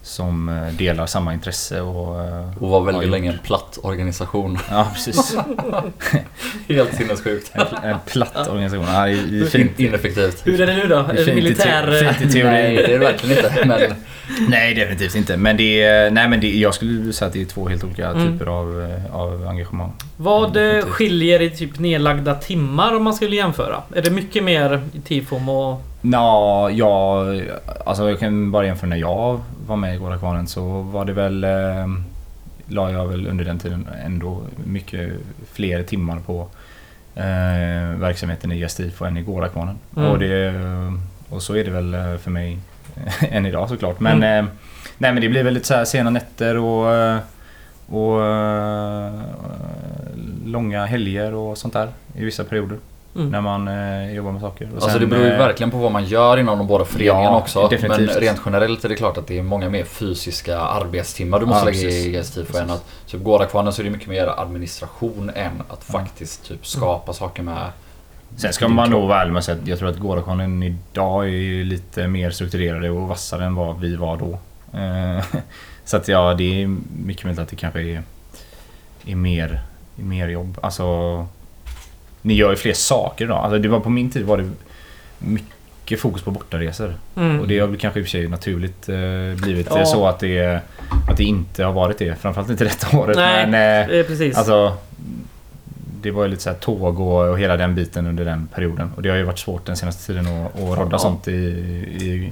som 0.04 0.50
eh, 0.50 0.68
delar 0.74 1.06
samma 1.06 1.34
intresse 1.34 1.82
och... 1.82 2.22
eh, 2.26 2.58
och 2.64 2.70
var 2.70 2.82
väldigt 2.82 3.10
länge 3.10 3.32
en 3.32 3.40
platt 3.40 3.80
organisation. 3.84 4.58
Ja 4.70 4.88
precis. 4.94 5.36
Helt 6.68 6.96
sinnessjukt. 6.96 7.52
En, 7.54 7.90
en 7.90 7.98
platt 8.06 8.48
organisation. 8.50 8.86
Ja, 8.88 9.06
det 9.06 9.12
är, 9.42 9.46
fint. 9.46 9.80
Ineffektivt. 9.80 10.42
Hur 10.48 10.62
är 10.62 10.68
det 10.68 10.74
nu 10.76 10.88
då? 10.88 10.96
Det 11.14 11.22
är 11.22 11.26
fint 11.26 11.28
i 11.30 11.36
Militär... 11.36 12.00
te- 12.00 12.06
eh, 12.06 12.14
fint 12.14 12.36
i 12.36 12.44
Nej, 12.44 12.76
det 12.76 12.84
är 12.86 12.88
det 12.88 12.98
verkligen 12.98 13.38
inte. 13.38 13.66
Men 13.66 13.94
Nej, 14.50 14.74
definitivt 14.74 15.16
inte. 15.16 15.38
Men 15.38 15.58
det 15.58 15.82
är, 15.84 16.12
nej, 16.12 16.28
men 16.28 16.40
det, 16.42 16.58
jag 16.58 16.74
skulle 16.74 17.14
säga 17.14 17.28
att 17.28 17.34
det 17.34 17.42
är 17.42 17.46
två 17.46 17.68
helt 17.68 17.84
olika 17.84 18.08
Mm. 18.12 18.34
typer 18.34 18.46
av, 18.52 18.96
av 19.12 19.48
engagemang. 19.48 19.92
Vad 20.18 20.54
Definitivt. 20.54 20.92
skiljer 20.94 21.42
i 21.42 21.50
typ 21.50 21.80
nedlagda 21.80 22.36
timmar 22.36 22.96
om 22.96 23.04
man 23.04 23.14
skulle 23.14 23.36
jämföra? 23.36 23.82
Är 23.96 24.02
det 24.02 24.10
mycket 24.10 24.44
mer 24.44 24.82
i 24.94 25.00
tifom 25.00 25.50
och... 25.50 25.82
Nå, 26.02 26.70
ja, 26.74 27.26
alltså 27.86 28.10
jag 28.10 28.20
kan 28.20 28.52
bara 28.52 28.66
jämföra 28.66 28.90
när 28.90 28.98
jag 28.98 29.40
var 29.72 29.78
med 29.78 29.96
i 29.96 29.98
Gårdakvarnen 29.98 30.48
så 30.48 30.82
var 30.82 31.06
det 31.06 31.14
väl... 31.14 31.44
Eh, 31.44 31.88
la 32.68 32.92
jag 32.92 33.08
väl 33.08 33.28
under 33.28 33.46
den 33.46 33.60
tiden 33.60 33.88
ändå 34.06 34.42
mycket 34.66 35.10
fler 35.52 35.84
timmar 35.84 36.20
på 36.20 36.48
eh, 37.16 38.00
verksamheten 38.00 38.52
i 38.52 38.60
Gestifo 38.60 39.06
än 39.06 39.18
i 39.18 39.22
Gårdakvarnen. 39.22 39.76
Mm. 39.98 40.12
Och, 40.12 40.20
det, 40.20 40.54
och 41.30 41.42
så 41.42 41.56
är 41.56 41.64
det 41.64 41.72
väl 41.72 41.94
eh, 41.94 42.18
för 42.18 42.32
mig 42.32 42.58
än 43.30 43.46
idag 43.46 43.70
såklart. 43.70 44.00
Men, 44.00 44.24
eh, 44.24 44.52
nej, 44.98 45.14
men 45.14 45.22
det 45.22 45.30
blir 45.30 45.44
väl 45.44 45.54
lite 45.54 45.68
så 45.68 45.74
här 45.74 45.86
sena 45.86 46.10
nätter 46.10 46.58
och, 46.58 46.94
eh, 46.94 47.18
och 47.88 48.26
eh, 48.26 49.22
långa 50.46 50.86
helger 50.86 51.34
och 51.34 51.58
sånt 51.58 51.74
där 51.74 51.90
i 52.16 52.26
vissa 52.26 52.44
perioder. 52.44 52.78
Mm. 53.16 53.30
När 53.30 53.42
man 53.42 53.68
eh, 53.68 54.14
jobbar 54.14 54.32
med 54.32 54.42
saker. 54.42 54.68
Och 54.68 54.74
alltså 54.74 54.90
sen, 54.90 55.00
det 55.00 55.08
beror 55.08 55.24
ju 55.26 55.32
eh, 55.32 55.38
verkligen 55.38 55.72
på 55.72 55.78
vad 55.78 55.92
man 55.92 56.06
gör 56.06 56.38
inom 56.38 56.58
de 56.58 56.68
båda 56.68 56.86
föreningarna 56.86 57.24
Ja, 57.24 57.38
också. 57.38 57.68
definitivt. 57.68 58.10
Men 58.14 58.20
rent 58.20 58.42
generellt 58.46 58.86
är 58.86 58.90
det 58.90 58.96
klart 58.96 59.18
att 59.18 59.28
det 59.28 59.40
är 59.40 59.44
många 59.44 59.70
mer 59.70 59.84
fysiska 59.84 60.60
arbetstimmar 60.60 61.40
du 61.40 61.46
måste 61.46 61.60
Ja, 61.60 61.66
lägga 61.66 61.82
precis. 61.84 62.06
i 62.06 62.12
GSTIFO 62.12 62.58
än 62.58 62.70
att 62.70 62.86
typ 63.08 63.24
Gårdakvarnen 63.24 63.74
så 63.74 63.82
är 63.82 63.84
det 63.84 63.90
mycket 63.90 64.08
mer 64.08 64.28
administration 64.28 65.32
än 65.36 65.62
att 65.70 65.84
faktiskt 65.84 66.48
typ 66.48 66.68
skapa 66.68 67.14
saker 67.14 67.44
med 67.44 67.72
Sen 68.38 68.54
ska 68.54 68.68
man 68.68 68.90
nog 68.90 69.08
vara 69.08 69.22
ärlig 69.22 69.34
med 69.34 69.40
att 69.50 69.68
jag 69.68 69.80
tror 69.80 69.90
att 69.90 69.98
Gårdakvarnen 69.98 70.64
idag 70.64 71.24
är 71.26 71.30
ju 71.30 71.64
lite 71.64 72.08
mer 72.08 72.32
strukturerade 72.32 72.90
och 72.90 73.08
vassare 73.08 73.46
än 73.46 73.56
vad 73.56 73.80
vi 73.80 73.96
var 73.96 74.18
då. 74.18 74.40
Eh, 74.80 75.24
Så 75.86 75.98
att 75.98 76.08
ja, 76.08 76.34
det 76.34 76.62
är 76.64 76.68
mycket 77.06 77.24
möjligt 77.24 77.40
att 77.40 77.50
det 77.50 77.56
kanske 77.56 77.82
är, 77.82 78.04
är 79.06 79.16
mer, 79.16 79.62
är 80.00 80.04
mer 80.04 80.28
jobb. 80.28 80.58
Alltså, 80.64 80.86
ni 82.22 82.34
gör 82.34 82.50
ju 82.50 82.56
fler 82.56 82.74
saker 82.74 83.26
idag. 83.26 83.38
Alltså, 83.38 83.60
det 83.60 83.68
var 83.70 83.80
på 83.80 83.90
min 83.90 84.10
tid 84.10 84.26
var 84.26 84.38
det 84.38 84.50
mycket 85.20 86.00
fokus 86.00 86.22
på 86.24 86.32
bortaresor. 86.32 86.96
Mm. 87.16 87.40
Och 87.40 87.48
det 87.48 87.60
har 87.60 87.68
väl 87.68 87.78
kanske 87.78 88.00
i 88.00 88.04
och 88.04 88.06
för 88.08 88.12
sig 88.12 88.28
naturligt 88.28 88.90
eh, 88.90 89.44
blivit 89.44 89.68
Ja. 89.70 89.86
så 89.86 90.08
att 90.08 90.20
det, 90.20 90.62
att 91.10 91.18
det 91.18 91.24
inte 91.24 91.64
har 91.64 91.74
varit 91.74 91.98
det. 91.98 92.16
Framförallt 92.22 92.50
inte 92.50 92.64
detta 92.64 92.98
året. 92.98 93.16
Nej, 93.18 93.48
Men, 93.48 93.90
eh, 93.90 93.96
Eh, 94.00 94.06
precis. 94.06 94.38
Alltså, 94.38 94.74
det 96.02 96.12
var 96.12 96.24
ju 96.24 96.30
lite 96.30 96.44
så 96.44 96.50
här 96.50 96.58
tåg 96.58 97.00
och, 97.00 97.30
och 97.30 97.40
hela 97.40 97.58
den 97.58 97.76
biten 97.76 98.08
under 98.08 98.26
den 98.26 98.48
perioden. 98.54 98.92
Och 98.96 99.02
det 99.02 99.10
har 99.10 99.18
ju 99.18 99.24
varit 99.24 99.40
svårt 99.40 99.66
den 99.66 99.78
senaste 99.78 100.06
tiden 100.08 100.28
att, 100.28 100.56
att 100.62 100.78
rodda 100.78 100.90
Ja. 100.92 100.98
sånt 101.00 101.28
i, 101.28 101.32
i 101.32 102.32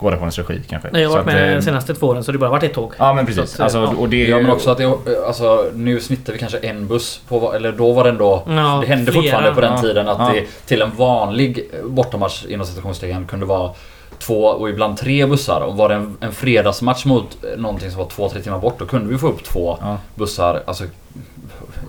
Gårdakonens 0.00 0.38
regi 0.38 0.60
kanske. 0.68 0.88
Nej, 0.92 1.02
jag 1.02 1.08
har 1.08 1.16
varit 1.16 1.26
med 1.26 1.48
eh, 1.50 1.56
de 1.56 1.62
senaste 1.62 1.94
två 1.94 2.06
åren 2.06 2.24
så 2.24 2.32
det 2.32 2.38
bara 2.38 2.50
varit 2.50 2.62
ett 2.62 2.74
tåg. 2.74 2.92
Ja 2.98 3.14
men 3.14 3.26
precis. 3.26 3.50
Så 3.50 3.54
att, 3.54 3.60
alltså, 3.60 3.78
ja. 3.78 4.00
och 4.00 4.08
det, 4.08 4.16
Ja 4.28 4.36
men 4.36 4.50
också 4.50 4.70
att 4.70 4.78
det, 4.78 4.92
alltså, 5.26 5.70
nu 5.74 6.00
snittar 6.00 6.32
vi 6.32 6.38
kanske 6.38 6.58
en 6.58 6.86
buss 6.88 7.20
på, 7.28 7.54
eller 7.54 7.72
då 7.72 7.92
var 7.92 8.04
det 8.04 8.10
ändå 8.10 8.42
Ja, 8.46 8.78
Det 8.80 8.86
hände 8.86 9.12
flera. 9.12 9.22
fortfarande 9.22 9.54
på 9.54 9.60
den 9.60 9.72
Ja. 9.72 9.80
tiden 9.80 10.08
att 10.08 10.18
Ja. 10.18 10.30
det 10.34 10.66
till 10.66 10.82
en 10.82 10.90
vanlig 10.96 11.70
bortamatch 11.84 12.44
inom 12.48 12.66
citationstecken 12.66 13.26
kunde 13.26 13.46
vara 13.46 13.70
två 14.18 14.44
och 14.44 14.68
ibland 14.70 14.96
tre 14.96 15.26
bussar. 15.26 15.60
Och 15.60 15.76
var 15.76 15.88
det 15.88 15.94
en, 15.94 16.16
en 16.20 16.32
fredagsmatch 16.32 17.04
mot 17.04 17.36
någonting 17.56 17.90
som 17.90 17.98
var 17.98 18.08
två, 18.08 18.28
tre 18.28 18.40
timmar 18.42 18.58
bort 18.58 18.78
då 18.78 18.86
kunde 18.86 19.08
vi 19.12 19.18
få 19.18 19.26
upp 19.28 19.44
två 19.44 19.78
Ja. 19.80 19.98
bussar. 20.14 20.62
Alltså 20.64 20.84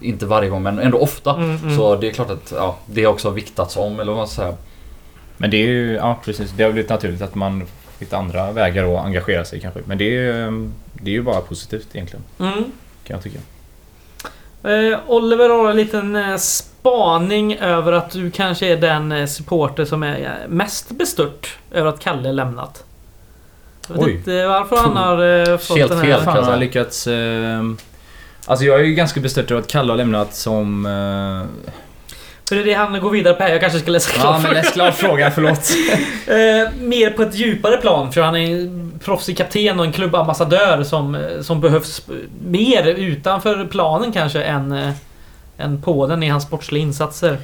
inte 0.01 0.25
varje 0.25 0.49
gång 0.49 0.63
men 0.63 0.79
ändå 0.79 0.97
ofta. 0.97 1.35
Mm, 1.35 1.55
mm. 1.63 1.77
Så 1.77 1.95
det 1.95 2.07
är 2.07 2.11
klart 2.11 2.29
att 2.29 2.53
ja, 2.55 2.75
det 2.85 3.03
har 3.03 3.13
också 3.13 3.29
viktats 3.29 3.77
om 3.77 3.99
eller 3.99 4.11
vad 4.11 4.17
man 4.17 4.27
ska 4.27 4.41
säga. 4.41 4.53
Men 5.37 5.51
det 5.51 5.57
är 5.57 5.67
ju, 5.67 5.93
ja 5.93 6.17
precis. 6.25 6.51
Det 6.51 6.63
har 6.63 6.71
blivit 6.71 6.89
naturligt 6.89 7.21
att 7.21 7.35
man 7.35 7.63
hittar 8.01 8.17
andra 8.17 8.51
vägar 8.51 8.95
att 8.95 9.05
engagera 9.05 9.45
sig 9.45 9.59
kanske. 9.59 9.79
Men 9.85 9.97
det 9.97 10.03
är, 10.03 10.09
ju- 10.45 10.71
det 10.93 11.11
är 11.11 11.15
ju 11.15 11.21
bara 11.21 11.41
positivt 11.41 11.87
egentligen. 11.93 12.23
Mm. 12.39 12.53
Kan 13.03 13.15
jag 13.15 13.23
tycka. 13.23 13.39
Eh, 14.69 14.99
Oliver 15.07 15.49
har 15.49 15.69
en 15.69 15.75
liten 15.77 16.15
eh, 16.15 16.37
spaning 16.37 17.55
över 17.57 17.91
att 17.91 18.11
du 18.11 18.31
kanske 18.31 18.67
är 18.67 18.77
den 18.77 19.11
eh, 19.11 19.25
supporter 19.25 19.85
som 19.85 20.03
är 20.03 20.19
eh, 20.19 20.49
mest 20.49 20.91
bestört 20.91 21.57
över 21.71 21.89
att 21.89 21.99
Kalle 21.99 22.31
lämnat. 22.31 22.83
Jag 23.87 23.95
vet 23.95 24.03
Oj. 24.05 24.11
inte 24.11 24.47
varför 24.47 24.77
han 24.77 24.97
har 24.97 25.57
fått 25.57 25.77
Helt 25.77 25.91
den 25.91 25.99
här... 25.99 26.05
fel. 26.05 26.19
Han 26.25 26.43
har 26.43 26.57
lyckats... 26.57 27.07
Eh, 27.07 27.61
alltså 28.45 28.65
jag 28.65 28.79
är 28.79 28.83
ju 28.83 28.93
ganska 28.93 29.19
bestört 29.19 29.51
över 29.51 29.61
att 29.61 29.67
Kalle 29.67 29.91
har 29.91 29.97
lämnat 29.97 30.35
som... 30.35 30.85
För 32.51 32.55
det 32.55 32.61
är 32.61 32.65
det 32.65 32.73
han 32.73 32.99
går 32.99 33.09
vidare 33.09 33.33
på 33.33 33.43
här. 33.43 33.51
Jag 33.51 33.61
kanske 33.61 33.79
ska 33.79 33.91
läsa 33.91 34.11
klart 34.11 34.25
ja 34.25 34.39
men 34.43 34.53
läs 34.53 34.71
klart 34.71 34.93
fråga, 34.93 35.31
förlåt. 35.31 35.71
Eh, 36.27 36.71
mer 36.79 37.09
på 37.09 37.21
ett 37.21 37.35
djupare 37.35 37.77
plan 37.77 38.11
för 38.11 38.21
han 38.21 38.35
är 38.35 38.55
en 38.55 38.99
proffsig 39.03 39.37
kapten 39.37 39.79
och 39.79 39.85
en 39.85 39.91
klubbambassadör 39.91 40.83
som, 40.83 41.15
eh, 41.15 41.41
som 41.41 41.61
behövs 41.61 42.07
mer 42.45 42.83
utanför 42.83 43.65
planen 43.65 44.11
kanske 44.11 44.43
än, 44.43 44.71
eh, 44.71 44.91
än 45.57 45.81
på 45.81 46.07
den 46.07 46.23
i 46.23 46.29
hans 46.29 46.43
sportsliga 46.43 46.83
insatser. 46.83 47.37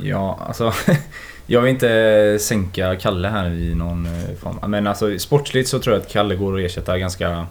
Ja, 0.00 0.38
alltså... 0.46 0.72
Jag 1.46 1.60
vill 1.60 1.70
inte 1.70 2.38
sänka 2.40 2.96
Kalle 2.96 3.28
här 3.28 3.50
i 3.50 3.74
någon 3.74 4.06
eh, 4.06 4.36
form. 4.42 4.70
Men 4.70 4.86
alltså 4.86 5.18
sportsligt 5.18 5.68
så 5.68 5.78
tror 5.78 5.94
jag 5.96 6.02
att 6.02 6.12
Kalle 6.12 6.36
går 6.36 6.58
att 6.58 6.64
ersätta 6.64 6.98
ganska... 6.98 7.46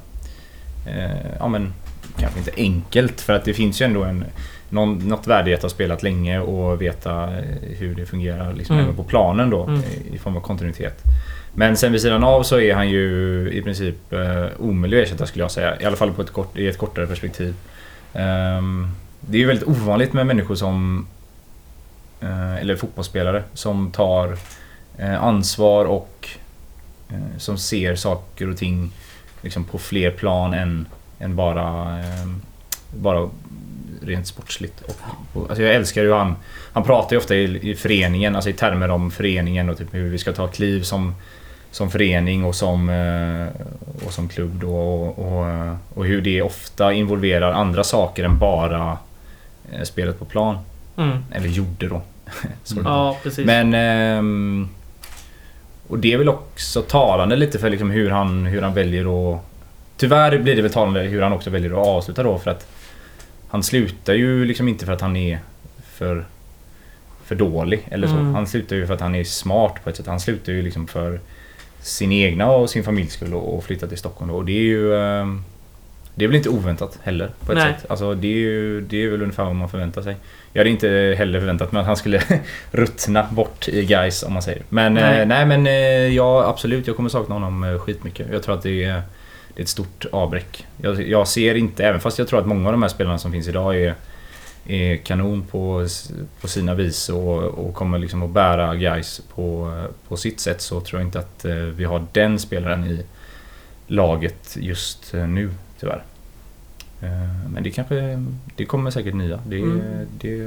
Eh, 0.88 1.36
ja 1.40 1.48
men... 1.48 1.74
Kanske 2.20 2.40
inte 2.40 2.52
enkelt 2.58 3.22
för 3.22 3.34
att 3.34 3.46
det 3.46 3.54
finns 3.54 3.82
ju 3.82 3.86
ändå 3.86 4.04
en... 4.04 4.26
Någon, 4.76 4.98
något 5.08 5.28
värde 5.28 5.52
i 5.52 5.54
att 5.54 5.62
ha 5.62 5.70
spelat 5.70 6.04
länge 6.04 6.40
och 6.40 6.82
veta 6.82 7.24
eh, 7.24 7.44
hur 7.78 7.96
det 7.96 8.06
fungerar 8.06 8.54
liksom 8.54 8.76
Mm. 8.76 8.86
även 8.86 8.96
på 8.96 9.04
planen 9.04 9.50
då 9.50 9.64
Mm. 9.64 9.82
i- 10.14 10.18
form 10.18 10.38
av 10.38 10.42
kontinuitet. 10.42 11.04
Men 11.54 11.78
sen 11.78 11.92
vid 11.92 12.02
sidan 12.02 12.24
av 12.24 12.44
så 12.44 12.60
är 12.60 12.76
han 12.76 12.90
ju 12.90 13.50
i 13.54 13.62
princip 13.62 14.14
eh, 14.14 14.46
omöjlig 14.60 14.98
att 15.02 15.08
ersätta 15.08 15.26
skulle 15.26 15.44
jag 15.44 15.52
säga. 15.52 15.82
I 15.82 15.86
alla 15.86 15.96
fall 15.96 16.12
på 16.12 16.22
ett 16.22 16.32
kort, 16.34 16.58
i 16.58 16.68
ett 16.68 16.78
kortare 16.78 17.08
perspektiv. 17.08 17.56
Ehm, 18.14 18.88
det 19.22 19.38
är 19.38 19.40
ju 19.40 19.48
väldigt 19.48 19.68
ovanligt 19.68 20.14
med 20.14 20.28
människor 20.28 20.56
som 20.56 21.08
eh, 22.22 22.56
eller 22.56 22.76
fotbollsspelare 22.76 23.44
som 23.54 23.92
tar 23.92 24.38
eh, 24.98 25.24
ansvar 25.24 25.86
och 25.86 26.30
eh, 27.10 27.38
som 27.38 27.58
ser 27.58 27.96
saker 27.96 28.50
och 28.50 28.58
ting 28.58 28.92
liksom 29.42 29.64
på 29.64 29.78
fler 29.78 30.12
plan 30.12 30.54
än, 30.54 30.86
än 31.20 31.36
bara, 31.36 32.00
eh, 32.00 32.28
bara 32.96 33.30
rent 34.06 34.28
sportsligt. 34.28 34.82
Och, 34.82 34.96
och, 35.34 35.50
alltså 35.50 35.64
jag 35.64 35.76
älskar 35.76 36.04
ju 36.04 36.14
han, 36.14 36.36
han 36.74 36.84
pratar 36.84 37.12
ju 37.12 37.18
ofta 37.18 37.36
i, 37.36 37.72
i 37.72 37.76
föreningen, 37.76 38.36
alltså 38.36 38.50
i 38.50 38.54
termer 38.54 38.90
om 38.90 39.12
föreningen 39.12 39.70
och 39.70 39.78
typ 39.78 39.94
hur 39.94 40.10
vi 40.10 40.18
ska 40.18 40.34
ta 40.34 40.48
kliv 40.48 40.82
som, 40.82 41.16
som 41.72 41.92
förening 41.92 42.46
och 42.46 42.56
som, 42.56 42.90
eh, 42.90 43.62
och 44.06 44.14
som 44.14 44.30
klubb 44.30 44.60
då 44.62 44.76
och, 44.76 45.20
och, 45.20 45.50
eh, 45.50 45.76
och 45.94 46.06
hur 46.06 46.22
det 46.22 46.42
ofta 46.42 46.94
involverar 46.94 47.52
andra 47.52 47.84
saker 47.84 48.24
än 48.24 48.40
bara 48.40 48.98
eh, 49.72 49.84
spelet 49.84 50.20
på 50.20 50.26
plan. 50.26 50.58
Mm. 50.98 51.18
Eller 51.32 51.48
gjorde 51.48 51.88
då. 51.88 52.02
Ja, 52.84 53.18
precis. 53.24 53.46
Men... 53.46 53.74
ehm, 53.74 54.70
och 55.88 56.00
det 56.00 56.14
är 56.14 56.18
väl 56.18 56.30
också 56.30 56.82
talande 56.82 57.36
lite 57.36 57.60
för 57.60 57.70
liksom 57.70 57.90
hur, 57.92 58.10
han, 58.10 58.46
hur 58.46 58.62
han 58.62 58.74
väljer 58.74 59.34
att... 59.34 59.42
Tyvärr 59.98 60.38
blir 60.38 60.56
det 60.56 60.62
väl 60.62 60.74
talande 60.74 61.02
hur 61.02 61.22
han 61.22 61.34
också 61.34 61.50
väljer 61.50 61.72
att 61.72 61.88
avsluta 61.88 62.24
då 62.24 62.38
för 62.38 62.52
att... 62.52 62.68
Han 63.48 63.64
slutar 63.64 64.14
ju 64.14 64.46
liksom 64.46 64.68
inte 64.68 64.86
för 64.86 64.94
att 64.94 65.02
han 65.02 65.16
är 65.16 65.40
för... 65.94 66.26
För 67.26 67.36
dålig 67.36 67.88
eller 67.92 68.08
så. 68.08 68.14
Mm. 68.14 68.34
Han 68.34 68.48
slutar 68.48 68.76
ju 68.76 68.88
för 68.88 68.94
att 68.94 69.02
han 69.02 69.16
är 69.16 69.24
smart 69.24 69.84
på 69.84 69.90
ett 69.90 69.96
sätt. 69.96 70.08
Han 70.08 70.20
slutar 70.20 70.54
ju 70.54 70.62
liksom 70.62 70.88
för 70.88 71.20
sin 71.80 72.12
egna 72.12 72.48
och 72.52 72.70
sin 72.70 72.84
familjs 72.84 73.14
skull 73.14 73.34
och 73.34 73.56
och 73.58 73.64
flytta 73.64 73.88
till 73.88 73.98
Stockholm 73.98 74.32
då. 74.32 74.38
Och 74.38 74.46
det 74.46 74.52
är 74.52 74.62
ju... 74.64 74.96
ehm, 74.96 75.44
Det 76.16 76.24
är 76.24 76.28
väl 76.28 76.38
inte 76.38 76.50
oväntat 76.50 77.00
heller 77.04 77.30
på 77.46 77.52
ett 77.52 77.58
Nej. 77.58 77.74
sätt. 77.74 77.86
Alltså 77.90 78.14
det 78.14 78.28
är 78.28 78.32
ju 78.38 78.82
det 78.82 79.04
är 79.04 79.10
väl 79.10 79.22
ungefär 79.22 79.44
vad 79.44 79.56
man 79.56 79.70
förväntar 79.70 80.02
sig. 80.02 80.16
Jag 80.54 80.60
hade 80.60 80.70
inte 80.70 81.16
heller 81.18 81.40
förväntat 81.40 81.72
mig 81.72 81.80
att 81.80 81.88
han 81.88 81.98
skulle 81.98 82.22
ruttna 82.72 83.28
bort 83.32 83.68
i 83.68 83.86
guys 83.86 84.24
om 84.24 84.34
man 84.34 84.42
säger. 84.42 84.62
Men 84.70 84.94
Nej. 84.94 85.04
nej, 85.04 85.26
nej 85.26 85.46
men 85.46 85.68
eh, 85.68 86.16
ja 86.16 86.46
absolut, 86.50 86.88
jag 86.88 86.96
kommer 86.96 87.10
sakna 87.10 87.36
honom 87.36 87.64
eh, 87.64 87.80
skitmycket. 87.80 88.28
Jag 88.32 88.44
tror 88.44 88.56
att 88.56 88.64
det 88.64 88.84
är, 88.84 89.02
det 89.56 89.62
är 89.62 89.64
ett 89.64 89.70
stort 89.70 90.06
avbräck. 90.12 90.68
Jag, 90.82 91.08
jag 91.10 91.28
ser 91.28 91.56
inte, 91.56 91.86
även 91.86 92.02
fast 92.02 92.20
jag 92.20 92.28
tror 92.28 92.40
att 92.40 92.46
många 92.48 92.66
av 92.68 92.72
de 92.74 92.82
här 92.82 92.90
spelarna 92.90 93.18
som 93.18 93.32
finns 93.32 93.48
idag 93.48 93.76
är, 93.82 93.96
är 94.68 94.96
kanon 94.98 95.44
på, 95.52 95.88
på 96.42 96.48
sina 96.48 96.74
vis 96.74 97.10
och, 97.10 97.38
och 97.44 97.74
kommer 97.74 98.00
liksom 98.00 98.24
att 98.24 98.30
bära 98.30 98.76
guys 98.76 99.22
på, 99.36 99.72
på 100.08 100.18
sitt 100.18 100.40
sätt 100.40 100.62
så 100.62 100.82
tror 100.82 101.02
jag 101.02 101.08
inte 101.08 101.20
att 101.20 101.46
eh, 101.46 101.54
vi 101.56 101.84
har 101.86 102.06
den 102.12 102.40
spelaren 102.40 102.84
i 102.86 103.06
laget 103.88 104.58
just 104.60 105.14
eh, 105.14 105.28
nu 105.28 105.50
tyvärr. 105.80 106.04
Eh, 107.02 107.50
Men 107.54 107.64
det 107.64 107.72
kanske, 107.72 108.24
det 108.56 108.66
kommer 108.66 108.92
säkert 108.92 109.14
nya. 109.14 109.40
Det, 109.48 109.56
Mm. 109.58 109.82
det, 110.20 110.38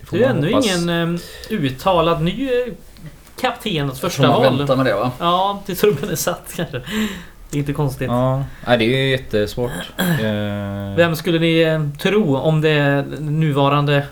det 0.00 0.06
får 0.06 0.16
Det 0.16 0.24
är 0.24 0.28
man 0.28 0.36
ännu 0.38 0.52
hoppas. 0.52 0.66
ingen 0.66 1.18
uttalad 1.50 2.22
ny 2.22 2.50
kapten 3.40 3.90
åt 3.90 3.98
första 3.98 4.22
Får 4.22 4.28
man 4.32 4.42
val. 4.42 4.58
vänta 4.58 4.76
med 4.76 4.86
det 4.86 4.94
va? 4.94 5.10
Ja, 5.18 5.62
till 5.66 5.76
trubben 5.76 6.10
är 6.10 6.16
satt 6.16 6.52
kanske. 6.56 6.82
Är 7.52 7.58
inte 7.58 7.72
konstigt. 7.72 8.08
Ja, 8.08 8.44
nej, 8.66 8.78
det 8.78 8.84
är 8.84 9.08
jättesvårt. 9.10 9.70
Eh, 9.98 10.96
Vem 10.96 11.16
skulle 11.16 11.38
ni 11.38 11.60
eh, 11.60 11.82
tro 11.98 12.36
om 12.36 12.60
det 12.60 13.04
nuvarande... 13.20 14.06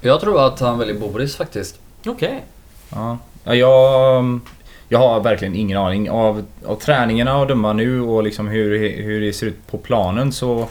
Jag 0.00 0.20
tror 0.20 0.46
att 0.46 0.60
han 0.60 0.78
väljer 0.78 0.98
Boris 0.98 1.36
faktiskt. 1.36 1.80
Okej. 2.06 2.44
Ja, 2.90 3.18
Ja, 3.44 3.54
jag, 3.54 4.40
jag 4.88 4.98
har 4.98 5.20
verkligen 5.20 5.54
ingen 5.54 5.78
aning. 5.78 6.10
Av, 6.10 6.44
av 6.66 6.76
träningarna 6.76 7.42
att 7.42 7.48
döma 7.48 7.72
nu 7.72 8.00
och 8.00 8.22
liksom 8.22 8.48
hur, 8.48 8.78
hur 9.02 9.20
det 9.20 9.32
ser 9.32 9.46
ut 9.46 9.66
på 9.70 9.78
planen 9.78 10.32
så, 10.32 10.68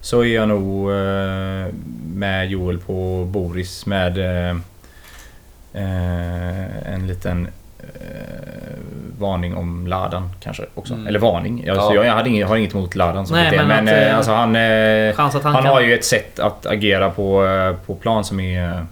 så 0.00 0.20
är 0.20 0.34
jag 0.34 0.48
nog 0.48 0.90
eh, 0.90 1.74
med 2.14 2.50
Joel 2.50 2.78
på 2.78 3.24
Boris 3.30 3.86
med 3.86 4.18
eh, 4.18 4.56
en 6.94 7.06
liten 7.06 7.48
varning 9.18 9.56
om 9.56 9.86
Ladan 9.86 10.30
kanske 10.42 10.64
också. 10.74 10.94
Mm. 10.94 11.06
Eller 11.06 11.18
varning. 11.18 11.62
Jag, 11.66 11.76
Ja. 11.76 11.94
jag, 11.94 12.12
hade 12.12 12.28
inget, 12.28 12.48
har 12.48 12.56
inget 12.56 12.74
emot 12.74 12.94
Ladan 12.94 13.26
som 13.26 13.36
Nej, 13.36 13.50
kapten, 13.50 13.68
men 13.68 13.88
att, 13.88 13.94
eh, 13.94 14.08
eh, 14.08 14.16
alltså 14.16 14.32
han... 14.32 14.56
Eh, 14.56 15.20
att 15.20 15.42
han, 15.44 15.54
han 15.54 15.66
har 15.66 15.80
ju 15.80 15.94
ett 15.94 16.04
sätt 16.04 16.38
att 16.38 16.66
agera 16.66 17.10
på, 17.10 17.46
eh, 17.46 17.74
på 17.86 17.94
plan 17.94 18.24
som 18.24 18.40
är 18.40 18.68
eh, 18.68 18.82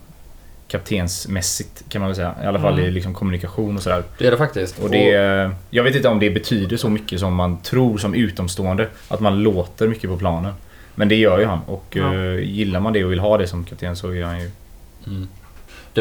kaptensmässigt 0.69 1.85
kan 1.89 2.01
man 2.01 2.09
väl 2.09 2.17
säga. 2.17 2.35
I 2.43 2.47
alla 2.47 2.59
fall 2.59 2.73
Mm. 2.73 2.85
i 2.85 2.91
liksom 2.91 3.15
kommunikation 3.15 3.77
och 3.77 3.83
sådär. 3.83 4.03
Det 4.19 4.27
är 4.27 4.31
det 4.31 4.37
faktiskt. 4.37 4.79
Och 4.79 4.91
det, 4.91 5.15
eh, 5.15 5.51
jag 5.71 5.85
vet 5.85 5.95
inte 5.97 6.09
om 6.09 6.19
det 6.19 6.31
betyder 6.31 6.77
så 6.77 6.89
mycket 6.89 7.21
som 7.21 7.35
man 7.35 7.61
tror 7.63 7.99
som 7.99 8.15
utomstående. 8.15 8.89
Att 9.09 9.21
man 9.21 9.43
låter 9.43 9.89
mycket 9.89 10.11
på 10.11 10.17
planen. 10.17 10.53
Men 10.95 11.09
det 11.09 11.15
gör 11.17 11.39
ju 11.39 11.45
han 11.47 11.61
och 11.67 11.85
Ja. 11.91 12.15
eh, 12.15 12.39
gillar 12.41 12.81
man 12.81 12.93
det 12.93 13.05
och 13.05 13.13
vill 13.13 13.21
ha 13.21 13.39
det 13.39 13.47
som 13.47 13.65
kapten 13.65 13.97
så 13.97 14.11
är 14.15 14.25
han 14.25 14.41
ju... 14.41 14.51
Mm. 15.07 15.29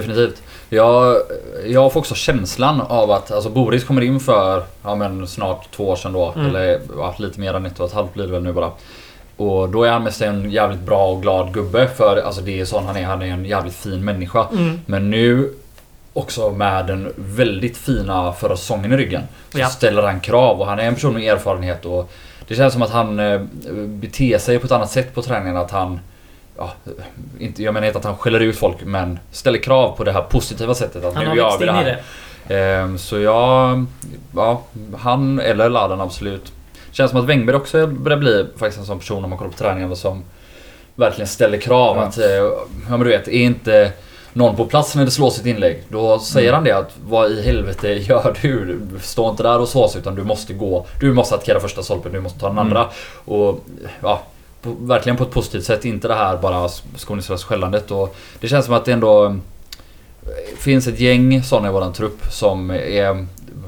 Definitivt. 0.01 0.41
Jag, 0.69 1.17
jag 1.65 1.93
får 1.93 1.99
också 1.99 2.15
känslan 2.15 2.81
av 2.81 3.11
att 3.11 3.31
alltså 3.31 3.49
Boris 3.49 3.83
kommer 3.83 4.01
in 4.01 4.19
för 4.19 4.63
ja, 4.83 4.95
men 4.95 5.27
snart 5.27 5.71
två 5.75 5.89
år 5.89 5.95
sedan 5.95 6.13
då. 6.13 6.33
Mm. 6.35 6.47
Eller 6.47 6.79
ja, 6.97 7.15
lite 7.19 7.39
mer 7.39 7.53
än 7.53 7.65
ett 7.65 7.79
och 7.79 7.85
ett 7.87 7.93
halvt 7.93 8.13
blir 8.13 8.25
det 8.25 8.31
väl 8.31 8.43
nu 8.43 8.53
bara. 8.53 8.71
Och 9.37 9.69
då 9.69 9.83
är 9.83 9.91
han 9.91 10.03
mest 10.03 10.21
en 10.21 10.51
jävligt 10.51 10.79
bra 10.81 11.07
och 11.07 11.21
glad 11.21 11.53
gubbe. 11.53 11.87
För 11.87 12.17
alltså, 12.25 12.41
det 12.41 12.59
är 12.59 12.65
sån 12.65 12.85
han 12.85 12.97
är. 12.97 13.05
Han 13.05 13.21
är 13.21 13.25
en 13.25 13.45
jävligt 13.45 13.75
fin 13.75 14.05
människa. 14.05 14.47
Mm. 14.51 14.79
Men 14.85 15.09
nu 15.09 15.53
också 16.13 16.49
med 16.49 16.85
den 16.85 17.13
väldigt 17.15 17.77
fina 17.77 18.33
förra 18.33 18.57
säsongen 18.57 18.93
i 18.93 18.97
ryggen. 18.97 19.21
Så 19.51 19.59
Ja. 19.59 19.67
ställer 19.67 20.03
han 20.03 20.19
krav 20.19 20.59
och 20.61 20.67
han 20.67 20.79
är 20.79 20.83
en 20.83 20.93
person 20.93 21.13
med 21.13 21.33
erfarenhet. 21.33 21.85
Och 21.85 22.11
det 22.47 22.55
känns 22.55 22.73
som 22.73 22.81
att 22.81 22.91
han 22.91 23.19
eh, 23.19 23.41
beter 23.87 24.37
sig 24.37 24.59
på 24.59 24.65
ett 24.65 24.71
annat 24.71 24.91
sätt 24.91 25.15
på 25.15 25.21
träningen. 25.21 25.57
Att 25.57 25.71
han... 25.71 25.99
Ja, 26.57 26.73
inte, 27.39 27.63
jag 27.63 27.73
menar 27.73 27.87
inte 27.87 27.99
att 27.99 28.05
han 28.05 28.17
skäller 28.17 28.39
ut 28.39 28.57
folk 28.57 28.77
men 28.85 29.19
ställer 29.31 29.59
krav 29.59 29.97
på 29.97 30.03
det 30.03 30.11
här 30.11 30.21
positiva 30.21 30.73
sättet. 30.73 31.05
Att 31.05 31.13
Han 31.15 31.23
nu 31.23 31.29
har 31.29 31.35
gör 31.37 31.45
växt 31.45 31.61
in 31.61 31.67
i 31.67 31.71
här. 31.71 32.01
det. 32.47 32.55
Ehm, 32.55 32.97
så 32.97 33.19
jag... 33.19 33.85
Ja, 34.35 34.61
han 34.97 35.39
eller 35.39 35.69
Ladan 35.69 36.01
absolut. 36.01 36.51
Känns 36.91 37.11
som 37.11 37.19
att 37.19 37.25
Wängberg 37.25 37.55
också 37.55 37.87
börjar 37.87 38.17
bli 38.17 38.45
faktiskt 38.57 38.79
en 38.79 38.85
sån 38.85 38.99
person 38.99 39.23
om 39.23 39.29
man 39.29 39.39
kollar 39.39 39.51
på 39.51 39.57
träningarna 39.57 39.95
som 39.95 40.23
verkligen 40.95 41.27
ställer 41.27 41.57
krav. 41.57 41.97
Ja. 41.97 42.03
Att, 42.03 42.17
eh, 42.17 42.25
ja 42.25 42.57
men 42.89 42.99
du 42.99 43.09
vet, 43.09 43.27
är 43.27 43.31
inte... 43.31 43.91
någon 44.33 44.55
på 44.55 44.65
plats 44.65 44.95
när 44.95 45.05
det 45.05 45.11
slås 45.11 45.39
ett 45.39 45.45
inlägg. 45.45 45.83
Då 45.89 46.19
säger 46.19 46.53
han 46.53 46.63
det 46.63 46.71
att 46.71 46.91
vad 47.07 47.31
i 47.31 47.41
helvete 47.41 47.87
gör 47.93 48.35
du? 48.41 48.79
Du 48.93 48.99
står 48.99 49.29
inte 49.29 49.43
där 49.43 49.59
och 49.59 49.67
sås 49.67 49.95
utan 49.95 50.15
du 50.15 50.23
måste 50.23 50.53
gå. 50.53 50.85
Du 50.99 51.13
måste 51.13 51.35
attackera 51.35 51.59
första 51.59 51.83
stolpen, 51.83 52.11
du 52.11 52.19
måste 52.21 52.39
ta 52.39 52.47
den 52.47 52.59
andra. 52.59 52.87
Och 53.25 53.59
ja, 54.01 54.21
verkligen 54.79 55.17
på 55.17 55.23
ett 55.23 55.31
positivt 55.31 55.65
sätt. 55.65 55.85
Inte 55.85 56.07
det 56.07 56.13
här 56.15 56.37
bara 56.37 56.69
skoningslösa 56.95 57.47
skällandet. 57.47 57.91
Och 57.91 58.15
det 58.39 58.47
känns 58.47 58.65
som 58.65 58.73
att 58.73 58.85
det 58.85 58.91
ändå 58.93 59.25
eh, 59.25 59.33
finns 60.57 60.87
ett 60.87 60.99
gäng 60.99 61.43
sådana 61.43 61.67
i 61.67 61.71
våran 61.71 61.93
trupp 61.93 62.21
som 62.31 62.71
är 62.71 63.25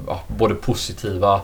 ja, 0.08 0.20
både 0.28 0.56
positiva 0.56 1.42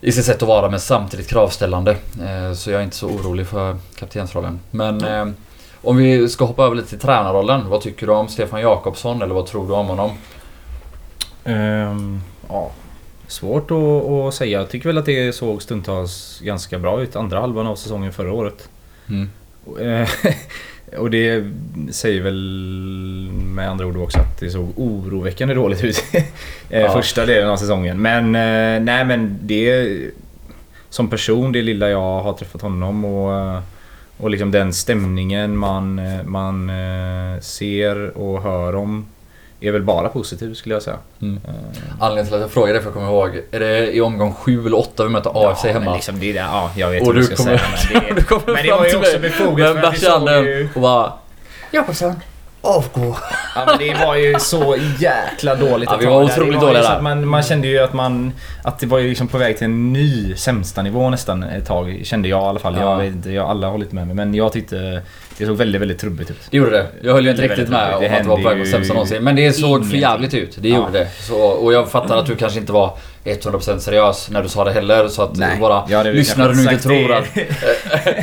i 0.00 0.12
sitt 0.12 0.24
sätt 0.24 0.42
att 0.42 0.48
vara 0.48 0.70
men 0.70 0.80
samtidigt 0.80 1.28
kravställande. 1.28 1.96
Eh, 2.20 2.52
Så 2.54 2.70
jag 2.70 2.80
är 2.80 2.84
inte 2.84 2.96
så 2.96 3.06
orolig 3.06 3.46
för 3.46 3.76
kaptensrollen. 3.98 4.60
Men 4.70 5.04
eh, 5.04 5.26
om 5.82 5.96
vi 5.96 6.28
ska 6.28 6.44
hoppa 6.44 6.64
över 6.64 6.76
lite 6.76 6.88
till 6.88 6.98
tränarrollen. 6.98 7.68
Vad 7.68 7.80
tycker 7.80 8.06
du 8.06 8.12
om 8.12 8.28
Stefan 8.28 8.60
Jakobsson 8.60 9.22
eller 9.22 9.34
vad 9.34 9.46
tror 9.46 9.68
du 9.68 9.72
om 9.74 9.86
honom? 9.86 10.10
Ehm, 11.44 12.20
ja, 12.48 12.70
svårt 13.28 13.70
att, 13.70 13.76
att 14.10 14.34
säga. 14.34 14.58
Jag 14.58 14.70
tycker 14.70 14.88
väl 14.88 14.98
att 14.98 15.06
det 15.06 15.34
såg 15.34 15.62
stundtals 15.62 16.40
ganska 16.44 16.78
bra 16.78 17.02
ut 17.02 17.16
andra 17.16 17.40
halvan 17.40 17.66
av 17.66 17.76
säsongen 17.76 18.12
förra 18.12 18.32
året. 18.32 18.68
Mm. 19.08 19.30
Och, 19.64 19.80
eh, 19.80 20.08
Och 20.98 21.10
det 21.10 21.44
säger 21.90 22.22
väl 22.22 23.30
med 23.32 23.70
andra 23.70 23.86
ord 23.86 23.96
också 23.96 24.18
att 24.18 24.40
det 24.40 24.50
såg 24.50 24.72
oroväckande 24.76 25.54
dåligt 25.54 25.84
ut 25.84 26.04
eh, 26.70 26.80
Ja. 26.80 26.92
första 26.92 27.26
delen 27.26 27.48
av 27.48 27.56
säsongen. 27.56 28.02
Men 28.02 28.24
eh, 28.34 28.80
nej 28.82 29.04
men 29.04 29.38
det... 29.42 29.98
Som 30.90 31.10
person, 31.10 31.52
det 31.52 31.62
lilla 31.62 31.88
jag 31.88 32.20
har 32.20 32.32
träffat 32.32 32.62
honom 32.62 33.04
och, 33.04 33.62
och 34.16 34.30
liksom 34.30 34.50
den 34.50 34.72
stämningen 34.72 35.56
man, 35.56 36.00
man 36.24 36.70
ser 37.40 38.18
och 38.18 38.42
hör 38.42 38.74
om 38.74 39.06
är 39.60 39.70
väl 39.72 39.82
bara 39.82 40.08
positiv 40.08 40.54
skulle 40.54 40.74
jag 40.74 40.82
säga. 40.82 40.96
Mm. 41.22 41.40
Eh, 41.48 41.52
Anledningen 42.00 42.26
till 42.26 42.34
att 42.34 42.40
jag 42.40 42.50
frågar 42.50 42.74
det 42.74 42.80
för 42.80 42.86
jag 42.86 42.94
kommer 42.94 43.08
ihåg. 43.08 43.30
Är 43.50 43.60
det 43.60 43.92
i 43.92 44.00
omgång 44.00 44.34
7 44.34 44.66
eller 44.66 44.78
8 44.78 45.04
vi 45.04 45.08
möter 45.10 45.50
AFC 45.50 45.64
ja, 45.64 45.72
hemma? 45.72 45.84
Men 45.84 45.94
liksom 45.94 46.20
det, 46.20 46.30
är- 46.30 46.34
ja, 46.36 46.70
jag 46.76 46.90
vet 46.90 47.00
och 47.00 47.06
vad 47.06 47.14
du 47.16 47.20
jag 47.20 47.26
ska 47.26 47.36
kommer, 47.36 47.56
säga 47.56 47.68
men 47.94 48.02
det, 48.08 48.14
du 48.20 48.22
kommer 48.22 48.42
men 48.46 48.54
det 48.56 48.62
fram 48.68 48.78
var 48.78 48.84
ju 48.84 48.90
till 48.90 48.98
också 48.98 49.10
mig 49.12 49.20
befogat 49.20 49.74
bärshanden 49.82 50.44
ju... 50.44 50.68
och 50.74 50.80
bara 50.80 51.12
Jakobsson, 51.70 52.14
avgå. 52.60 53.16
Ja, 53.54 53.64
men 53.66 53.78
det 53.78 54.04
var 54.06 54.16
ju 54.16 54.34
så 54.38 54.76
jäkla 54.98 55.54
dåligt 55.54 55.88
Ja, 55.90 55.94
ett 55.94 56.00
vi 56.00 56.04
tag 56.04 56.14
var 56.14 56.22
otroligt 56.24 56.36
Det 56.36 56.40
var 56.40 56.52
ju 56.52 56.66
dåliga 56.66 56.82
så 56.82 56.92
där. 56.92 57.00
man, 57.00 57.28
man 57.28 57.42
kände 57.42 57.68
ju 57.68 57.78
att 57.78 57.92
man... 57.92 58.32
Att 58.64 58.78
det 58.78 58.86
var 58.86 58.98
ju 58.98 59.08
liksom 59.08 59.28
på 59.28 59.38
väg 59.38 59.56
till 59.58 59.64
en 59.64 59.92
ny 59.92 60.34
sämsta 60.36 60.82
nivå 60.82 61.10
nästan 61.10 61.42
ett 61.42 61.66
tag. 61.66 62.00
Kände 62.04 62.28
jag 62.28 62.40
i 62.42 62.44
alla 62.44 62.58
fall. 62.58 62.76
Ja. 62.80 62.90
Jag 62.90 62.96
vet 63.04 63.14
inte, 63.14 63.30
jag, 63.30 63.50
alla 63.50 63.66
har 63.66 63.72
hållit 63.72 63.92
med 63.92 64.06
mig. 64.06 64.16
Men 64.16 64.34
jag 64.34 64.52
tyckte 64.52 65.02
det 65.38 65.46
såg 65.46 65.56
väldigt, 65.56 65.80
väldigt 65.80 65.98
trubbigt 65.98 66.30
ut. 66.30 66.40
Det 66.50 66.56
gjorde 66.56 66.70
det. 66.70 66.86
Jag 67.02 67.12
höll 67.12 67.24
ju 67.24 67.30
inte 67.30 67.42
riktigt 67.42 67.68
med 67.68 67.88
om 67.88 67.94
att 67.94 68.00
det 68.22 68.28
var 68.28 68.36
på 68.42 68.48
väg 68.48 68.58
mot 68.58 68.68
sämsta 68.68 68.94
någonsin. 68.94 69.24
Men 69.24 69.36
det 69.36 69.52
såg 69.52 69.90
för 69.90 69.96
jävligt 69.96 70.34
ut. 70.34 70.56
Det 70.60 70.68
Ja. 70.68 70.76
gjorde 70.76 70.92
det. 70.98 71.08
Så, 71.20 71.36
och 71.42 71.72
jag 71.72 71.90
fattar 71.90 72.16
att 72.16 72.26
du 72.26 72.36
kanske 72.36 72.58
inte 72.60 72.72
var 72.72 72.96
100% 73.36 73.78
seriös 73.78 74.30
när 74.30 74.42
du 74.42 74.48
sa 74.48 74.64
det 74.64 74.72
heller. 74.72 75.08
Så 75.08 75.22
att 75.22 75.36
Nej, 75.36 75.58
våra 75.60 75.84
väl 75.86 76.14
lyssnare 76.14 76.52
nu 76.54 76.62
inte 76.62 76.78
tror 76.78 77.12
att... 77.12 77.24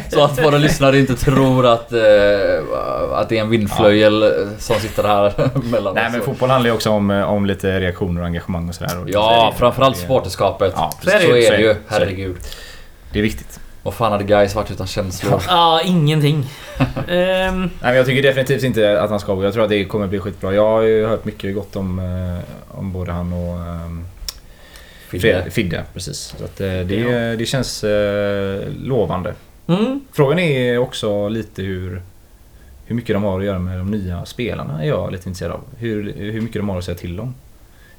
så 0.13 0.23
att 0.23 0.43
våra 0.43 0.57
lyssnare 0.57 0.99
inte 0.99 1.15
tror 1.15 1.65
att, 1.65 1.91
eh, 1.91 1.99
att 3.13 3.29
det 3.29 3.37
är 3.37 3.41
en 3.41 3.49
vindflöjel 3.49 4.23
eh, 4.23 4.29
som 4.59 4.75
sitter 4.79 5.03
här 5.03 5.33
mellan 5.71 5.95
Nej 5.95 6.05
oss. 6.07 6.11
men 6.13 6.21
fotboll 6.21 6.49
handlar 6.49 6.69
ju 6.69 6.75
också 6.75 6.89
om, 6.89 7.11
eh, 7.11 7.23
om 7.31 7.45
lite 7.45 7.79
reaktioner 7.79 8.21
och 8.21 8.27
engagemang 8.27 8.69
och 8.69 8.75
sådär. 8.75 8.99
Och 9.01 9.09
Ja, 9.09 9.49
det- 9.53 9.59
framförallt 9.59 9.95
det- 9.95 10.01
supporterskapet. 10.01 10.73
Ja, 10.75 10.91
så 11.03 11.09
är 11.09 11.13
det, 11.19 11.21
så 11.47 11.53
är 11.53 11.57
ju. 11.59 11.67
det. 11.67 11.77
Herregud. 11.87 12.35
Det 13.11 13.19
är 13.19 13.23
viktigt. 13.23 13.59
Vad 13.83 13.93
fan 13.93 14.11
hade 14.11 14.23
guys 14.23 14.55
varit 14.55 14.71
utan 14.71 14.87
känslor? 14.87 15.41
Ja, 15.47 15.81
ingenting. 15.85 16.45
Ehm, 17.07 17.59
Nej, 17.61 17.69
men 17.81 17.95
jag 17.95 18.05
tycker 18.05 18.23
definitivt 18.23 18.63
inte 18.63 19.01
att 19.01 19.09
han 19.09 19.19
ska 19.19 19.33
gå. 19.33 19.43
Jag 19.43 19.53
tror 19.53 19.63
att 19.63 19.69
det 19.69 19.85
kommer 19.85 20.07
bli 20.07 20.19
skitbra. 20.19 20.53
Jag 20.53 20.65
har 20.67 20.81
ju 20.81 21.07
hört 21.07 21.25
mycket 21.25 21.55
gott 21.55 21.75
om, 21.75 22.01
om 22.71 22.91
både 22.93 23.11
han 23.11 23.33
och 23.33 23.53
um, 23.59 24.05
Fidde. 25.19 25.45
Fidde. 25.51 25.83
Precis. 25.93 26.33
Så 26.37 26.43
att, 26.45 26.61
eh, 26.61 26.67
det, 26.67 26.95
Ja. 26.95 27.35
det 27.35 27.45
känns 27.45 27.83
eh, 27.83 28.61
lovande. 28.83 29.33
mm, 29.67 29.99
Frågan 30.11 30.39
är 30.39 30.77
också 30.77 31.29
lite 31.29 31.61
hur, 31.61 32.01
hur 32.85 32.95
mycket 32.95 33.15
de 33.15 33.23
har 33.23 33.39
att 33.39 33.45
göra 33.45 33.59
med 33.59 33.77
de 33.77 33.91
nya 33.91 34.25
spelarna 34.25 34.83
är 34.83 34.87
jag 34.87 35.11
lite 35.11 35.29
intresserad 35.29 35.51
av. 35.51 35.61
Hur, 35.77 36.13
hur 36.17 36.41
mycket 36.41 36.55
de 36.61 36.69
har 36.69 36.77
att 36.77 36.83
säga 36.83 36.97
till 36.97 37.19
om. 37.19 37.35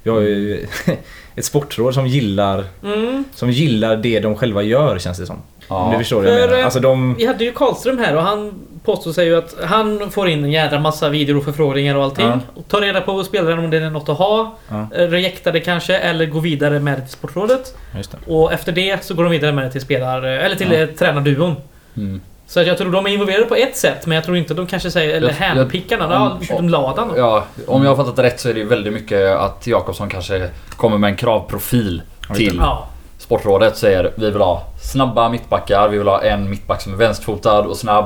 Vi 0.03 0.09
har 0.11 0.19
ju 0.21 0.65
ett 1.35 1.45
sportråd 1.45 1.93
som 1.93 2.07
gillar, 2.07 2.63
mm. 2.83 3.23
som 3.33 3.51
gillar 3.51 3.97
det 3.97 4.19
de 4.19 4.35
själva 4.35 4.63
gör 4.63 4.99
känns 4.99 5.17
det 5.17 5.25
som. 5.25 5.35
Om 5.67 5.89
du 5.89 5.93
Ja. 5.95 5.99
förstår 5.99 6.23
vad 6.23 6.25
jag 6.33 6.39
För, 6.39 6.47
menar. 6.47 6.59
eh, 6.59 6.65
Alltså 6.65 6.79
de... 6.79 7.15
Vi 7.17 7.25
hade 7.25 7.43
ju 7.43 7.51
Karlström 7.51 7.97
här 7.97 8.15
och 8.15 8.21
han 8.21 8.53
påstår 8.87 9.11
sig 9.11 9.25
ju 9.27 9.37
att 9.37 9.55
han 9.63 10.11
får 10.11 10.27
in 10.29 10.43
en 10.43 10.51
jädra 10.51 10.79
massa 10.79 11.09
videor 11.09 11.37
och 11.37 11.43
förfrågningar 11.43 11.95
och 11.95 12.03
allting. 12.03 12.25
Ja. 12.27 12.39
Och 12.55 12.67
tar 12.67 12.81
reda 12.81 13.01
på 13.01 13.23
spelaren 13.23 13.59
om 13.59 13.69
det 13.69 13.77
är 13.77 13.89
något 13.89 14.09
att 14.09 14.17
ha. 14.17 14.55
Ja, 14.69 14.87
eh, 14.95 15.07
Rejektar 15.07 15.51
det 15.51 15.59
kanske 15.59 15.97
eller 15.97 16.25
går 16.25 16.41
vidare 16.41 16.79
med 16.79 16.97
det 16.97 17.01
till 17.01 17.11
Sportrådet. 17.11 17.75
just 17.97 18.11
det. 18.11 18.17
Och 18.33 18.53
efter 18.53 18.71
det 18.71 19.03
så 19.03 19.13
går 19.13 19.23
de 19.23 19.31
vidare 19.31 19.51
med 19.51 19.63
det 19.65 19.71
till 19.71 19.81
spelar... 19.81 20.21
Eller 20.23 20.55
till 20.55 20.71
Ja. 20.71 20.77
ja. 20.79 20.87
tränarduon. 20.99 21.55
Mm. 21.97 22.21
Så 22.47 22.59
att 22.59 22.67
jag 22.67 22.77
tror 22.77 22.91
de 22.91 23.05
är 23.05 23.09
involverade 23.09 23.45
på 23.45 23.55
ett 23.55 23.77
sätt 23.77 24.05
men 24.05 24.15
jag 24.15 24.23
tror 24.25 24.37
inte 24.37 24.53
de 24.53 24.67
kanske 24.67 24.91
säger... 24.91 25.15
Eller 25.15 25.33
handpickarna. 25.33 26.37
Ladan. 26.61 27.11
Ja, 27.17 27.43
om 27.67 27.83
jag 27.83 27.89
har 27.89 27.95
fattat 27.95 28.15
det 28.15 28.23
rätt 28.23 28.39
så 28.39 28.49
är 28.49 28.53
det 28.53 28.63
väldigt 28.63 28.93
mycket 28.93 29.37
att 29.37 29.67
Jakobsson 29.67 30.09
kanske 30.09 30.49
kommer 30.69 30.97
med 30.97 31.09
en 31.09 31.15
kravprofil 31.15 32.01
till 32.35 32.57
Ja. 32.61 32.87
Sportrådet. 33.17 33.77
Säger 33.77 34.11
vi 34.15 34.31
vill 34.31 34.41
ha 34.41 34.63
snabba 34.81 35.29
mittbackar, 35.29 35.89
vi 35.89 35.97
vill 35.97 36.07
ha 36.07 36.21
en 36.23 36.49
mittback 36.49 36.81
som 36.81 36.93
är 36.93 36.97
vänsterfotad 36.97 37.59
och 37.59 37.77
snabb. 37.77 38.05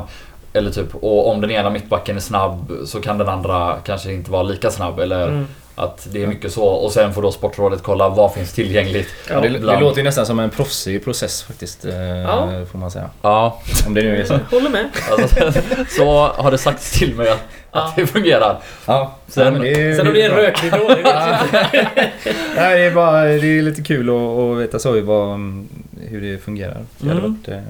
Eller 0.54 0.72
typ, 0.72 0.96
och 0.96 1.30
om 1.30 1.42
den 1.42 1.52
ena 1.52 1.70
mittbacken 1.70 2.16
är 2.16 2.20
snabb 2.22 2.72
så 2.86 3.02
kan 3.02 3.18
den 3.18 3.30
andra 3.30 3.78
kanske 3.86 4.14
inte 4.14 4.32
vara 4.32 4.44
lika 4.44 4.72
snabb. 4.72 5.00
Eller 5.00 5.28
Mm. 5.28 5.48
att 5.76 6.08
det 6.12 6.24
är 6.24 6.28
mycket 6.28 6.54
så. 6.54 6.64
Och 6.66 6.92
sen 6.92 7.14
får 7.14 7.22
då 7.22 7.32
Sportrådet 7.32 7.84
kolla 7.84 8.10
vad 8.10 8.34
finns 8.34 8.54
tillgängligt. 8.54 9.08
Ja, 9.30 9.40
det, 9.42 9.50
det 9.50 9.80
låter 9.80 9.98
ju 9.98 10.04
nästan 10.04 10.26
som 10.26 10.40
en 10.40 10.50
proffsig 10.50 11.04
process 11.04 11.44
faktiskt. 11.44 11.86
eh, 11.86 11.96
Ja. 11.96 12.66
Får 12.72 12.78
man 12.80 12.92
säga. 12.92 13.10
Ja, 13.22 13.60
Om 13.88 13.94
det 13.94 14.02
nu 14.02 14.18
är 14.22 14.26
så. 14.26 14.34
Håller 14.52 14.70
med. 14.70 14.90
alltså, 15.12 15.52
så 15.98 16.28
har 16.28 16.52
det 16.52 16.58
sagts 16.58 16.92
till 17.00 17.16
mig 17.16 17.30
att, 17.30 17.40
Ja. 17.72 17.80
att 17.88 17.96
det 17.96 18.08
fungerar. 18.08 18.60
Ja, 18.86 19.16
Sen- 19.28 19.56
ja, 19.56 19.66
är, 19.66 19.96
Sen 19.96 20.08
om 20.08 20.14
det 20.14 20.22
är 20.22 20.30
en 20.30 20.36
rökridå, 20.36 20.78
det. 20.88 21.02
Nej, 22.56 22.78
det 22.80 22.86
är 22.86 22.92
bara 22.96 23.22
det 23.24 23.34
är 23.58 23.62
lite 23.62 23.82
kul 23.82 24.10
att, 24.10 24.16
att 24.16 24.58
veta 24.58 24.80
så 24.80 25.02
vad, 25.02 25.40
hur 26.02 26.22
det 26.22 26.38
fungerar. 26.44 26.78
Det 26.98 27.08
hade 27.08 27.20
Mm. 27.20 27.32
varit 27.34 27.48
eh, 27.48 27.64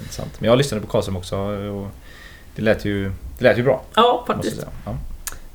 intressant. 0.00 0.40
Men 0.40 0.50
jag 0.50 0.58
lyssnade 0.58 0.80
på 0.80 0.86
Karlström 0.92 1.16
också 1.16 1.36
och 1.36 1.86
det 2.56 2.62
lät 2.62 2.84
ju, 2.84 3.12
det 3.38 3.44
lät 3.44 3.58
ju 3.58 3.62
bra. 3.62 3.82
Ja, 3.94 4.24
jag 4.28 4.34
faktiskt. 4.36 4.56
säga. 4.56 4.68
Ja. 4.84 4.96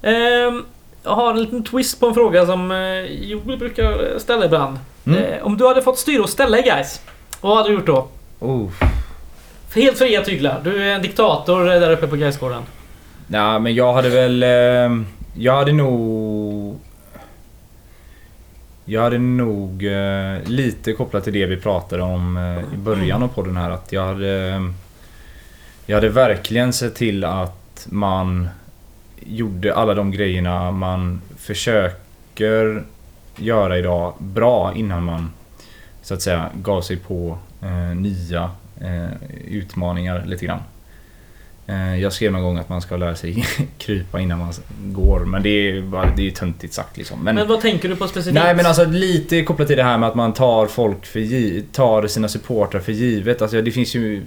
Ehm, 0.10 0.66
jag 1.04 1.12
har 1.12 1.32
en 1.32 1.42
liten 1.42 1.64
twist 1.64 2.00
på 2.00 2.08
en 2.08 2.14
fråga 2.14 2.46
som 2.46 2.72
eh, 2.72 3.02
Joel 3.06 3.58
brukar 3.58 4.20
ställa 4.20 4.46
ibland. 4.46 4.78
Mm. 5.06 5.20
Eh, 5.24 5.44
om 5.46 5.58
du 5.58 5.68
hade 5.68 5.82
fått 5.82 5.98
styra 6.00 6.24
och 6.24 6.30
ställa 6.30 6.62
guys, 6.62 7.02
vad 7.42 7.58
hade 7.58 7.70
du 7.70 7.76
gjort 7.76 7.86
då? 7.86 8.08
Oh. 8.40 8.70
Helt 9.76 9.98
fria 9.98 10.22
tyglar. 10.22 10.62
Du 10.64 10.84
är 10.84 10.96
en 10.96 11.02
diktator 11.02 11.74
eh, 11.74 11.80
där 11.80 11.92
uppe 11.92 12.08
på 12.08 12.16
Gaisgården. 12.16 12.62
Nej, 13.28 13.60
men 13.60 13.76
jag 13.76 13.94
hade 13.94 14.10
väl... 14.10 14.44
eh, 14.44 15.02
Jag 15.38 15.56
hade 15.56 15.72
nog... 15.72 16.80
Jag 18.86 19.02
hade 19.02 19.18
nog 19.18 19.86
eh, 19.86 20.44
lite 20.46 20.94
kopplat 20.94 21.24
till 21.24 21.34
det 21.34 21.46
vi 21.46 21.58
pratade 21.58 22.04
om 22.04 22.38
i 22.74 22.78
början 22.78 23.24
av 23.24 23.28
podden 23.28 23.58
här 23.58 23.70
att 23.72 23.92
jag 23.92 24.06
hade... 24.06 24.64
Jag 25.90 25.96
hade 25.96 26.10
verkligen 26.10 26.74
sett 26.74 26.96
till 26.96 27.24
att 27.24 27.88
man 27.90 28.50
gjorde 29.26 29.76
alla 29.76 29.94
de 29.94 30.12
grejerna 30.12 30.72
man 30.72 31.22
försöker 31.38 32.84
göra 33.38 33.78
idag 33.78 34.14
bra 34.20 34.74
innan 34.76 35.04
man 35.04 35.32
så 36.02 36.14
att 36.14 36.22
säga 36.22 36.50
gav 36.62 36.82
sig 36.82 36.98
på 36.98 37.38
eh, 37.62 37.96
nya 37.96 38.52
eh, 38.82 39.10
utmaningar 39.48 40.24
lite 40.26 40.46
grann. 40.46 40.60
Eh, 41.68 41.96
Jag 42.00 42.14
skrev 42.14 42.32
någon 42.32 42.44
gång 42.44 42.58
att 42.58 42.70
man 42.70 42.82
ska 42.82 42.98
lära 42.98 43.16
sig 43.16 43.46
krypa 43.78 44.20
innan 44.20 44.40
man 44.40 44.54
går, 44.86 45.20
men 45.20 45.44
det 45.44 45.50
är 45.50 46.14
det 46.18 46.28
är 46.28 46.32
töntigt 46.32 46.74
sagt 46.74 46.98
liksom. 46.98 47.20
Men, 47.24 47.36
Men 47.36 47.48
vad 47.48 47.62
tänker 47.62 47.90
du 47.90 47.96
på 47.96 48.08
specifikt? 48.08 48.34
nej 48.44 48.56
men 48.56 48.66
alltså 48.66 48.86
lite 48.86 49.44
kopplat 49.44 49.68
till 49.68 49.78
det 49.78 49.84
här 49.84 49.98
med 49.98 50.10
att 50.10 50.16
man 50.16 50.34
tar 50.34 50.68
folk 50.68 51.06
för 51.06 51.20
gi- 51.20 51.64
tar 51.72 52.08
sina 52.08 52.28
supportrar 52.28 52.82
för 52.82 52.92
givet. 52.92 53.42
Alltså 53.42 53.62
det 53.62 53.72
finns 53.72 53.96
ju... 53.96 54.24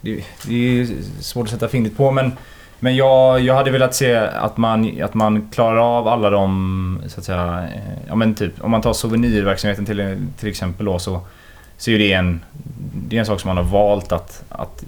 Det, 0.00 0.24
det 0.46 0.80
är 0.80 0.86
svårt 1.20 1.44
att 1.44 1.50
sätta 1.50 1.68
fingret 1.68 1.96
på 1.96 2.10
men 2.10 2.32
men 2.80 2.96
jag, 2.96 3.40
jag 3.40 3.54
hade 3.54 3.70
velat 3.70 3.94
se 3.94 4.16
att 4.16 4.56
man, 4.56 5.02
att 5.02 5.14
man 5.14 5.48
klarar 5.48 5.98
av 5.98 6.08
alla 6.08 6.30
de, 6.30 7.02
så 7.06 7.20
att 7.20 7.26
säga, 7.26 7.68
eh, 7.74 7.98
ja 8.08 8.14
men 8.14 8.34
typ 8.34 8.52
om 8.60 8.70
man 8.70 8.82
tar 8.82 8.92
souvenirverksamheten 8.92 9.86
till, 9.86 10.26
till 10.38 10.48
exempel 10.48 10.86
då 10.86 10.98
så, 10.98 11.20
så 11.76 11.90
är 11.90 11.98
det 11.98 12.12
en, 12.12 12.40
det 13.08 13.16
är 13.16 13.20
en 13.20 13.26
sak 13.26 13.40
som 13.40 13.48
man 13.48 13.56
har 13.56 13.64
valt 13.64 14.12
att, 14.12 14.44
att 14.48 14.84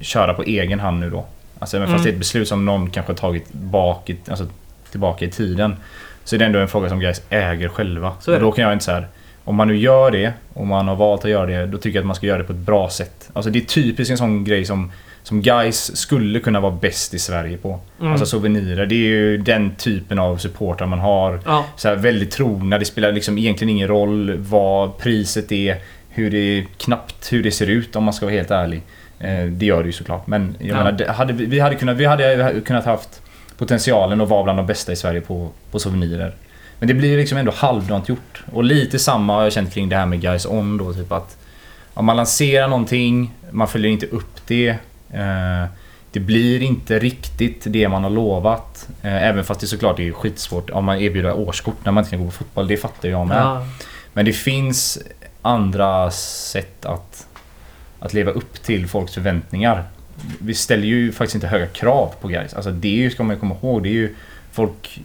köra 0.00 0.34
på 0.34 0.42
egen 0.42 0.80
hand 0.80 1.00
nu 1.00 1.10
då. 1.10 1.24
Alltså 1.58 1.76
även 1.76 1.88
fast 1.88 1.96
Mm. 1.96 2.04
det 2.04 2.10
är 2.10 2.12
ett 2.12 2.18
beslut 2.18 2.48
som 2.48 2.64
någon 2.64 2.90
kanske 2.90 3.12
har 3.12 3.16
tagit 3.16 3.52
bak 3.52 4.10
alltså, 4.28 4.46
tillbaka 4.90 5.24
i 5.24 5.30
tiden. 5.30 5.76
Så 6.24 6.36
är 6.36 6.38
det 6.38 6.44
ändå 6.44 6.58
en 6.58 6.68
fråga 6.68 6.88
som 6.88 7.00
guys 7.00 7.22
äger 7.30 7.68
själva. 7.68 8.12
Så 8.20 8.38
då 8.38 8.52
kan 8.52 8.64
jag 8.64 8.72
inte 8.72 8.84
så 8.84 8.92
här. 8.92 9.08
Om 9.46 9.54
man 9.54 9.68
nu 9.68 9.76
gör 9.76 10.10
det, 10.10 10.32
och 10.52 10.66
man 10.66 10.88
har 10.88 10.96
valt 10.96 11.24
att 11.24 11.30
göra 11.30 11.46
det, 11.46 11.66
då 11.66 11.78
tycker 11.78 11.96
jag 11.98 12.02
att 12.02 12.06
man 12.06 12.16
ska 12.16 12.26
göra 12.26 12.38
det 12.38 12.44
på 12.44 12.52
ett 12.52 12.58
bra 12.58 12.90
sätt. 12.90 13.30
Alltså 13.32 13.50
det 13.50 13.58
är 13.58 13.64
typiskt 13.64 14.10
en 14.10 14.18
sån 14.18 14.44
grej 14.44 14.64
som, 14.64 14.92
som 15.22 15.42
guys 15.42 15.96
skulle 15.96 16.40
kunna 16.40 16.60
vara 16.60 16.72
bäst 16.72 17.14
i 17.14 17.18
Sverige 17.18 17.56
på. 17.56 17.80
Mm. 18.00 18.12
Alltså 18.12 18.26
souvenirer. 18.26 18.86
Det 18.86 18.94
är 18.94 19.08
ju 19.08 19.38
den 19.38 19.74
typen 19.76 20.18
av 20.18 20.36
supportrar 20.36 20.86
man 20.86 20.98
har. 20.98 21.40
Ja. 21.44 21.64
Så 21.76 21.88
här, 21.88 21.96
väldigt 21.96 22.30
trogna. 22.30 22.78
Det 22.78 22.84
spelar 22.84 23.12
liksom 23.12 23.38
egentligen 23.38 23.70
ingen 23.70 23.88
roll 23.88 24.36
vad 24.38 24.98
priset 24.98 25.52
är. 25.52 25.76
Hur 26.10 26.30
det 26.30 26.64
knappt 26.78 27.32
hur 27.32 27.42
det 27.42 27.50
ser 27.50 27.66
ut 27.66 27.96
om 27.96 28.04
man 28.04 28.14
ska 28.14 28.26
vara 28.26 28.36
helt 28.36 28.50
ärlig. 28.50 28.82
Eh, 29.20 29.44
det 29.44 29.66
gör 29.66 29.82
det 29.82 29.86
ju 29.86 29.92
såklart. 29.92 30.26
Men 30.26 30.56
jag 30.58 30.68
Ja. 30.68 30.84
menar, 30.84 31.12
hade, 31.12 31.32
vi, 31.32 31.46
vi, 31.46 31.60
hade 31.60 31.74
kunnat, 31.74 31.96
vi 31.96 32.04
hade 32.04 32.60
kunnat 32.64 32.84
haft 32.84 33.22
potentialen 33.58 34.20
att 34.20 34.28
vara 34.28 34.44
bland 34.44 34.58
de 34.58 34.66
bästa 34.66 34.92
i 34.92 34.96
Sverige 34.96 35.20
på, 35.20 35.48
på 35.70 35.78
souvenirer. 35.78 36.32
Men 36.78 36.88
det 36.88 36.94
blir 36.94 37.16
liksom 37.16 37.38
ändå 37.38 37.52
halvdant 37.52 38.08
gjort. 38.08 38.44
Och 38.52 38.64
lite 38.64 38.98
samma 38.98 39.34
har 39.34 39.42
jag 39.42 39.52
känt 39.52 39.74
kring 39.74 39.88
det 39.88 39.96
här 39.96 40.06
med 40.06 40.20
Guys 40.20 40.46
On 40.46 40.76
då. 40.76 40.92
Typ 40.92 41.12
att 41.12 41.36
om 41.94 42.04
man 42.04 42.16
lanserar 42.16 42.68
någonting, 42.68 43.34
man 43.50 43.68
följer 43.68 43.90
inte 43.90 44.06
upp 44.06 44.46
det. 44.46 44.68
Eh, 45.10 45.64
det 46.12 46.20
blir 46.20 46.62
inte 46.62 46.98
riktigt 46.98 47.62
det 47.66 47.88
man 47.88 48.02
har 48.02 48.10
lovat. 48.10 48.88
Eh, 49.02 49.24
även 49.24 49.44
fast 49.44 49.60
det 49.60 49.66
såklart 49.66 49.98
är 49.98 50.12
skitsvårt 50.12 50.70
om 50.70 50.84
man 50.84 50.98
erbjuder 50.98 51.32
årskort 51.32 51.84
när 51.84 51.92
man 51.92 52.04
inte 52.04 52.10
kan 52.10 52.20
gå 52.20 52.26
på 52.26 52.32
fotboll. 52.32 52.68
Det 52.68 52.76
fattar 52.76 53.08
jag 53.08 53.26
med. 53.26 53.38
Ja. 53.38 53.66
Men 54.12 54.24
det 54.24 54.32
finns 54.32 54.98
andra 55.42 56.10
sätt 56.10 56.84
att, 56.84 57.26
att 57.98 58.14
leva 58.14 58.30
upp 58.30 58.62
till 58.62 58.88
folks 58.88 59.14
förväntningar. 59.14 59.84
Vi 60.38 60.54
ställer 60.54 60.86
ju 60.86 61.12
faktiskt 61.12 61.34
inte 61.34 61.46
höga 61.46 61.66
krav 61.66 62.14
på 62.20 62.28
guys. 62.28 62.54
Alltså 62.54 62.70
det 62.70 63.10
ska 63.12 63.22
man 63.22 63.36
ju 63.36 63.40
komma 63.40 63.56
ihåg, 63.62 63.82
det 63.82 63.88
är 63.88 63.92
ju... 63.92 64.14
Folk 64.52 65.00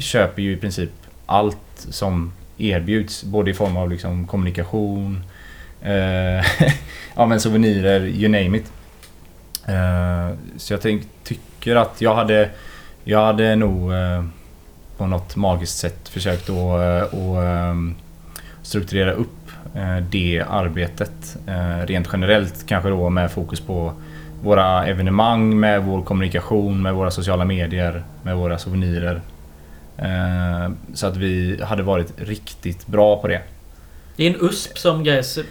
köper 0.00 0.42
ju 0.42 0.52
i 0.52 0.56
princip 0.56 0.90
allt 1.26 1.56
som 1.76 2.32
erbjuds. 2.58 3.24
Både 3.24 3.50
i 3.50 3.54
form 3.54 3.76
av 3.76 3.90
liksom 3.90 4.26
kommunikation, 4.26 5.24
eh, 5.82 6.44
ja 7.14 7.26
men 7.26 7.40
souvenirer, 7.40 8.06
you 8.06 8.28
name 8.28 8.58
it. 8.58 8.72
Eh, 9.66 10.36
så 10.56 10.72
jag 10.72 10.80
tänk, 10.80 11.02
tycker 11.24 11.76
att 11.76 12.00
jag 12.00 12.14
hade... 12.14 12.50
Jag 13.04 13.26
hade 13.26 13.56
nog 13.56 13.92
eh, 13.92 14.24
på 15.02 15.06
något 15.06 15.36
magiskt 15.36 15.78
sätt 15.78 16.08
försökt 16.08 16.50
att 16.50 16.56
eh, 16.56 17.02
att 17.02 17.44
eh, 17.44 17.74
strukturera 18.62 19.12
upp 19.12 19.50
eh, 19.74 19.96
det 20.10 20.44
arbetet 20.48 21.36
rent 21.84 22.08
generellt 22.12 22.66
kanske 22.66 22.88
då 22.88 23.10
med 23.10 23.30
fokus 23.30 23.60
på 23.60 23.92
våra 24.42 24.86
evenemang, 24.86 25.60
med 25.60 25.82
vår 25.82 26.02
kommunikation, 26.02 26.82
med 26.82 26.94
våra 26.94 27.10
sociala 27.10 27.44
medier, 27.44 28.02
med 28.22 28.36
våra 28.36 28.58
souvenirer. 28.58 29.20
Eh, 30.04 30.70
Så 30.94 31.06
att 31.06 31.16
vi 31.16 31.62
hade 31.62 31.82
varit 31.82 32.12
riktigt 32.16 32.86
bra 32.86 33.20
på 33.22 33.28
det. 33.28 33.40
Det 34.16 34.26
är 34.26 34.30
en 34.30 34.36
USP 34.40 34.78
som 34.78 35.04
guys 35.04 35.38
Och 35.38 35.42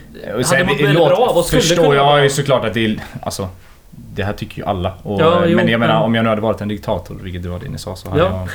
hade 0.45 0.63
mått 0.63 0.79
väldigt 0.81 0.95
bra 0.95 1.15
av 1.29 1.37
och 1.37 1.45
skulle 1.45 1.61
förstår 1.61 1.83
kunna 1.83 1.95
jag 1.95 2.23
ju 2.23 2.29
såklart 2.29 2.65
att 2.65 2.73
det 2.73 2.85
är... 2.85 2.99
Alltså, 3.21 3.49
det 4.13 4.23
här 4.23 4.33
tycker 4.33 4.57
ju 4.57 4.65
alla. 4.67 4.93
Och, 5.03 5.21
Ja, 5.21 5.43
jo, 5.47 5.55
men 5.55 5.67
jag 5.67 5.79
menar 5.79 5.93
men- 5.93 6.03
om 6.03 6.15
jag 6.15 6.23
nu 6.23 6.29
hade 6.29 6.41
varit 6.41 6.61
en 6.61 6.67
diktator, 6.67 7.15
vilket 7.21 7.43
det 7.43 7.49
var 7.49 7.59
det 7.59 7.69
ni 7.69 7.77
sa, 7.77 7.95
så 7.95 8.09
hade, 8.09 8.21
Ja. 8.21 8.27
jag, 8.29 8.47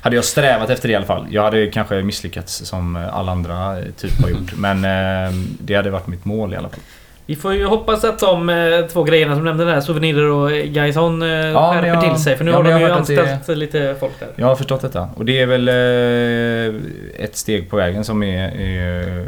hade 0.00 0.16
jag 0.16 0.24
strävat 0.24 0.70
efter 0.70 0.88
det 0.88 0.92
i 0.92 0.96
alla 0.96 1.06
fall. 1.06 1.26
Jag 1.30 1.42
hade 1.42 1.66
kanske 1.66 2.02
misslyckats 2.02 2.54
som 2.64 2.96
alla 3.12 3.32
andra 3.32 3.78
eh, 3.78 3.84
typ 4.00 4.22
har 4.22 4.28
gjort. 4.28 4.52
Men 4.56 4.84
eh, 4.84 5.32
det 5.60 5.74
hade 5.74 5.90
varit 5.90 6.06
mitt 6.06 6.24
mål 6.24 6.52
i 6.54 6.56
alla 6.56 6.68
fall. 6.68 6.80
Vi 7.28 7.36
får 7.36 7.54
ju 7.54 7.64
hoppas 7.66 8.04
att 8.04 8.18
de 8.18 8.48
eh, 8.48 8.86
två 8.92 9.02
grejerna 9.04 9.34
som 9.34 9.44
nämnde 9.44 9.64
där, 9.64 9.80
souvenirer 9.80 10.30
och 10.30 10.50
Gaison, 10.50 11.22
eh, 11.22 11.28
Ja, 11.28 11.72
skärper 11.72 11.88
jag- 11.88 12.14
till 12.14 12.22
sig. 12.22 12.36
För 12.36 12.44
nu 12.44 12.50
ja, 12.50 12.56
har 12.56 12.64
de 12.64 12.70
ju 12.80 12.90
att 12.90 13.06
det- 13.06 13.34
anställt 13.36 13.58
lite 13.58 13.96
folk 14.00 14.12
där. 14.20 14.28
Jag 14.36 14.46
har 14.46 14.56
förstått 14.56 14.80
detta. 14.80 15.08
Och 15.16 15.24
det 15.24 15.40
är 15.40 15.46
väl 15.46 15.68
eh, 15.68 17.24
ett 17.24 17.36
steg 17.36 17.70
på 17.70 17.76
vägen 17.76 18.04
som 18.04 18.22
är, 18.22 18.48
är, 18.60 19.26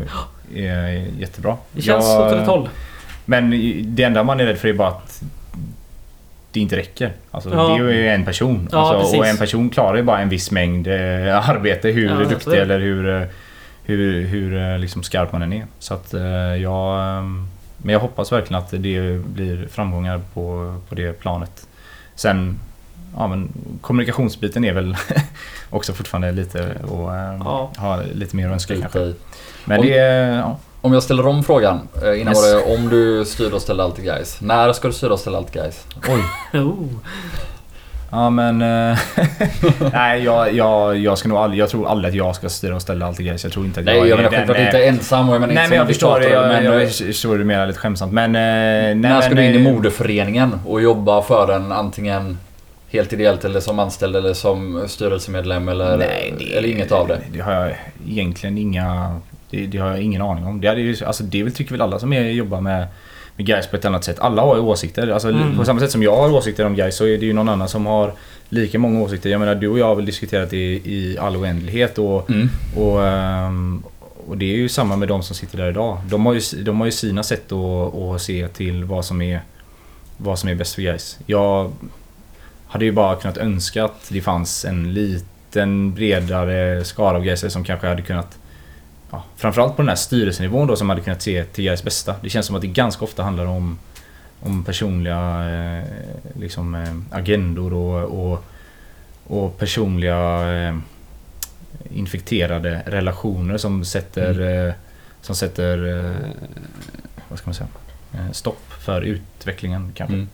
är 0.56 1.04
jättebra. 1.18 1.56
Det 1.72 1.82
känns 1.82 2.04
Jag- 2.06 2.26
åt 2.26 2.32
rätt 2.32 2.46
håll. 2.46 2.68
Men 3.24 3.50
det 3.84 4.02
enda 4.02 4.22
man 4.22 4.40
är 4.40 4.46
rädd 4.46 4.58
för 4.58 4.68
är 4.68 4.72
bara 4.72 4.88
att 4.88 5.22
det 6.52 6.60
inte 6.60 6.76
räcker. 6.76 7.12
Alltså, 7.30 7.50
Ja. 7.54 7.68
Det 7.68 7.84
är 7.84 7.92
ju 7.92 8.08
en 8.08 8.24
person. 8.24 8.68
Alltså, 8.72 9.18
och 9.18 9.26
en 9.26 9.36
person 9.36 9.70
klarar 9.70 9.96
ju 9.96 10.02
bara 10.02 10.18
en 10.18 10.28
viss 10.28 10.50
mängd 10.50 10.86
eh, 10.86 11.48
arbete 11.50 11.88
hur 11.88 12.24
duktig 12.24 12.52
eller 12.54 12.78
hur, 12.78 13.28
hur, 13.84 14.26
hur 14.26 14.78
liksom 14.78 15.02
skarp 15.02 15.32
man 15.32 15.42
än 15.42 15.52
är. 15.52 15.64
Så 15.78 15.94
att 15.94 16.14
jag... 16.62 16.96
Men 17.82 17.92
jag 17.92 18.00
hoppas 18.00 18.32
verkligen 18.32 18.62
att 18.62 18.70
det 18.70 18.78
blir 19.26 19.68
framgångar 19.70 20.20
på, 20.34 20.74
på 20.88 20.94
det 20.94 21.12
planet. 21.12 21.66
Sen... 22.14 22.58
Ja 23.16 23.26
men 23.26 23.48
kommunikationsbiten 23.80 24.64
är 24.64 24.72
väl 24.72 24.96
också 25.70 25.92
fortfarande 25.92 26.32
lite 26.32 26.74
och 26.90 27.16
eh, 27.16 27.36
Ja. 27.44 27.70
ha 27.76 28.00
lite 28.14 28.36
mer 28.36 28.46
att 28.46 28.52
önska 28.52 28.76
kanske. 28.80 28.98
Lite 28.98 29.10
i. 29.10 29.14
Men 29.64 29.80
Om- 29.80 29.86
det. 29.86 29.96
Ja. 29.96 30.58
Om 30.80 30.92
jag 30.92 31.02
ställer 31.02 31.26
om 31.26 31.44
frågan. 31.44 31.88
eh, 32.02 32.20
Innan 32.20 32.32
Yes. 32.34 32.42
var 32.42 32.56
det 32.70 32.74
om 32.76 32.88
du 32.88 33.24
styr 33.24 33.52
och 33.52 33.62
ställer 33.62 33.84
allt 33.84 33.96
guys. 33.98 34.40
När 34.40 34.72
ska 34.72 34.88
du 34.88 34.94
styra 34.94 35.12
och 35.12 35.20
ställa 35.20 35.38
allt 35.38 35.52
guys? 35.52 35.86
Oj. 36.08 36.22
Oh. 36.60 36.86
Ja 38.10 38.30
men... 38.30 38.62
eh, 38.62 38.98
nej 39.92 40.22
jag, 40.22 40.54
jag, 40.54 40.96
jag 40.96 41.18
ska 41.18 41.28
nog 41.28 41.38
aldrig... 41.38 41.60
Jag 41.60 41.68
tror 41.68 41.88
aldrig 41.88 42.08
att 42.10 42.16
jag 42.16 42.36
ska 42.36 42.48
styra 42.48 42.74
och 42.74 42.82
ställa 42.82 43.06
allt 43.06 43.20
i 43.20 43.22
grejer. 43.22 43.40
Jag 43.42 43.52
tror 43.52 43.64
inte 43.64 43.80
att 43.80 43.86
Nej 43.86 43.96
jag 43.96 44.08
jag 44.08 44.18
är 44.18 44.22
menar 44.22 44.30
självklart 44.30 44.58
eh, 44.58 44.64
inte 44.64 44.84
ensam 44.84 45.28
och 45.28 45.34
jag 45.34 45.40
menar 45.40 45.54
Nej 45.54 45.64
inte 45.64 45.76
men 45.76 45.78
som 45.78 45.86
jag 45.86 45.86
förstår 45.86 46.20
det. 46.20 46.28
Jag, 46.28 46.48
men, 46.48 46.64
jag, 46.64 46.82
eh, 46.82 46.88
förstår 46.88 47.38
det 47.38 47.44
mer 47.44 47.66
lite 47.66 47.78
skämtsamt. 47.78 48.12
Men... 48.12 48.34
eh, 48.34 48.40
nej, 48.40 48.94
När 48.94 49.20
ska 49.20 49.34
men, 49.34 49.36
du 49.36 49.44
in 49.44 49.66
i 49.66 49.68
eh, 49.68 49.72
modeföreningen 49.74 50.60
och 50.66 50.82
jobba 50.82 51.22
för 51.22 51.46
den 51.46 51.72
antingen 51.72 52.38
helt 52.90 53.12
ideellt 53.12 53.44
eller 53.44 53.60
som 53.60 53.78
anställd 53.78 54.16
eller 54.16 54.34
som 54.34 54.84
styrelsemedlem 54.88 55.68
eller, 55.68 55.96
Nej, 55.96 56.34
det, 56.38 56.56
eller 56.56 56.68
inget 56.68 56.92
av 56.92 57.08
det? 57.08 57.18
Det 57.32 57.40
har 57.40 57.52
jag 57.52 57.76
egentligen 58.08 58.58
inga... 58.58 59.20
Det, 59.50 59.66
det 59.66 59.78
har 59.78 59.88
jag 59.88 60.00
ingen 60.00 60.22
aning 60.22 60.46
om. 60.46 60.60
Det, 60.60 60.68
hade 60.68 60.80
ju, 60.80 60.96
alltså, 61.04 61.22
det 61.22 61.42
väl, 61.42 61.52
tycker 61.52 61.70
väl 61.72 61.80
alla 61.80 61.98
som 61.98 62.12
är, 62.12 62.20
jobbar 62.20 62.60
med, 62.60 62.86
med 63.40 63.46
guys 63.46 63.66
på 63.66 63.76
ett 63.76 63.84
annat 63.84 64.04
sätt. 64.04 64.18
Alla 64.18 64.42
har 64.42 64.56
ju 64.56 64.62
åsikter. 64.62 65.08
Alltså, 65.08 65.28
Mm. 65.28 65.56
På 65.56 65.64
samma 65.64 65.80
sätt 65.80 65.90
som 65.90 66.02
jag 66.02 66.16
har 66.16 66.32
åsikter 66.32 66.66
om 66.66 66.74
guys 66.74 66.96
så 66.96 67.04
är 67.06 67.18
det 67.18 67.26
ju 67.26 67.32
någon 67.32 67.48
annan 67.48 67.68
som 67.68 67.86
har 67.86 68.12
lika 68.48 68.78
många 68.78 69.00
åsikter. 69.02 69.30
Jag 69.30 69.38
menar 69.40 69.54
du 69.54 69.68
och 69.68 69.78
jag 69.78 69.86
har 69.86 69.94
väl 69.94 70.04
diskuterat 70.06 70.50
det 70.50 70.56
i 70.84 71.16
all 71.20 71.36
oändlighet. 71.36 71.98
Och, 71.98 72.30
Mm. 72.30 72.48
och, 72.76 73.06
ehm, 73.06 73.82
och 74.28 74.38
det 74.38 74.44
är 74.44 74.56
ju 74.56 74.68
samma 74.68 74.96
med 74.96 75.08
de 75.08 75.22
som 75.22 75.36
sitter 75.36 75.58
där 75.58 75.68
idag. 75.70 75.98
De 76.10 76.26
har 76.26 76.34
ju, 76.34 76.40
de 76.62 76.78
har 76.78 76.86
ju 76.86 76.92
sina 76.92 77.22
sätt 77.22 77.52
att, 77.52 77.94
att 77.94 78.22
se 78.22 78.48
till 78.48 78.84
vad 78.84 79.04
som 79.04 79.22
är, 79.22 79.40
vad 80.16 80.38
som 80.38 80.48
är 80.48 80.54
bäst 80.54 80.74
för 80.74 80.82
guys. 80.82 81.18
Jag 81.26 81.72
hade 82.66 82.84
ju 82.84 82.92
bara 82.92 83.16
kunnat 83.16 83.36
önska 83.38 83.84
att 83.84 84.08
det 84.08 84.20
fanns 84.20 84.64
en 84.64 84.94
liten 84.94 85.94
bredare 85.94 86.84
skara 86.84 87.16
av 87.16 87.24
guysare 87.24 87.50
som 87.50 87.64
kanske 87.64 87.86
hade 87.86 88.02
kunnat 88.02 88.38
ja, 89.10 89.24
Framförallt 89.36 89.76
på 89.76 89.82
den 89.82 89.88
här 89.88 89.96
styrelsenivån 89.96 90.66
då 90.66 90.76
som 90.76 90.88
hade 90.88 91.00
kunnat 91.00 91.22
se 91.22 91.44
till 91.44 91.64
guys 91.64 91.82
bästa. 91.82 92.14
Det 92.22 92.30
känns 92.30 92.46
som 92.46 92.56
att 92.56 92.62
det 92.62 92.68
ganska 92.68 93.04
ofta 93.04 93.22
handlar 93.22 93.46
om 93.46 93.78
om 94.42 94.64
personliga 94.64 95.50
eh, 95.50 95.84
liksom, 96.38 96.74
eh, 96.74 97.18
agendor 97.18 97.74
och, 97.74 98.30
och, 98.32 98.44
och 99.26 99.58
personliga 99.58 100.52
eh, 100.52 100.76
infekterade 101.90 102.82
relationer 102.86 103.56
som 103.56 103.84
sätter, 103.84 104.66
eh, 104.68 104.74
som 105.20 105.36
sätter 105.36 105.98
eh, 105.98 106.16
vad 107.28 107.38
ska 107.38 107.48
man 107.48 107.54
säga, 107.54 107.68
eh, 108.12 108.32
stopp 108.32 108.72
för 108.80 109.02
utvecklingen 109.02 109.92
kanske. 109.94 110.14
Mm. 110.14 110.28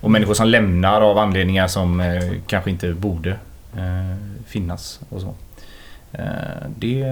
Och 0.00 0.10
människor 0.10 0.34
som 0.34 0.48
lämnar 0.48 1.00
av 1.00 1.18
anledningar 1.18 1.68
som 1.68 2.02
kanske 2.46 2.70
inte 2.70 2.92
borde 2.92 3.38
finnas 4.46 5.00
och 5.08 5.20
så. 5.20 5.34
Eh, 6.18 6.24
det, 6.78 7.04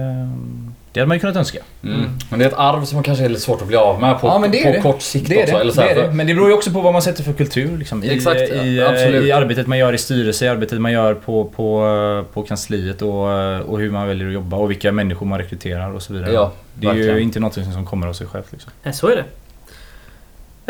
det 0.91 0.99
hade 0.99 1.07
man 1.07 1.17
ju 1.17 1.19
kunnat 1.21 1.35
önska. 1.35 1.59
Mm. 1.83 2.09
Men 2.29 2.39
det 2.39 2.45
är 2.45 2.49
ett 2.49 2.57
arv 2.57 2.85
som 2.85 3.03
kanske 3.03 3.25
är 3.25 3.29
lite 3.29 3.41
svårt 3.41 3.61
att 3.61 3.67
bli 3.67 3.77
av 3.77 4.01
med 4.01 4.19
på, 4.21 4.27
Ja, 4.27 4.39
men 4.39 4.51
det 4.51 4.59
är 4.63 4.65
på 4.65 4.71
det. 4.75 4.81
kort 4.81 5.01
sikt 5.01 5.29
Det 5.29 5.35
är 5.35 5.43
också. 5.43 5.53
det, 5.55 5.61
Eller 5.61 5.71
så 5.71 5.81
det, 5.81 5.89
är 5.89 5.95
det. 6.07 6.11
Men 6.11 6.27
det 6.27 6.33
beror 6.33 6.47
ju 6.47 6.53
också 6.55 6.71
på 6.71 6.81
vad 6.81 6.93
man 6.93 7.01
sätter 7.01 7.23
för 7.23 7.33
kultur. 7.33 7.77
Liksom. 7.77 8.03
I, 8.03 8.09
Exakt, 8.09 8.41
i, 8.41 8.79
eh. 8.79 9.15
I 9.15 9.31
arbetet 9.31 9.67
man 9.67 9.77
gör 9.77 9.93
i 9.93 9.97
styrelse, 9.97 10.45
i 10.45 10.47
arbetet 10.47 10.81
man 10.81 10.91
gör 10.91 11.13
på, 11.13 11.45
på, 11.45 12.25
på 12.33 12.43
kansliet 12.43 13.01
och, 13.01 13.23
och 13.61 13.79
hur 13.79 13.91
man 13.91 14.07
väljer 14.07 14.27
att 14.27 14.33
jobba 14.33 14.57
och 14.57 14.71
vilka 14.71 14.91
människor 14.91 15.25
man 15.25 15.39
rekryterar 15.39 15.91
och 15.91 16.01
så 16.01 16.13
vidare. 16.13 16.33
Ja, 16.33 16.51
det 16.73 16.87
är 16.87 16.93
ju 16.93 16.99
verkligen. 16.99 17.21
inte 17.23 17.39
något 17.39 17.53
som 17.53 17.85
kommer 17.85 18.07
av 18.07 18.13
sig 18.13 18.27
självt. 18.27 18.51
Liksom. 18.51 18.71
Nej, 18.83 18.93
så 18.93 19.07
är 19.07 19.15
det. 19.15 19.23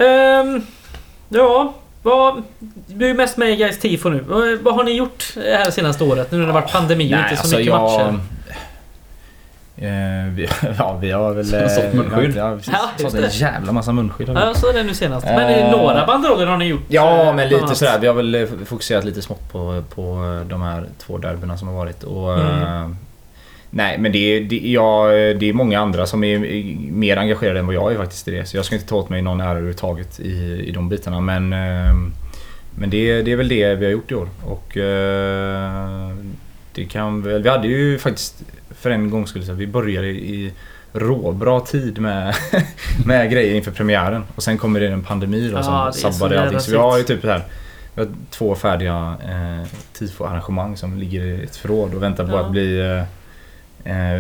Ehm, 0.06 0.62
ja, 1.30 1.74
vad... 2.04 2.44
Du 2.88 3.10
är 3.10 3.14
mest 3.14 3.38
med 3.38 3.50
i 3.52 3.56
Guys 3.56 3.80
Tifo 3.80 4.10
nu. 4.10 4.20
Vad, 4.28 4.58
vad 4.60 4.76
har 4.76 4.84
ni 4.84 4.92
gjort 4.92 5.24
det 5.36 5.58
här 5.58 5.72
senaste 5.72 6.04
året? 6.04 6.32
Nu 6.32 6.38
när 6.38 6.46
det 6.48 6.54
har 6.54 6.62
varit 6.62 6.72
pandemi 6.72 7.16
och 7.16 7.20
inte 7.32 7.48
så 7.48 7.58
mycket 7.58 7.74
matcher. 7.74 8.20
Eh, 9.78 10.30
vi, 10.36 10.48
ja, 10.78 10.98
vi 11.02 11.12
har 11.12 11.34
väl... 11.34 11.46
Så- 11.46 11.70
sålt 11.70 11.94
munskydd. 11.94 12.36
Ja. 12.36 12.58
Ja, 12.72 12.90
Sålt 12.98 13.14
en 13.16 13.22
det. 13.22 13.28
jävla 13.36 13.72
massa 13.72 13.92
munskydd. 13.92 14.30
Ja, 14.30 14.54
så 14.54 14.70
är 14.70 14.74
det 14.74 14.84
nu 14.84 14.94
senast. 14.94 15.26
Men 15.26 15.50
Eh, 15.50 15.72
några 15.72 16.06
banderoller 16.06 16.46
har 16.46 16.58
ni 16.58 16.66
gjort. 16.66 16.82
Ja, 16.88 17.28
eh, 17.30 17.36
men 17.36 17.50
lite 17.50 17.76
sådär. 17.76 18.00
Vi 18.00 18.08
har 18.08 18.14
väl 18.14 18.36
eh, 18.36 18.48
fokuserat 18.66 19.04
lite 19.06 19.22
smått 19.22 19.52
på, 19.52 19.84
på 19.96 20.04
de 20.50 20.62
här 20.62 20.86
två 20.98 21.18
derbyna 21.18 21.58
som 21.58 21.68
har 21.68 21.76
varit. 21.76 22.04
Och, 22.04 22.34
Mm. 22.40 22.98
Nej, 23.76 23.98
men 23.98 24.12
det 24.12 24.18
är, 24.18 24.42
det, 24.42 24.56
ja, 24.56 25.08
det 25.40 25.50
är 25.50 25.54
många 25.54 25.80
andra 25.80 26.06
som 26.06 26.24
är 26.24 26.40
mer 26.92 27.18
engagerade 27.18 27.60
än 27.60 27.66
vad 27.66 27.76
jag 27.76 27.92
är 27.94 27.98
faktiskt 27.98 28.28
i 28.28 28.32
det. 28.32 28.46
Så 28.46 28.58
jag 28.58 28.66
ska 28.66 28.76
inte 28.76 28.88
ta 28.88 28.96
åt 28.96 29.10
mig 29.10 29.22
någon 29.22 29.42
ära 29.42 29.50
överhuvudtaget 29.50 30.20
i, 30.20 30.64
i 30.68 30.72
de 30.72 30.90
bitarna. 30.90 31.22
Men, 31.22 31.54
eh, 31.54 31.96
men 32.76 32.90
det, 32.90 33.22
det 33.22 33.32
är 33.32 33.36
väl 33.36 33.48
det 33.48 33.76
vi 33.76 33.86
har 33.86 33.92
gjort 33.92 34.12
i 34.12 34.16
år. 34.16 34.28
Och 34.46 34.78
eh, 34.78 36.16
det 36.74 36.86
kan 36.86 37.22
väl... 37.22 37.44
Vi 37.44 37.50
hade 37.50 37.68
ju 37.68 37.98
faktiskt 38.00 38.44
för 38.70 38.90
en 38.90 39.10
gångs 39.10 39.30
skull 39.30 39.46
så 39.46 39.52
att 39.52 39.58
vi 39.58 39.68
började 39.68 40.08
i 40.08 40.54
råbra 40.94 41.60
tid 41.60 42.00
med, 42.00 42.36
med 43.06 43.32
grejer 43.32 43.56
inför 43.56 43.72
premiären. 43.72 44.24
Och 44.36 44.44
sen 44.44 44.58
kommer 44.58 44.80
det 44.80 44.88
en 44.88 45.04
pandemi 45.04 45.50
då 45.50 45.58
Ja, 45.58 45.64
som 45.64 45.94
så 45.94 46.12
sabbade 46.12 46.42
allting. 46.42 46.60
Så 46.60 46.72
vi 46.72 46.78
har 46.78 46.98
ju 46.98 47.04
typ 47.04 47.24
här 47.24 47.44
vi 47.96 48.02
har 48.02 48.10
två 48.30 48.56
färdiga 48.56 49.16
eh, 49.24 49.68
tifo-arrangemang 49.94 50.78
som 50.78 50.98
ligger 50.98 51.22
i 51.22 51.44
ett 51.44 51.56
förråd 51.56 51.94
och 51.94 52.04
väntar 52.04 52.26
på 52.26 52.32
Ja. 52.32 52.40
att 52.40 52.52
bli, 52.52 52.80
eh, 52.80 53.04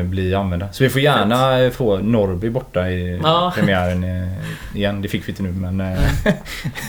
bli 0.05 0.35
använda. 0.35 0.71
Så 0.73 0.83
vi 0.83 0.89
får 0.89 1.01
gärna 1.01 1.59
eh, 1.59 1.71
få 1.71 1.97
Norrby 1.97 2.49
borta 2.49 2.89
i 2.89 3.19
Ja. 3.23 3.51
premiären 3.55 4.03
eh, 4.03 4.77
igen. 4.77 5.01
Det 5.01 5.07
fick 5.07 5.27
vi 5.27 5.31
inte 5.31 5.43
nu 5.43 5.51
men 5.51 5.81
eh, 5.81 5.99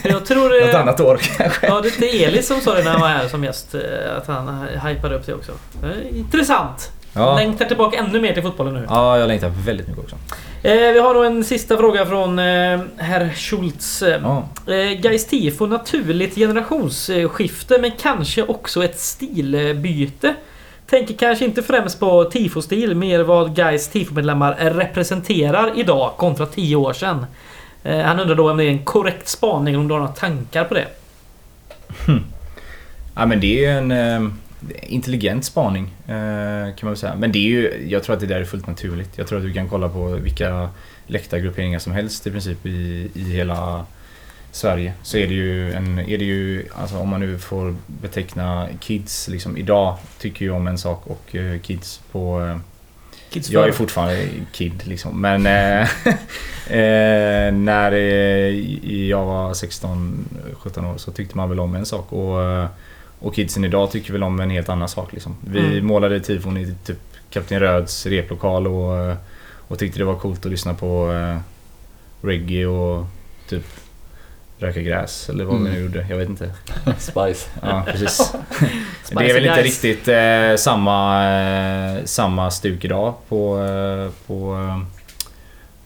Jag 0.04 0.26
tror... 0.26 0.64
något 0.66 0.74
eh, 0.74 0.80
annat 0.80 1.00
år 1.00 1.16
kanske. 1.36 1.66
Ja, 1.66 1.82
det 1.98 2.22
är 2.24 2.28
Elis 2.28 2.46
som 2.46 2.60
sa 2.60 2.74
det 2.74 2.84
när 2.84 2.90
han 2.90 3.00
var 3.00 3.08
här 3.08 3.28
som 3.28 3.44
gäst. 3.44 3.74
eh, 3.74 3.80
Att 4.16 4.26
han 4.26 4.66
hypade 4.86 5.14
upp 5.14 5.26
det 5.26 5.34
också. 5.34 5.52
Eh, 5.82 6.18
Intressant! 6.18 6.90
Ja. 7.16 7.36
Längtar 7.36 7.64
tillbaka 7.64 7.98
ännu 7.98 8.20
mer 8.20 8.32
till 8.32 8.42
fotbollen 8.42 8.74
nu. 8.74 8.86
ja, 8.88 9.18
jag 9.18 9.28
längtar 9.28 9.48
väldigt 9.66 9.88
mycket 9.88 10.04
också. 10.04 10.16
Eh, 10.62 10.92
vi 10.92 10.98
har 10.98 11.14
då 11.14 11.24
en 11.24 11.44
sista 11.44 11.76
fråga 11.76 12.06
från 12.06 12.38
eh, 12.38 12.80
herr 12.96 13.30
Schultz. 13.36 14.02
Ja. 14.22 14.48
Eh, 14.66 15.00
Gais 15.00 15.26
tifo 15.26 15.66
naturligt 15.66 16.34
generationsskifte 16.34 17.78
men 17.80 17.90
kanske 18.02 18.42
också 18.42 18.84
ett 18.84 18.98
stilbyte. 19.00 20.34
Tänker 20.86 21.14
kanske 21.14 21.44
inte 21.44 21.62
främst 21.62 22.00
på 22.00 22.24
tifostil, 22.24 22.94
mer 22.94 23.20
vad 23.20 23.56
Gais 23.56 23.88
tifomedlemmar 23.88 24.54
representerar 24.54 25.78
idag 25.78 26.12
kontra 26.16 26.46
10 26.46 26.76
år 26.76 26.92
sedan. 26.92 27.26
Eh, 27.82 28.00
han 28.00 28.20
undrar 28.20 28.34
då 28.34 28.50
om 28.50 28.56
det 28.56 28.64
är 28.64 28.70
en 28.70 28.84
korrekt 28.84 29.28
spaning, 29.28 29.78
om 29.78 29.88
du 29.88 29.94
har 29.94 30.00
några 30.00 30.12
tankar 30.12 30.64
på 30.64 30.74
det? 30.74 30.86
Hm. 32.06 32.20
Ja 33.14 33.26
men 33.26 33.40
det 33.40 33.64
är 33.64 33.78
en 33.78 33.90
eh, 33.90 34.30
intelligent 34.82 35.44
spaning 35.44 35.84
eh, 36.06 36.74
kan 36.74 36.78
man 36.82 36.90
väl 36.90 36.96
säga. 36.96 37.14
Men 37.14 37.32
det 37.32 37.38
är 37.38 37.48
ju, 37.48 37.86
jag 37.88 38.02
tror 38.02 38.14
att 38.14 38.20
det 38.20 38.26
där 38.26 38.40
är 38.40 38.44
fullt 38.44 38.66
naturligt. 38.66 39.18
Jag 39.18 39.26
tror 39.26 39.38
att 39.38 39.44
du 39.44 39.52
kan 39.52 39.68
kolla 39.68 39.88
på 39.88 40.06
vilka 40.06 40.68
läktargrupperingar 41.06 41.78
som 41.78 41.92
helst 41.92 42.26
i 42.26 42.30
princip 42.30 42.66
i, 42.66 43.10
i 43.14 43.32
hela 43.32 43.86
Sverige. 44.54 44.92
Så 45.02 45.16
är 45.16 45.26
det 45.26 45.34
ju, 45.34 45.72
en, 45.72 45.98
är 45.98 46.18
det 46.18 46.24
ju 46.24 46.68
alltså 46.74 46.98
om 46.98 47.08
man 47.08 47.20
nu 47.20 47.38
får 47.38 47.74
beteckna 47.86 48.68
kids 48.80 49.28
liksom 49.28 49.56
idag 49.56 49.96
tycker 50.18 50.46
jag 50.46 50.56
om 50.56 50.66
en 50.66 50.78
sak 50.78 51.06
och 51.06 51.36
eh, 51.36 51.60
kids 51.60 52.00
på 52.12 52.40
eh, 52.40 52.56
Kids 53.30 53.50
jag 53.50 53.68
är 53.68 53.72
fortfarande 53.72 54.28
kid 54.52 54.82
liksom. 54.86 55.20
Men 55.20 55.46
eh, 55.46 55.82
eh, 56.78 57.52
när 57.54 57.92
jag 59.08 59.24
var 59.24 59.52
16-17 59.52 60.92
år 60.94 60.98
så 60.98 61.12
tyckte 61.12 61.36
man 61.36 61.48
väl 61.48 61.60
om 61.60 61.74
en 61.74 61.86
sak. 61.86 62.12
Och, 62.12 62.38
och 63.18 63.34
kidsen 63.34 63.64
idag 63.64 63.90
tycker 63.90 64.12
väl 64.12 64.22
om 64.22 64.40
en 64.40 64.50
helt 64.50 64.68
annan 64.68 64.88
sak. 64.88 65.12
Liksom. 65.12 65.36
Vi 65.40 65.58
Mm. 65.58 65.86
målade 65.86 66.20
tifon 66.20 66.56
i 66.56 66.74
typ 66.84 66.98
Kapten 67.30 67.60
Röds 67.60 68.06
replokal 68.06 68.66
och, 68.66 69.16
och 69.68 69.78
tyckte 69.78 69.98
det 69.98 70.04
var 70.04 70.14
coolt 70.18 70.44
att 70.46 70.50
lyssna 70.52 70.74
på 70.74 71.12
eh, 71.12 71.38
reggae 72.26 72.66
och 72.66 73.06
typ 73.48 73.66
röka 74.58 74.80
gräs 74.80 75.28
eller 75.28 75.44
vad 75.44 75.54
vi 75.54 75.60
Mm. 75.60 75.72
nu 75.72 75.80
gjorde. 75.82 76.06
Jag 76.10 76.16
vet 76.16 76.28
inte. 76.28 76.50
Spice. 76.98 77.48
Ja, 77.62 77.82
precis. 77.92 78.16
Spicy 79.04 79.14
det 79.24 79.30
är 79.30 79.34
väl 79.34 79.44
inte 79.46 79.62
guys. 79.62 79.82
riktigt 79.84 80.08
eh, 80.08 80.56
samma, 80.56 81.24
eh, 81.98 82.04
samma 82.04 82.50
stuk 82.50 82.84
idag 82.84 83.14
på, 83.28 83.58
eh, 83.64 84.10
på, 84.26 84.54
eh, 84.54 84.78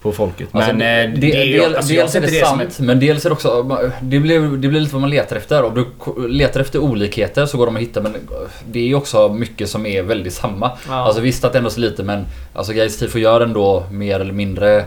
på 0.02 0.12
folket. 0.12 0.48
Men 0.52 0.62
Alltså, 0.62 0.74
eh, 0.74 0.78
det, 0.78 1.06
det, 1.16 1.36
är 1.36 1.44
ju... 1.44 1.58
del, 1.58 1.76
Alltså, 1.76 1.92
dels 1.92 2.14
är 2.14 2.20
ser 2.20 2.26
det 2.40 2.46
som 2.46 2.58
sant, 2.58 2.78
men 2.80 3.00
dels 3.00 3.24
är 3.24 3.28
det 3.30 3.32
också... 3.34 3.80
Det 4.00 4.18
blir, 4.20 4.40
det 4.40 4.68
blir 4.68 4.80
lite 4.80 4.92
vad 4.92 5.00
man 5.00 5.10
letar 5.10 5.36
efter. 5.36 5.62
Om 5.64 5.74
du 5.74 6.28
letar 6.28 6.60
efter 6.60 6.78
olikheter 6.78 7.46
så 7.46 7.58
går 7.58 7.66
de 7.66 7.76
att 7.76 7.82
hitta 7.82 8.00
men 8.00 8.14
det 8.70 8.78
är 8.80 8.86
ju 8.86 8.94
också 8.94 9.28
mycket 9.28 9.68
som 9.68 9.86
är 9.86 10.02
väldigt 10.02 10.32
samma. 10.34 10.70
Ja. 10.88 10.94
Alltså 10.94 11.20
visst 11.20 11.44
att 11.44 11.52
det 11.52 11.58
ändå 11.58 11.68
är 11.70 11.72
så 11.72 11.80
lite 11.80 12.02
men 12.02 12.26
alltså 12.54 12.72
Gais 12.72 12.98
Tifo 12.98 13.18
gör 13.18 13.40
ändå 13.40 13.84
mer 13.90 14.20
eller 14.20 14.32
mindre 14.32 14.84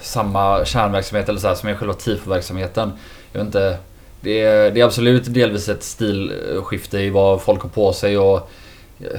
samma 0.00 0.64
kärnverksamhet 0.64 1.28
eller 1.28 1.40
så 1.40 1.48
här, 1.48 1.54
som 1.54 1.68
är 1.68 1.74
själva 1.74 1.94
tifo-verksamheten. 1.94 2.92
Jag 3.32 3.38
vet 3.38 3.46
inte. 3.46 3.76
Det 4.20 4.40
är, 4.40 4.70
det 4.70 4.80
är 4.80 4.84
absolut 4.84 5.34
delvis 5.34 5.68
ett 5.68 5.82
stilskifte 5.82 6.98
i 6.98 7.10
vad 7.10 7.42
folk 7.42 7.62
har 7.62 7.68
på 7.68 7.92
sig 7.92 8.18
och 8.18 8.50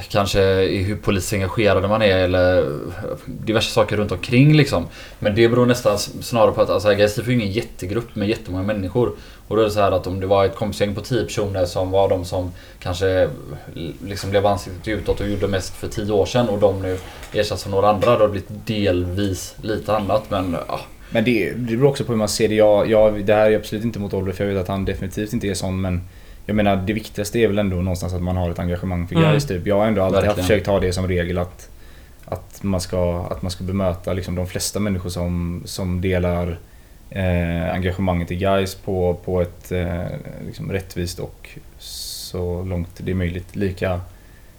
kanske 0.09 0.41
i 0.63 0.83
hur 0.83 0.95
politiskt 0.95 1.33
engagerade 1.33 1.87
man 1.87 2.01
är 2.01 2.17
eller 2.17 2.65
diverse 3.25 3.71
saker 3.71 3.97
runt 3.97 4.11
omkring 4.11 4.57
liksom. 4.57 4.87
Men 5.19 5.35
det 5.35 5.49
beror 5.49 5.65
nästan 5.65 5.97
snarare 5.99 6.51
på 6.51 6.61
att 6.61 6.69
alltså, 6.69 6.89
Gais 6.89 7.15
Tifo 7.15 7.31
är 7.31 7.35
ingen 7.35 7.51
jättegrupp 7.51 8.15
med 8.15 8.29
jättemånga 8.29 8.63
människor. 8.63 9.11
Och 9.47 9.55
då 9.55 9.61
är 9.61 9.65
det 9.65 9.71
så 9.71 9.79
här 9.79 9.91
att 9.91 10.07
om 10.07 10.19
det 10.19 10.27
var 10.27 10.45
ett 10.45 10.55
kompisgäng 10.55 10.95
på 10.95 11.01
10 11.01 11.23
personer 11.23 11.65
som 11.65 11.91
var 11.91 12.09
de 12.09 12.25
som 12.25 12.51
kanske 12.79 13.29
liksom 14.05 14.29
blev 14.29 14.45
ansiktet 14.45 14.87
utåt 14.87 15.21
och 15.21 15.29
gjorde 15.29 15.47
mest 15.47 15.75
för 15.75 15.87
10 15.87 16.11
år 16.11 16.25
sedan 16.25 16.49
och 16.49 16.59
de 16.59 16.81
nu 16.81 16.97
ersätts 17.33 17.65
av 17.65 17.71
några 17.71 17.89
andra. 17.89 18.05
Då 18.05 18.11
har 18.11 18.27
det 18.27 18.31
blivit 18.31 18.67
delvis 18.67 19.55
lite 19.61 19.95
annat 19.95 20.23
men 20.29 20.55
ja. 20.67 20.79
Men 21.11 21.23
det, 21.23 21.51
det 21.51 21.77
beror 21.77 21.89
också 21.89 22.03
på 22.03 22.11
hur 22.11 22.17
man 22.17 22.29
ser 22.29 22.47
det. 22.47 22.55
Jag, 22.55 22.89
jag, 22.89 23.25
det 23.25 23.33
här 23.33 23.51
är 23.51 23.55
absolut 23.55 23.83
inte 23.83 23.99
mot 23.99 24.13
Oliver 24.13 24.31
för 24.31 24.43
jag 24.43 24.53
vet 24.53 24.61
att 24.61 24.67
han 24.67 24.85
definitivt 24.85 25.33
inte 25.33 25.47
är 25.47 25.53
sån 25.53 25.81
men 25.81 26.01
jag 26.49 26.55
menar 26.55 26.75
det 26.87 26.93
viktigaste 26.93 27.39
är 27.39 27.47
väl 27.47 27.59
ändå 27.59 27.75
någonstans 27.75 28.13
att 28.13 28.21
man 28.21 28.37
har 28.37 28.49
ett 28.51 28.59
engagemang 28.59 29.07
för 29.07 29.15
Mm. 29.15 29.29
Gais 29.31 29.45
typ. 29.47 29.67
Jag 29.67 29.75
har 29.79 29.85
ändå 29.87 30.01
alltid 30.03 30.15
Verkligen. 30.15 30.35
försökt 30.47 30.67
ha 30.67 30.79
det 30.79 30.93
som 30.93 31.07
regel 31.07 31.37
att, 31.37 31.69
att, 32.25 32.63
man, 32.63 32.81
ska, 32.81 33.27
att 33.31 33.41
man 33.41 33.51
ska 33.51 33.63
bemöta 33.63 34.13
liksom 34.13 34.35
de 34.35 34.47
flesta 34.47 34.79
människor 34.79 35.09
som, 35.09 35.61
som 35.65 36.01
delar 36.01 36.57
eh, 37.09 37.73
engagemanget 37.73 38.31
i 38.31 38.35
Gais 38.35 38.75
på, 38.75 39.17
på 39.25 39.41
ett 39.41 39.71
eh, 39.71 40.03
liksom 40.45 40.71
rättvist 40.71 41.19
och 41.19 41.49
så 41.77 42.63
långt 42.63 42.89
det 42.97 43.11
är 43.11 43.15
möjligt 43.15 43.55
lika 43.55 44.01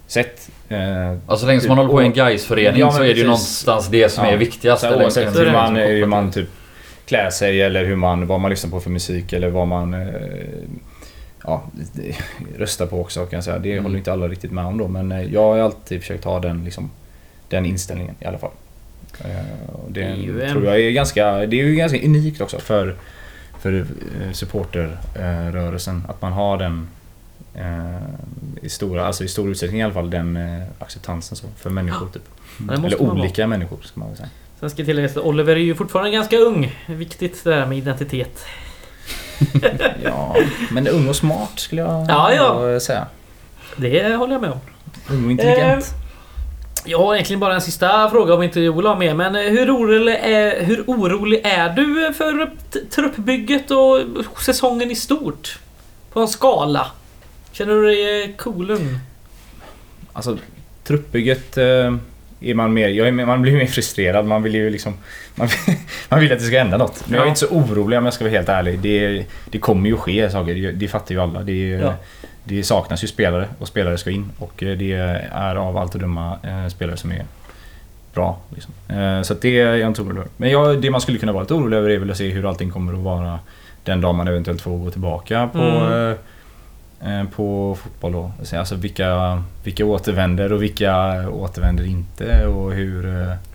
sätt. 0.07 0.51
Eh, 0.69 1.11
Alltså 1.11 1.37
så 1.37 1.47
länge 1.47 1.61
som 1.61 1.69
man 1.69 1.79
håller 1.79 1.91
på 1.91 2.03
i 2.03 2.05
en 2.07 2.13
gais 2.13 2.45
förening 2.45 2.81
Ja, 2.81 2.91
så 2.91 2.97
är 2.97 3.01
det 3.03 3.07
ju 3.07 3.13
precis. 3.15 3.25
någonstans 3.27 3.89
det 3.89 4.09
som 4.09 4.25
Ja. 4.25 4.31
är 4.31 4.37
viktigast. 4.37 4.83
Så 4.83 4.95
oavsett 4.95 5.39
hur 5.39 5.53
man, 5.53 5.77
hur 5.77 6.07
man 6.07 6.31
typ 6.33 6.49
klär 7.07 7.31
sig 7.31 7.63
eller 7.63 7.85
hur 7.85 7.97
man, 7.97 8.27
vad 8.27 8.41
man 8.41 8.51
lyssnar 8.51 8.71
på 8.71 8.81
för 8.81 8.91
musik 8.91 9.33
eller 9.33 9.49
vad 9.51 9.67
man 9.69 9.95
eh, 9.95 10.07
ja, 11.45 11.63
det- 11.93 12.17
röstar 12.59 12.87
på 12.87 13.01
också 13.01 13.27
kan 13.27 13.37
jag 13.37 13.45
säga. 13.45 13.59
Det 13.59 13.73
Mm. 13.73 13.85
håller 13.85 13.99
inte 13.99 14.13
alla 14.13 14.29
riktigt 14.29 14.51
med 14.53 14.65
om 14.65 14.79
då 14.79 14.89
men 14.89 15.13
eh, 15.13 15.23
jag 15.33 15.43
har 15.43 15.59
alltid 15.59 16.01
försökt 16.01 16.25
ha 16.25 16.41
den, 16.41 16.65
liksom, 16.65 16.91
den 17.49 17.67
inställningen 17.67 18.15
i 18.21 18.25
alla 18.25 18.39
fall. 18.39 18.51
Eh, 19.21 19.45
Det 19.89 20.03
en- 20.03 20.51
tror 20.53 20.65
jag 20.65 20.81
är 20.81 20.91
ganska, 20.91 21.33
det 21.33 21.61
är 21.61 21.65
ju 21.65 21.75
ganska 21.75 21.99
unikt 22.05 22.41
också 22.41 22.59
för, 22.59 22.97
för 23.61 23.73
eh, 23.81 24.33
supporterrörelsen. 24.33 26.03
Att 26.09 26.23
man 26.23 26.33
har 26.33 26.59
den 26.59 26.89
i, 28.63 28.69
stora, 28.69 29.07
alltså 29.07 29.25
i 29.25 29.29
stor 29.29 29.51
utsträckning 29.51 29.81
i 29.81 29.85
alla 29.85 29.95
fall 29.95 30.11
den 30.11 30.39
acceptansen 30.79 31.37
så, 31.37 31.47
för 31.57 31.71
människor. 31.71 32.07
Typ. 32.13 32.23
måste 32.59 32.87
Eller 32.87 33.03
olika 33.03 33.47
människor 33.47 33.79
ska 33.83 34.01
man 34.01 34.09
väl 34.09 34.17
säga. 34.17 34.29
Sen 34.61 34.71
ska 34.71 34.85
tilläggas 34.85 35.17
att 35.17 35.25
Oliver 35.25 35.57
är 35.57 35.61
ju 35.61 35.75
fortfarande 35.75 36.11
ganska 36.11 36.37
ung. 36.37 36.77
Viktigt 36.87 37.45
det 37.45 37.51
där 37.51 37.67
med 37.67 37.79
identitet. 37.79 38.45
Ja, 40.05 40.37
men 40.71 40.89
ung 40.89 41.09
och 41.09 41.17
smart 41.17 41.53
skulle 41.61 41.83
jag 41.83 42.07
Ja, 42.09 42.33
ja. 42.35 42.81
säga. 42.81 43.07
Det 43.77 44.15
håller 44.17 44.33
jag 44.33 44.41
med 44.43 44.51
om. 44.51 44.59
Ung 45.11 45.25
och 45.25 45.31
intelligent. 45.31 45.95
Jag 46.85 46.99
har 46.99 47.15
egentligen 47.15 47.41
bara 47.41 47.55
en 47.55 47.61
sista 47.61 48.11
fråga 48.11 48.35
om 48.35 48.43
inte 48.43 48.61
Joel 48.61 48.87
har 48.87 48.97
med. 48.97 49.17
Men 49.17 49.35
eh, 49.37 49.43
hur 49.43 49.77
orolig 49.77 50.15
är, 50.15 50.63
hur 50.65 50.85
orolig 50.87 51.41
är 51.45 51.69
du 51.71 52.13
för 52.15 52.51
truppbygget 52.91 53.71
och 53.71 53.99
säsongen 54.43 54.91
i 54.91 54.95
stort? 54.95 55.59
På 56.13 56.21
en 56.21 56.29
skala. 56.29 56.87
Känner 57.53 57.75
du 57.75 57.87
dig 57.87 58.23
eh, 58.25 58.37
cool? 58.37 58.79
Alltså, 60.13 60.39
truppbygget 60.85 61.57
eh, 61.59 61.97
är 62.41 62.55
man 62.55 62.73
mer... 62.73 62.89
Jag 62.89 63.09
är, 63.09 63.13
man 63.13 63.43
blir 63.43 63.53
mer 63.57 63.67
frustrerad. 63.67 64.27
Man 64.27 64.43
vill 64.43 64.55
ju 64.55 64.71
liksom... 64.71 64.95
Man, 65.35 65.49
man 66.09 66.21
vill 66.21 66.33
att 66.33 66.39
det 66.39 66.45
ska 66.45 66.59
hända 66.59 66.77
något. 66.77 67.03
Men 67.07 67.15
jag 67.17 67.25
är 67.25 67.29
inte 67.29 67.41
så 67.41 67.49
orolig 67.49 67.99
om 67.99 68.05
jag 68.05 68.15
ska 68.15 68.25
vara 68.25 68.33
helt 68.35 68.49
ärlig. 68.49 68.79
Det, 68.79 69.25
det 69.51 69.59
kommer 69.59 69.89
ju 69.91 69.97
ske 69.97 70.31
saker. 70.31 70.55
Det, 70.55 70.73
det 70.73 70.89
fattar 70.89 71.15
ju 71.15 71.21
alla. 71.21 71.41
Det, 71.43 71.69
Ja. 71.69 71.95
det 72.45 72.63
saknas 72.65 73.05
ju 73.05 73.09
spelare 73.09 73.49
och 73.59 73.69
spelare 73.69 73.99
ska 73.99 74.11
in. 74.11 74.31
Och 74.39 74.63
eh, 74.63 74.77
det 74.79 74.93
är 75.33 75.57
av 75.57 75.77
allt 75.77 75.95
att 75.95 76.01
döma 76.01 76.39
eh, 76.43 76.69
spelare 76.69 76.97
som 76.97 77.13
är 77.13 77.25
bra. 78.15 78.39
Liksom. 78.55 78.73
Eh, 78.89 79.23
så 79.23 79.35
det 79.35 79.61
är 79.61 79.75
jag 79.77 79.87
inte 79.91 80.03
orolig 80.03 80.19
över. 80.19 80.31
Men 80.37 80.51
jag, 80.51 80.83
det 80.83 80.91
man 80.91 81.01
skulle 81.01 81.19
kunna 81.19 81.33
vara 81.33 81.43
lite 81.43 81.55
orolig 81.55 81.77
över 81.77 81.91
är 81.91 81.99
väl 81.99 82.11
att 82.11 82.17
se 82.17 82.29
hur 82.29 82.49
allting 82.49 82.71
kommer 82.71 82.93
att 82.93 82.99
vara 82.99 83.39
den 83.85 84.01
dag 84.01 84.15
man 84.15 84.29
eventuellt 84.29 84.61
får 84.61 84.79
gå 84.79 84.91
tillbaka 84.91 85.49
på, 85.53 85.59
Mm. 85.59 86.17
Eh, 87.05 87.25
på 87.25 87.75
fotboll. 87.83 88.13
Då. 88.13 88.33
Alltså 88.53 88.75
vilka, 88.75 89.43
vilka 89.65 89.85
återvänder 89.85 90.53
och 90.53 90.63
vilka 90.63 91.29
återvänder 91.29 91.85
inte 91.85 92.47
och 92.47 92.73
hur, 92.73 93.03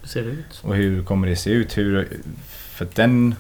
ser 0.04 0.22
det 0.22 0.30
ut? 0.30 0.62
och 0.64 0.76
hur 0.76 1.04
kommer 1.04 1.28
det 1.28 1.36
se 1.36 1.50
ut? 1.50 1.78
Hur, 1.78 2.08
för 2.48 2.88
den... 2.94 3.36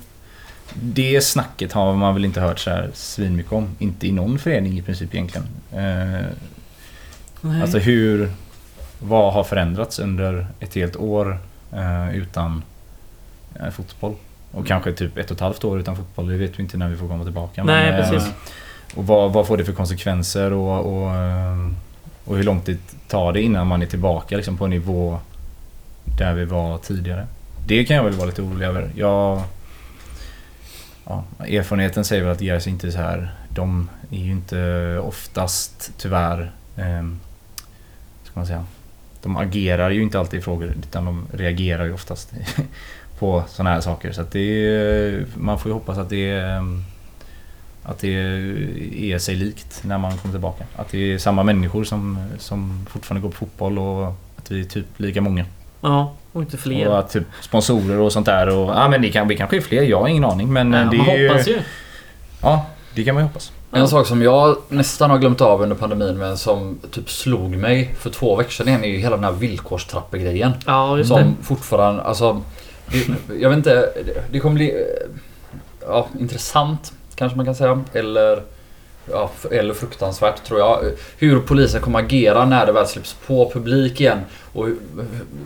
Det 0.74 1.22
snacket 1.24 1.72
har 1.72 1.95
man 1.95 2.14
väl 2.14 2.26
inte 2.26 2.41
hört 2.41 2.60
så 2.60 2.70
här 2.70 2.89
svinmycket 2.93 3.51
om. 3.51 3.76
Inte 3.80 4.08
i 4.08 4.12
någon 4.12 4.39
förening 4.39 4.78
i 4.80 4.82
princip 4.82 5.16
egentligen. 5.16 5.47
Eh, 5.72 6.26
Nej. 7.41 7.62
Alltså 7.62 7.78
hur... 7.78 8.32
Vad 8.99 9.34
har 9.34 9.43
förändrats 9.43 9.99
under 9.99 10.47
ett 10.60 10.76
helt 10.76 10.95
år 10.95 11.39
eh, 11.74 12.16
utan 12.18 12.64
fotboll? 13.72 14.16
Och 14.51 14.68
kanske 14.68 14.91
typ 14.91 15.18
ett 15.18 15.32
och 15.32 15.36
ett 15.36 15.41
halvt 15.41 15.64
år 15.64 15.80
utan 15.80 15.95
fotboll. 15.95 16.28
Det 16.28 16.38
vet 16.38 16.60
vi 16.60 16.64
inte 16.64 16.78
när 16.78 16.89
vi 16.89 16.97
får 16.97 17.08
komma 17.08 17.24
tillbaka. 17.24 17.64
Nej, 17.64 17.89
eh, 17.89 17.95
precis. 17.95 18.34
Och 18.96 19.08
vad, 19.08 19.34
vad 19.34 19.48
får 19.48 19.58
det 19.58 19.66
för 19.66 19.74
konsekvenser 19.74 20.54
och, 20.54 20.98
och, 20.98 21.16
eh, 21.16 21.70
och 22.26 22.38
hur 22.38 22.44
lång 22.44 22.62
tid 22.62 22.78
tar 23.08 23.34
det 23.34 23.42
innan 23.42 23.68
man 23.68 23.82
är 23.82 23.86
tillbaka 23.86 24.38
liksom, 24.38 24.58
på 24.58 24.64
en 24.64 24.70
nivå 24.70 25.20
där 26.18 26.34
vi 26.34 26.46
var 26.46 26.78
tidigare? 26.78 27.28
Det 27.68 27.86
kan 27.86 27.96
jag 27.96 28.04
väl 28.04 28.14
vara 28.14 28.28
lite 28.28 28.42
orolig 28.42 28.66
över. 28.66 28.92
Jag, 28.96 29.42
ja, 31.06 31.24
erfarenheten 31.40 32.06
säger 32.06 32.24
väl 32.24 32.32
att 32.32 32.40
Gais 32.40 32.68
inte 32.68 32.88
är 32.88 32.92
så 32.92 32.98
här. 32.98 33.36
De 33.50 33.90
är 34.12 34.20
ju 34.20 34.32
inte 34.32 35.00
oftast 35.04 35.92
tyvärr... 35.98 36.52
Eh, 36.78 37.04
ska 38.24 38.40
man 38.40 38.48
säga? 38.48 38.66
De 39.22 39.38
agerar 39.38 39.90
ju 39.90 40.02
inte 40.02 40.20
alltid 40.20 40.40
i 40.40 40.44
frågor 40.44 40.74
utan 40.80 41.06
de 41.06 41.28
reagerar 41.34 41.86
ju 41.86 41.94
oftast 41.94 42.34
på 43.20 43.44
sådana 43.48 43.70
här 43.70 43.82
saker. 43.82 44.12
Så 44.12 44.22
att 44.22 44.32
det 44.32 44.40
är, 44.40 45.26
man 45.36 45.60
får 45.60 45.70
ju 45.70 45.74
hoppas 45.74 45.98
att 45.98 46.10
det 46.10 46.30
är, 46.30 46.58
ehm, 46.58 46.84
att 47.86 48.00
det 48.00 48.14
är 49.14 49.20
sig 49.20 49.36
likt 49.36 49.84
när 49.84 49.98
man 49.98 50.18
kommer 50.18 50.34
tillbaka. 50.34 50.64
Att 50.76 50.90
det 50.90 51.14
är 51.14 51.18
samma 51.18 51.44
människor 51.44 51.84
som, 51.84 52.20
som 52.40 52.86
fortfarande 52.90 53.22
går 53.22 53.30
på 53.30 53.36
fotboll 53.38 53.80
och 53.80 54.08
att 54.36 54.52
vi 54.52 54.62
är 54.62 54.66
typ 54.66 54.86
lika 54.98 55.22
många. 55.22 55.46
Ja, 55.82 56.14
och 56.32 56.42
inte 56.42 56.58
fler. 56.58 56.88
Och 56.88 57.00
att 57.00 57.10
typ 57.10 57.24
sponsorer 57.42 58.00
och 58.00 58.14
sånt 58.14 58.26
där. 58.26 58.50
Och, 58.50 58.70
ja 58.70 58.88
men 58.88 59.02
det 59.02 59.10
kan, 59.10 59.28
vi 59.28 59.38
kanske 59.38 59.58
är 59.58 59.62
fler, 59.62 59.84
jag 59.84 60.00
har 60.00 60.08
ingen 60.08 60.26
aning. 60.26 60.54
Men 60.54 60.74
ja, 60.74 60.80
det 60.92 60.98
man 60.98 61.10
är 61.10 61.30
hoppas 61.30 61.48
ju. 61.48 61.60
Ja, 62.42 62.66
det 62.94 63.04
kan 63.04 63.16
man 63.16 63.24
ju 63.24 63.28
hoppas. 63.28 63.52
En 63.72 63.88
sak 63.88 64.08
som 64.08 64.22
jag 64.22 64.58
nästan 64.70 65.10
har 65.10 65.18
glömt 65.18 65.42
av 65.42 65.62
under 65.62 65.76
pandemin 65.76 66.18
men 66.18 66.38
som 66.38 66.80
typ 66.92 67.10
slog 67.10 67.58
mig 67.58 67.96
för 68.00 68.10
två 68.10 68.36
veckor 68.36 68.52
sedan 68.52 68.84
är 68.84 68.88
ju 68.88 68.98
hela 68.98 69.16
den 69.16 69.26
här 69.26 69.32
villkorstrappegrejen. 69.32 70.52
Ja, 70.66 70.98
just 70.98 71.10
det. 71.10 71.22
Som 71.22 71.36
fortfarande, 71.42 72.02
alltså... 72.02 72.42
Det, 72.92 73.08
jag 73.40 73.50
vet 73.50 73.58
inte, 73.58 73.90
det 74.32 74.40
kommer 74.40 74.56
bli... 74.56 74.70
eh, 74.70 75.10
Ja, 75.88 76.08
intressant 76.20 76.94
kanske 77.16 77.36
man 77.36 77.45
kan 77.45 77.55
säga. 77.55 77.84
Eller... 77.93 78.41
Ja, 79.11 79.32
eller 79.51 79.74
fruktansvärt 79.74 80.43
tror 80.43 80.59
jag. 80.59 80.80
Hur 81.18 81.39
polisen 81.39 81.82
kommer 81.82 81.99
agera 81.99 82.45
när 82.45 82.66
det 82.66 82.72
väl 82.72 82.88
släpps 82.88 83.13
på 83.28 83.51
publik 83.53 84.01
igen. 84.01 84.20
Och 84.53 84.68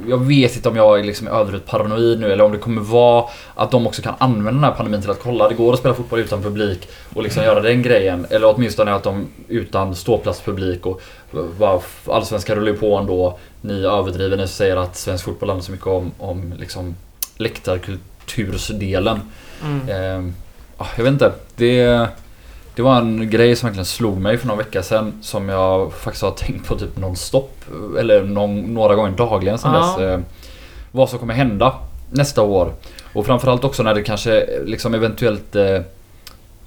jag 0.07 0.17
vet 0.17 0.55
inte 0.55 0.70
om 0.70 0.76
jag 0.76 0.99
är 0.99 1.03
liksom 1.03 1.28
överdrivet 1.28 1.65
paranoid 1.65 2.20
nu 2.20 2.32
eller 2.32 2.43
om 2.43 2.51
det 2.51 2.57
kommer 2.57 2.82
vara 2.82 3.26
att 3.55 3.72
de 3.72 3.88
också 3.88 4.01
kan 4.01 4.13
använda 4.17 4.51
den 4.51 4.63
här 4.63 4.72
pandemin 4.72 5.01
till 5.01 5.09
att 5.09 5.24
kolla 5.24 5.49
det 5.49 5.55
går 5.55 5.74
att 5.74 5.80
spela 5.80 5.93
fotboll 5.93 6.20
utan 6.20 6.43
publik 6.43 6.89
och 7.13 7.24
liksom 7.24 7.43
göra 7.43 7.61
den 7.61 7.82
grejen. 7.82 8.28
Eller 8.30 8.55
åtminstone 8.55 8.93
att 8.93 9.03
de 9.03 9.28
utan 9.47 9.95
ståplatspublik 9.95 10.86
och 10.86 11.01
bara 11.57 11.82
allsvenskan 12.07 12.55
rullar 12.55 12.72
ju 12.72 12.78
på 12.78 12.97
ändå. 12.97 13.39
Ni 13.61 13.86
överdriver 13.86 14.38
ni 14.38 14.47
säger 14.47 14.76
att 14.78 14.95
svensk 14.95 15.26
fotboll 15.26 15.49
handlar 15.49 15.65
så 15.65 15.72
mycket 15.72 15.88
om, 15.88 16.11
om 16.17 16.53
liksom 16.59 16.95
läktarkultursdelen. 17.38 19.20
Mm. 19.63 19.89
Eh, 19.89 20.34
jag 20.97 21.03
vet 21.03 21.13
inte. 21.13 21.32
Det, 21.55 22.07
det 22.75 22.82
var 22.82 22.97
en 22.97 23.30
grej 23.30 23.55
som 23.55 23.67
verkligen 23.67 23.86
slog 23.86 24.17
mig 24.21 24.38
för 24.38 24.47
någon 24.47 24.57
vecka 24.57 24.84
sedan 24.84 25.13
som 25.21 25.49
jag 25.49 25.93
faktiskt 25.93 26.23
har 26.23 26.32
tänkt 26.32 26.67
på 26.67 26.75
typ 26.75 26.97
nonstop. 26.97 27.51
Eller 27.99 28.23
någon, 28.23 28.61
några 28.73 28.95
gånger 28.95 29.11
dagligen 29.11 29.57
sedan 29.57 29.73
Ja. 29.73 29.80
dess. 29.97 29.99
Eh, 29.99 30.19
vad 30.91 31.09
som 31.09 31.19
kommer 31.19 31.34
hända 31.34 31.73
nästa 32.11 32.41
år. 32.41 32.73
Och 33.13 33.25
framförallt 33.25 33.63
också 33.63 33.84
när 33.84 33.93
det 33.95 34.01
kanske 34.03 34.45
liksom 34.65 34.93
eventuellt 34.93 35.55
eh, 35.55 35.80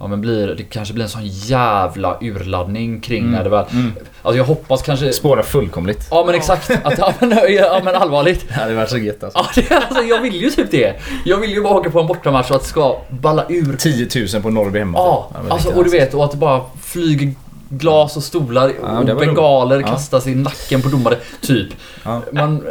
Ja 0.03 0.09
men 0.09 0.21
blir, 0.21 0.47
det 0.47 0.63
kanske 0.63 0.95
blir 0.95 1.05
en 1.05 1.11
sån 1.11 1.27
jävla 1.27 2.19
urladdning 2.21 3.01
kring 3.01 3.19
Mm. 3.23 3.31
när 3.33 3.45
det 3.45 3.51
väl... 3.51 3.65
Mm. 3.73 3.93
Alltså 4.23 4.37
jag 4.39 4.45
hoppas 4.45 4.83
kanske... 4.83 5.13
Spårar 5.13 5.43
fullkomligt. 5.43 6.07
Ja 6.11 6.25
men 6.27 6.35
exakt! 6.35 6.71
Att, 6.85 6.99
ja, 6.99 7.15
men, 7.21 7.39
ja 7.55 7.81
men 7.85 7.95
allvarligt. 7.95 8.45
Det 8.49 8.55
hade 8.55 8.75
varit 8.75 8.91
så 8.91 8.99
gött 8.99 9.25
alltså. 9.25 9.39
Ja, 9.39 9.63
det, 9.69 9.75
alltså, 9.75 10.03
jag 10.03 10.21
vill 10.23 10.35
ju 10.43 10.51
typ 10.51 10.71
det. 10.71 10.95
Jag 11.25 11.37
vill 11.37 11.51
ju 11.51 11.63
bara 11.63 11.75
åka 11.75 11.91
på 11.91 12.01
en 12.01 12.07
bortamatch 12.07 12.51
och 12.51 12.57
att 12.57 12.63
det 12.63 12.69
ska 12.69 12.97
balla 13.11 13.45
ur 13.49 13.77
10 13.77 14.09
000 14.35 14.43
på 14.43 14.51
Norrby 14.51 14.79
hemma. 14.79 14.99
Ja, 14.99 15.31
typ. 15.43 15.53
alltså, 15.53 15.69
och 15.69 15.85
du 15.85 15.91
vet 15.91 16.15
och 16.15 16.25
att 16.25 16.31
det 16.31 16.37
bara 16.37 16.61
flyger 16.83 17.33
glas 17.69 18.17
och 18.17 18.23
stolar 18.23 18.73
Ja, 18.83 18.99
och 18.99 19.05
bengaler. 19.17 19.81
Ja. 19.81 19.87
kastas 19.87 20.27
i 20.27 20.35
nacken 20.35 20.83
på 20.83 20.89
domare. 20.89 21.17
Typ. 21.41 21.69
Ja. 22.05 22.23
Man, 22.33 22.65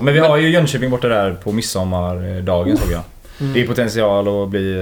Men 0.00 0.14
vi 0.14 0.20
har 0.20 0.36
ju 0.36 0.48
Jönköping 0.50 0.90
borta 0.90 1.08
där 1.08 1.32
på 1.44 1.52
midsommardagen 1.52 2.76
såg 2.76 2.92
jag. 2.92 3.00
Mm. 3.40 3.52
Det 3.52 3.60
är 3.62 3.66
potential 3.66 4.42
att 4.42 4.48
bli 4.48 4.72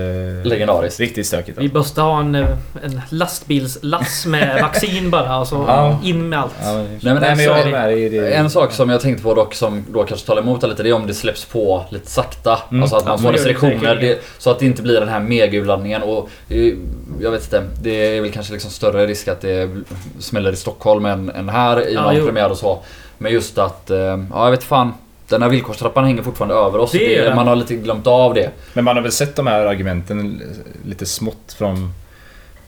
eh, 0.43 0.49
legendariskt. 0.49 1.01
riktigt 1.01 1.27
stökigt. 1.27 1.59
Vi 1.59 1.63
Alltså. 1.63 1.79
måste 1.79 2.01
ha 2.01 2.21
en, 2.21 2.35
eh, 2.35 2.47
en 2.85 3.01
lastbilslass 3.11 4.27
med 4.27 4.63
vaccin 4.63 5.11
bara 5.11 5.39
och 5.39 5.47
så 5.49 5.65
Ja. 5.69 5.99
in 6.05 6.29
med 6.29 6.39
allt. 6.39 6.55
Ja, 6.63 6.73
men, 6.75 6.85
Nej, 6.85 6.99
men 7.03 7.15
nej, 7.15 7.31
en 7.31 7.37
men 7.37 7.47
jag 7.47 7.57
sak- 7.57 7.67
är 7.67 7.71
med 7.71 7.89
dig 7.89 8.05
i 8.05 8.09
det. 8.09 8.31
En 8.35 8.51
sak 8.51 8.73
som 8.73 8.91
jag 8.91 9.01
tänkte 9.01 9.23
på 9.23 9.35
dock 9.35 9.55
som 9.55 9.85
då 9.93 10.05
kanske 10.05 10.27
talar 10.27 10.43
emot 10.43 10.63
lite 10.63 10.83
det 10.83 10.89
är 10.89 10.93
om 10.93 11.07
det 11.07 11.15
släpps 11.15 11.45
på 11.45 11.85
lite 11.91 12.11
sakta. 12.11 12.59
Mm. 12.71 12.83
Alltså 12.83 12.97
att 12.97 13.05
man 13.05 13.13
Ja, 13.17 13.23
får 13.23 13.33
restriktioner. 13.33 13.95
Det, 13.97 14.19
så 14.39 14.51
att 14.51 14.59
det 14.59 14.67
inte 14.67 14.83
blir 14.83 15.01
den 15.01 15.09
här 15.09 15.21
mega-urladdningen 15.21 16.03
och 16.03 16.29
eh, 16.49 16.75
jag 17.21 17.31
vet 17.31 17.43
inte. 17.45 17.63
Det 17.83 18.17
är 18.17 18.21
väl 18.21 18.33
kanske 18.33 18.53
liksom 18.53 18.71
större 18.71 19.07
risk 19.07 19.29
att 19.29 19.41
det 19.41 19.71
smäller 20.19 20.53
i 20.53 20.57
Stockholm 20.57 21.05
än, 21.07 21.31
än 21.31 21.49
här 21.49 21.89
i 21.89 21.95
Ja, 21.95 22.03
någon 22.03 22.17
jo. 22.17 22.25
premiär 22.27 22.51
och 22.51 22.59
så. 22.59 22.79
Men 23.19 23.33
just 23.33 23.59
att, 23.59 23.91
eh, 23.91 23.99
ja 23.99 24.45
jag 24.45 24.51
vet 24.51 24.65
fan. 24.65 24.93
Den 25.29 25.43
här 25.43 25.49
villkorstrappan 25.49 26.05
hänger 26.05 26.23
fortfarande 26.23 26.55
över 26.55 26.79
oss. 26.79 26.93
Det 26.93 27.23
den. 27.25 27.37
man 27.37 27.47
har 27.47 27.57
lite 27.57 27.75
glömt 27.75 28.07
av 28.07 28.35
det. 28.35 28.51
Men 28.75 28.85
man 28.85 28.97
har 28.97 29.03
väl 29.03 29.13
sett 29.13 29.37
de 29.37 29.47
här 29.47 29.67
argumenten 29.67 30.43
lite 30.87 31.07
smått 31.07 31.55
från 31.59 31.93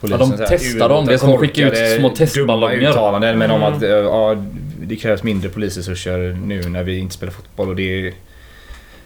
polisen. 0.00 0.20
Ja, 0.30 0.36
de 0.36 0.44
testar 0.48 0.88
dem. 0.88 1.06
Det 1.06 1.14
är 1.14 1.18
som 1.18 1.32
att 1.32 1.40
skicka 1.40 1.68
ut 1.68 1.98
små 2.00 2.08
testballonger. 2.10 2.90
uttalanden 2.90 3.38
men 3.38 3.50
om 3.50 3.62
Mm. 3.62 3.72
att 3.74 3.82
eh, 3.82 3.88
ja, 3.90 4.36
det 4.80 4.96
krävs 4.96 5.22
mindre 5.22 5.48
polisresurser 5.50 6.38
nu 6.44 6.62
när 6.68 6.82
vi 6.82 6.98
inte 6.98 7.14
spelar 7.14 7.32
fotboll 7.32 7.68
och 7.68 7.76
det 7.76 8.06
är... 8.06 8.14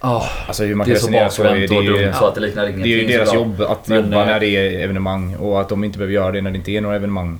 Ja, 0.00 0.26
Alltså 0.46 0.64
hur 0.64 0.74
man 0.74 0.86
det 0.86 0.92
är 0.92 0.94
kan 0.94 1.00
så 1.00 1.06
resonera 1.06 1.30
så 1.30 1.42
är 1.42 1.46
bakvänt 1.46 1.70
och 1.70 1.82
det, 1.82 1.88
dumt 1.90 1.98
det, 1.98 2.12
så 2.14 2.26
att 2.26 2.34
det 2.34 2.40
liknar 2.40 2.62
ingenting. 2.66 2.92
är 2.92 2.96
ju 2.96 3.06
deras 3.06 3.34
jobb 3.34 3.60
att 3.60 3.88
Men, 3.88 4.04
jobba 4.04 4.20
eh, 4.20 4.26
när 4.26 4.40
det 4.40 4.46
är 4.48 4.80
evenemang 4.84 5.36
och 5.36 5.60
att 5.60 5.68
de 5.68 5.84
inte 5.84 5.98
behöver 5.98 6.14
göra 6.14 6.32
det 6.32 6.40
när 6.40 6.50
det 6.50 6.56
inte 6.56 6.70
är 6.70 6.80
några 6.80 6.96
evenemang 6.96 7.38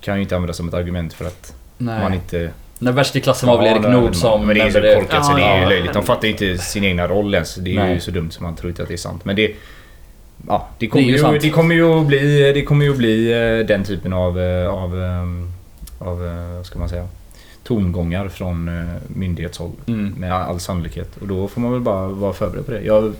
kan 0.00 0.16
ju 0.16 0.22
inte 0.22 0.36
användas 0.36 0.56
som 0.56 0.68
ett 0.68 0.74
argument 0.74 1.12
för 1.12 1.24
att 1.24 1.54
Nej. 1.78 2.00
man 2.02 2.14
inte... 2.14 2.50
Den 2.80 2.94
värsta 2.94 3.18
i 3.18 3.20
klassen 3.20 3.48
var 3.48 3.58
väl 3.58 3.66
Erik 3.66 3.82
Nord 3.88 4.14
som 4.14 4.46
Men 4.46 4.56
det 4.56 4.62
är 4.62 4.70
så 4.70 5.00
korkat 5.00 5.26
så 5.26 5.32
det 5.36 5.42
är 5.42 5.60
ju 5.62 5.68
löjligt. 5.68 5.92
De 5.92 6.02
fattar 6.02 6.28
ju 6.28 6.32
inte 6.32 6.58
sin 6.58 6.84
egna 6.84 7.08
roll 7.08 7.34
ens. 7.34 7.54
Det 7.54 7.76
är 7.76 7.94
ju 7.94 8.00
så 8.00 8.10
dumt 8.10 8.30
som 8.30 8.44
man 8.44 8.56
tror 8.56 8.70
inte 8.70 8.82
att 8.82 8.88
det 8.88 8.94
är 8.94 8.98
sant. 8.98 9.24
Men 9.24 9.36
det... 9.36 9.54
Ja, 10.48 10.68
det 10.78 10.86
kommer, 10.86 11.04
Det 11.04 11.10
ju 11.32 11.38
det 11.38 11.50
kommer 11.50 11.74
ju 11.74 12.00
att 12.00 12.06
bli, 12.06 12.52
det 12.52 12.62
kommer 12.62 12.84
ju 12.84 12.90
att 12.90 12.96
bli 12.96 13.32
eh, 13.32 13.66
den 13.66 13.84
typen 13.84 14.12
av, 14.12 14.40
eh, 14.40 14.68
av, 14.68 15.02
ehm, 15.02 15.52
av 15.98 16.26
eh, 16.26 16.56
vad 16.56 16.66
ska 16.66 16.78
man 16.78 16.88
säga, 16.88 17.08
tongångar 17.64 18.28
från 18.28 18.68
eh, 18.68 18.96
myndighetshåll. 19.06 19.70
Mm. 19.86 20.14
Med 20.18 20.32
all 20.32 20.60
sannolikhet. 20.60 21.16
Och 21.20 21.26
då 21.26 21.48
får 21.48 21.60
man 21.60 21.72
väl 21.72 21.80
bara 21.80 22.06
vara 22.06 22.32
förberedd 22.32 22.66
på 22.66 22.72
det. 22.72 22.80
Jag, 22.80 23.12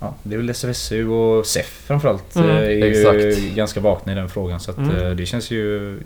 ja, 0.00 0.14
det 0.22 0.34
är 0.34 0.38
väl 0.38 0.50
SFSU 0.50 1.08
och 1.08 1.46
SEF 1.46 1.82
framförallt. 1.86 2.36
Mm, 2.36 2.50
eh, 2.50 2.56
är 2.56 2.70
ju 2.70 2.84
exakt. 2.84 3.54
ganska 3.56 3.80
vakna 3.80 4.12
i 4.12 4.14
den 4.14 4.28
frågan. 4.28 4.60
Så 4.60 4.70
att, 4.70 4.78
Mm. 4.78 4.96
eh, 4.96 5.10
det 5.10 5.26
känns 5.26 5.50
ju... 5.50 5.98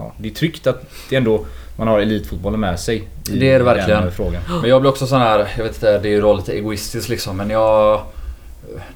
Ja, 0.00 0.12
det 0.18 0.28
är 0.28 0.32
tryggt 0.34 0.66
att 0.66 0.82
det 1.10 1.16
ändå 1.16 1.46
man 1.76 1.88
har 1.88 1.98
elitfotbollen 2.00 2.60
med 2.60 2.80
sig. 2.80 2.96
I 2.96 3.38
Det 3.38 3.50
är 3.50 3.58
det 3.58 3.64
verkligen. 3.64 4.12
Frågan. 4.12 4.42
Men 4.60 4.70
jag 4.70 4.80
blir 4.80 4.90
också 4.90 5.06
sån 5.06 5.20
här, 5.20 5.38
jag 5.56 5.64
vet 5.64 5.74
inte, 5.74 5.98
det 5.98 6.08
är 6.08 6.12
ju 6.12 6.36
lite 6.36 6.52
egoistiskt 6.52 7.08
liksom 7.08 7.36
men 7.36 7.50
jag... 7.50 8.00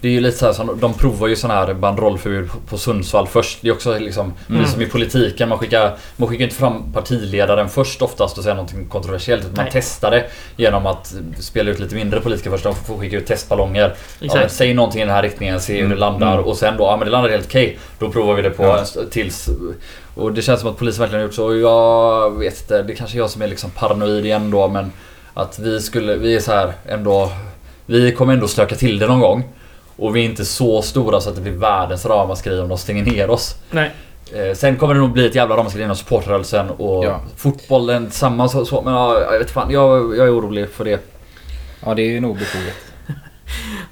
Det 0.01 0.09
är 0.09 0.13
ju 0.13 0.21
lite 0.21 0.39
så 0.39 0.47
här, 0.47 0.53
som, 0.53 0.79
de 0.81 0.95
provar 0.95 1.29
ju 1.29 1.37
sån 1.37 1.51
här 1.51 1.75
banderollförbud 1.75 2.51
på- 2.51 2.59
på 2.69 2.79
Sundsvall 2.79 3.27
först. 3.27 3.59
Det 3.63 3.69
är 3.69 3.73
också 3.73 3.99
liksom, 3.99 4.25
Mm. 4.49 4.63
det 4.63 4.69
är 4.69 4.71
som 4.73 4.83
i 4.83 4.87
politiken, 4.87 5.49
man 5.49 5.59
skickar, 5.59 5.97
man 6.17 6.29
skickar 6.29 6.45
inte 6.45 6.57
fram 6.57 6.93
partiledaren 6.93 7.69
först 7.69 8.03
oftast 8.03 8.39
och 8.39 8.45
säger 8.45 8.57
någonting 8.57 8.87
kontroversiellt. 8.89 9.43
Utan 9.43 9.55
man 9.57 9.65
Nej. 9.65 9.71
testar 9.73 10.11
det 10.11 10.25
genom 10.57 10.87
att 10.87 11.15
spela 11.39 11.71
ut 11.71 11.79
lite 11.79 11.95
mindre 11.95 12.21
politiker 12.21 12.51
först. 12.51 12.65
De 12.65 12.75
får 12.75 12.99
skicka 12.99 13.17
ut 13.17 13.27
testballonger. 13.27 13.95
Ja, 14.19 14.49
säg 14.49 14.75
någonting 14.75 15.03
i 15.03 15.05
den 15.05 15.15
här 15.15 15.23
riktningen, 15.23 15.61
se 15.61 15.73
hur 15.73 15.81
det 15.81 15.87
Mm. 15.87 15.99
landar 15.99 16.33
Mm. 16.33 16.45
och 16.45 16.57
sen 16.57 16.77
då, 16.77 16.85
ja 16.85 16.97
men 16.97 17.07
det 17.07 17.13
landar 17.13 17.31
helt 17.31 17.47
okej. 17.47 17.79
Då 17.99 18.11
provar 18.11 18.35
vi 18.35 18.43
det 18.43 18.51
på 18.51 18.63
Ja. 18.65 18.85
tills... 19.11 19.49
Och 20.15 20.33
det 20.33 20.43
känns 20.43 20.61
som 20.61 20.71
att 20.71 20.77
polisen 20.79 21.01
verkligen 21.01 21.21
har 21.21 21.27
gjort 21.27 21.35
så 21.35 21.45
och 21.47 21.59
jag 21.59 22.39
vet 22.39 22.61
inte, 22.61 22.83
det 22.83 22.95
kanske 22.95 23.17
är 23.17 23.19
jag 23.19 23.31
som 23.31 23.43
är 23.43 23.49
liksom 23.49 23.71
paranoid 23.71 24.25
igen 24.25 24.51
då 24.51 24.69
men 24.69 24.93
att 25.35 25.59
vi 25.59 25.81
skulle, 25.81 26.17
vi 26.17 26.35
är 26.37 26.41
så 26.41 26.53
här 26.53 26.73
ändå... 26.89 27.31
Vi 27.87 28.12
kommer 28.12 28.33
ändå 28.33 28.49
stöka 28.49 28.75
till 28.75 28.99
det 28.99 29.07
någon 29.07 29.21
gång. 29.21 29.45
Och 29.97 30.17
vi 30.17 30.21
är 30.21 30.25
inte 30.25 30.45
så 30.45 30.83
stora 30.83 31.21
så 31.21 31.29
att 31.29 31.35
det 31.35 31.41
blir 31.41 31.53
världens 31.53 32.07
ramaskri 32.07 32.59
om 32.61 32.69
de 32.69 32.79
stänger 32.79 33.05
ner 33.05 33.31
oss. 33.31 33.55
Nej. 33.71 33.91
Eh, 34.35 34.55
sen 34.55 34.77
kommer 34.77 34.95
det 34.95 35.01
nog 35.01 35.12
bli 35.12 35.27
ett 35.27 35.35
jävla 35.35 35.57
ramaskri 35.57 35.83
inom 35.83 35.97
supportrörelsen 35.97 36.71
och 36.71 37.05
Ja. 37.05 37.21
fotbollen 37.37 38.07
tillsammans 38.11 38.55
och 38.55 38.67
så. 38.69 38.83
Men 38.83 38.95
ja, 38.95 39.21
jag 39.33 39.39
vet 39.39 39.51
fan, 39.51 39.71
jag, 39.71 40.17
jag 40.17 40.27
är 40.27 40.39
orolig 40.39 40.69
för 40.71 40.85
det. 40.85 41.01
Ja, 41.87 41.95
det 41.95 42.17
är 42.17 42.21
nog 42.21 42.39
befogat. 42.39 42.75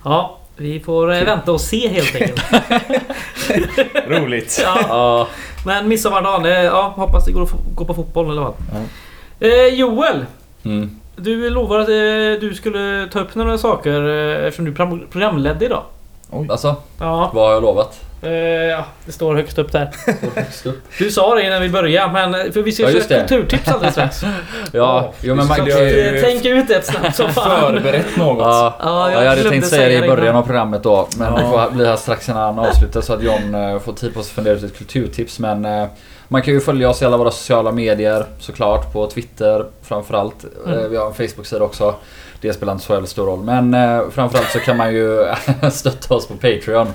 Ja, 0.04 0.38
vi 0.56 0.80
får 0.80 1.12
eh, 1.12 1.24
vänta 1.24 1.52
och 1.52 1.60
se 1.60 1.88
helt 1.88 2.14
enkelt. 2.14 2.40
Roligt. 4.08 4.60
Ja, 4.64 4.78
Ja, 4.88 5.28
men 5.64 5.88
midsommardagen, 5.88 6.46
eh, 6.46 6.62
ja, 6.64 6.92
hoppas 6.96 7.24
det 7.24 7.32
går 7.32 7.42
att 7.42 7.50
få- 7.50 7.56
gå 7.74 7.84
på 7.84 7.94
fotboll 7.94 8.30
eller 8.30 8.42
vad. 8.42 8.54
Ja. 8.72 9.46
Eh, 9.48 9.74
Joel! 9.74 10.26
mm. 10.64 10.90
Du 11.16 11.50
lovade 11.50 11.82
att 11.82 11.88
eh, 11.88 12.48
du 12.48 12.54
skulle 12.54 13.08
ta 13.12 13.20
upp 13.20 13.34
några 13.34 13.58
saker 13.58 14.08
eh, 14.08 14.46
eftersom 14.46 14.64
du 14.64 14.72
programledde 15.10 15.64
idag. 15.64 15.82
Oj. 16.30 16.46
Alltså, 16.50 16.76
Ja. 17.00 17.30
vad 17.34 17.46
har 17.46 17.52
jag 17.52 17.62
lovat? 17.62 18.00
Eh, 18.22 18.30
ja, 18.32 18.84
det 19.06 19.12
står 19.12 19.34
högst 19.34 19.58
upp 19.58 19.72
där. 19.72 19.90
Högst 20.34 20.66
upp. 20.66 20.78
Du 20.98 21.10
sa 21.10 21.34
det 21.34 21.42
innan 21.46 21.62
vi 21.62 21.68
började, 21.68 22.12
men 22.12 22.52
för 22.52 22.62
vi 22.62 22.72
ska 22.72 22.82
Ja, 22.82 23.00
köra 23.00 23.18
kulturtips 23.26 23.68
alldeles 23.68 23.94
strax. 23.94 24.22
Ja, 24.72 25.12
jo 25.20 25.34
men 25.34 25.46
man 25.46 25.66
jag 25.66 25.90
ju... 25.90 26.20
Tänk 26.24 26.44
ut 26.44 26.70
ett 26.70 26.86
snabbt 26.86 27.16
som 27.16 27.28
fan. 27.28 27.60
Förberett 27.72 28.16
något. 28.16 28.38
Ja, 28.38 28.76
Ja, 28.80 29.10
ja, 29.12 29.22
jag 29.22 29.30
hade 29.30 29.42
tänkt 29.50 29.66
säga 29.66 30.00
det 30.00 30.06
i 30.06 30.08
början 30.08 30.36
av 30.36 30.42
programmet 30.42 30.82
då. 30.82 31.08
Men 31.16 31.34
det 31.34 31.40
får 31.42 31.70
bli 31.70 31.86
här 31.86 31.96
strax 31.96 32.28
innan 32.28 32.58
avslutar 32.58 33.00
så 33.00 33.12
att 33.12 33.22
John 33.22 33.54
eh, 33.54 33.78
får 33.78 33.92
tid 33.92 34.14
på 34.14 34.22
sig 34.22 34.30
att 34.30 34.34
fundera 34.34 34.54
ut 34.54 34.62
ett 34.64 34.78
kulturtips. 34.78 35.38
Men 35.38 35.64
eh, 35.64 35.86
man 36.28 36.42
kan 36.42 36.54
ju 36.54 36.60
följa 36.60 36.90
oss 36.90 37.02
i 37.02 37.04
alla 37.04 37.16
våra 37.16 37.30
sociala 37.30 37.72
medier 37.72 38.24
såklart. 38.38 38.92
På 38.92 39.06
Twitter 39.06 39.66
framförallt. 39.82 40.44
Eh, 40.66 40.72
Mm. 40.72 40.90
Vi 40.90 40.96
har 40.96 41.06
en 41.06 41.14
Facebook-sida 41.14 41.64
också. 41.64 41.94
Det 42.42 42.52
spelar 42.52 42.72
inte 42.72 42.84
så 42.84 42.92
jävla 42.92 43.06
stor 43.06 43.26
roll. 43.26 43.42
Men 43.42 43.74
eh, 43.74 44.02
framförallt 44.10 44.50
så 44.50 44.58
kan 44.58 44.76
man 44.76 44.94
ju 44.94 45.24
stötta 45.72 46.14
oss 46.14 46.26
på 46.28 46.34
Patreon. 46.34 46.86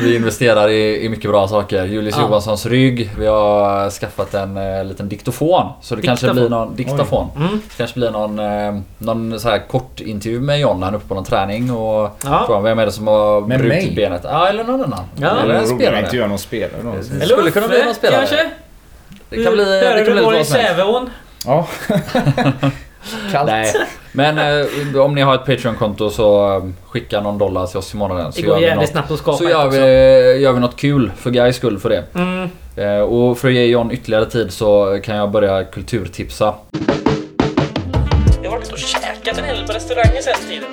Vi 0.00 0.16
investerar 0.16 0.68
i, 0.68 1.04
i 1.04 1.08
mycket 1.08 1.30
bra 1.30 1.48
saker. 1.48 1.84
Julius 1.84 2.14
Ja. 2.18 2.22
Johanssons 2.22 2.66
rygg. 2.66 3.10
Vi 3.18 3.26
har 3.26 3.90
skaffat 3.90 4.34
en 4.34 4.56
eh, 4.56 4.84
liten 4.84 5.08
diktofon. 5.08 5.66
Så 5.80 5.94
det 5.94 6.02
kanske 6.02 6.26
Diktafon. 6.26 6.48
blir 6.48 6.58
någon 6.58 6.76
diktafon. 6.76 7.28
Mm. 7.36 7.48
Det 7.52 7.76
kanske 7.76 7.98
blir 7.98 8.10
någon, 8.10 8.38
eh, 8.38 8.80
någon 8.98 9.40
så 9.40 9.48
här 9.48 9.58
kort 9.68 10.00
intervju 10.00 10.40
med 10.40 10.60
John 10.60 10.80
när 10.80 10.84
han 10.86 10.94
är 10.94 10.98
uppe 10.98 11.08
på 11.08 11.14
någon 11.14 11.24
träning 11.24 11.70
och 11.70 12.18
Ja. 12.24 12.42
frågar 12.46 12.60
vem 12.60 12.78
är 12.78 12.86
det 12.86 12.92
som 12.92 13.06
har 13.06 13.40
Med 13.40 13.58
brutit 13.60 13.86
mig? 13.86 13.92
benet. 13.96 14.20
Ja, 14.24 14.48
eller 14.48 14.64
någon 14.64 14.84
annan. 14.84 15.04
Ja. 15.16 15.28
Eller 15.30 15.54
en 15.54 15.64
att 15.64 15.70
inte 15.70 15.84
spelare. 15.84 16.08
göra 16.16 16.26
någon 16.28 16.38
spelare. 16.38 16.82
Någon. 16.82 16.96
Det 17.18 17.26
skulle 17.26 17.50
kunna 17.50 17.68
bli 17.68 17.84
någon 17.84 17.94
spelare. 17.94 18.18
Kanske? 18.26 18.50
Det 19.28 19.44
kan 19.44 19.52
bli, 19.52 19.64
det 19.64 19.70
Hörde 19.70 20.04
kan 20.04 20.16
du 20.16 20.26
bli 20.28 20.38
lite 20.38 20.40
i. 20.40 20.44
Säveån? 20.44 21.10
Ja. 21.46 21.66
Kallt. 23.32 23.46
Nej, 23.50 23.72
men 24.12 24.38
eh, 24.94 25.00
om 25.00 25.14
ni 25.14 25.20
har 25.20 25.34
ett 25.34 25.44
Patreon-konto 25.46 26.10
så 26.10 26.56
eh, 26.56 26.64
skicka 26.88 27.20
någon 27.20 27.38
dollar 27.38 27.66
till 27.66 27.78
oss 27.78 27.94
i 27.94 27.96
månaden. 27.96 28.32
Så 28.32 28.40
Det 28.40 28.46
gör 28.46 28.54
går 28.54 28.60
vi 28.60 28.66
jävligt 28.66 28.80
något, 28.80 28.90
snabbt 28.90 29.10
att 29.10 29.18
skapa 29.18 29.38
så 29.38 29.44
ett 29.44 29.50
gör 29.50 29.66
också. 29.66 29.78
vi, 29.80 30.38
gör 30.42 30.52
vi 30.52 30.60
något 30.60 30.76
kul 30.76 31.12
för 31.16 31.30
Guys 31.30 31.56
skull 31.56 31.78
för 31.78 31.88
det. 31.88 32.04
Mm. 32.14 32.50
Eh, 32.76 33.00
Och 33.00 33.38
för 33.38 33.48
att 33.48 33.54
ge 33.54 33.66
John 33.66 33.90
ytterligare 33.90 34.26
tid 34.26 34.52
så 34.52 35.00
kan 35.04 35.16
jag 35.16 35.30
börja 35.30 35.64
kulturtipsa. 35.64 36.54
Jag 38.42 38.50
har 38.50 38.56
varit 38.58 38.72
och 38.72 38.78
käkat 38.78 39.38
en 39.38 39.44
hel 39.44 39.56
del 39.56 39.66
på 39.66 39.72
restauranger 39.72 40.22
sen 40.22 40.34
tiden. 40.48 40.68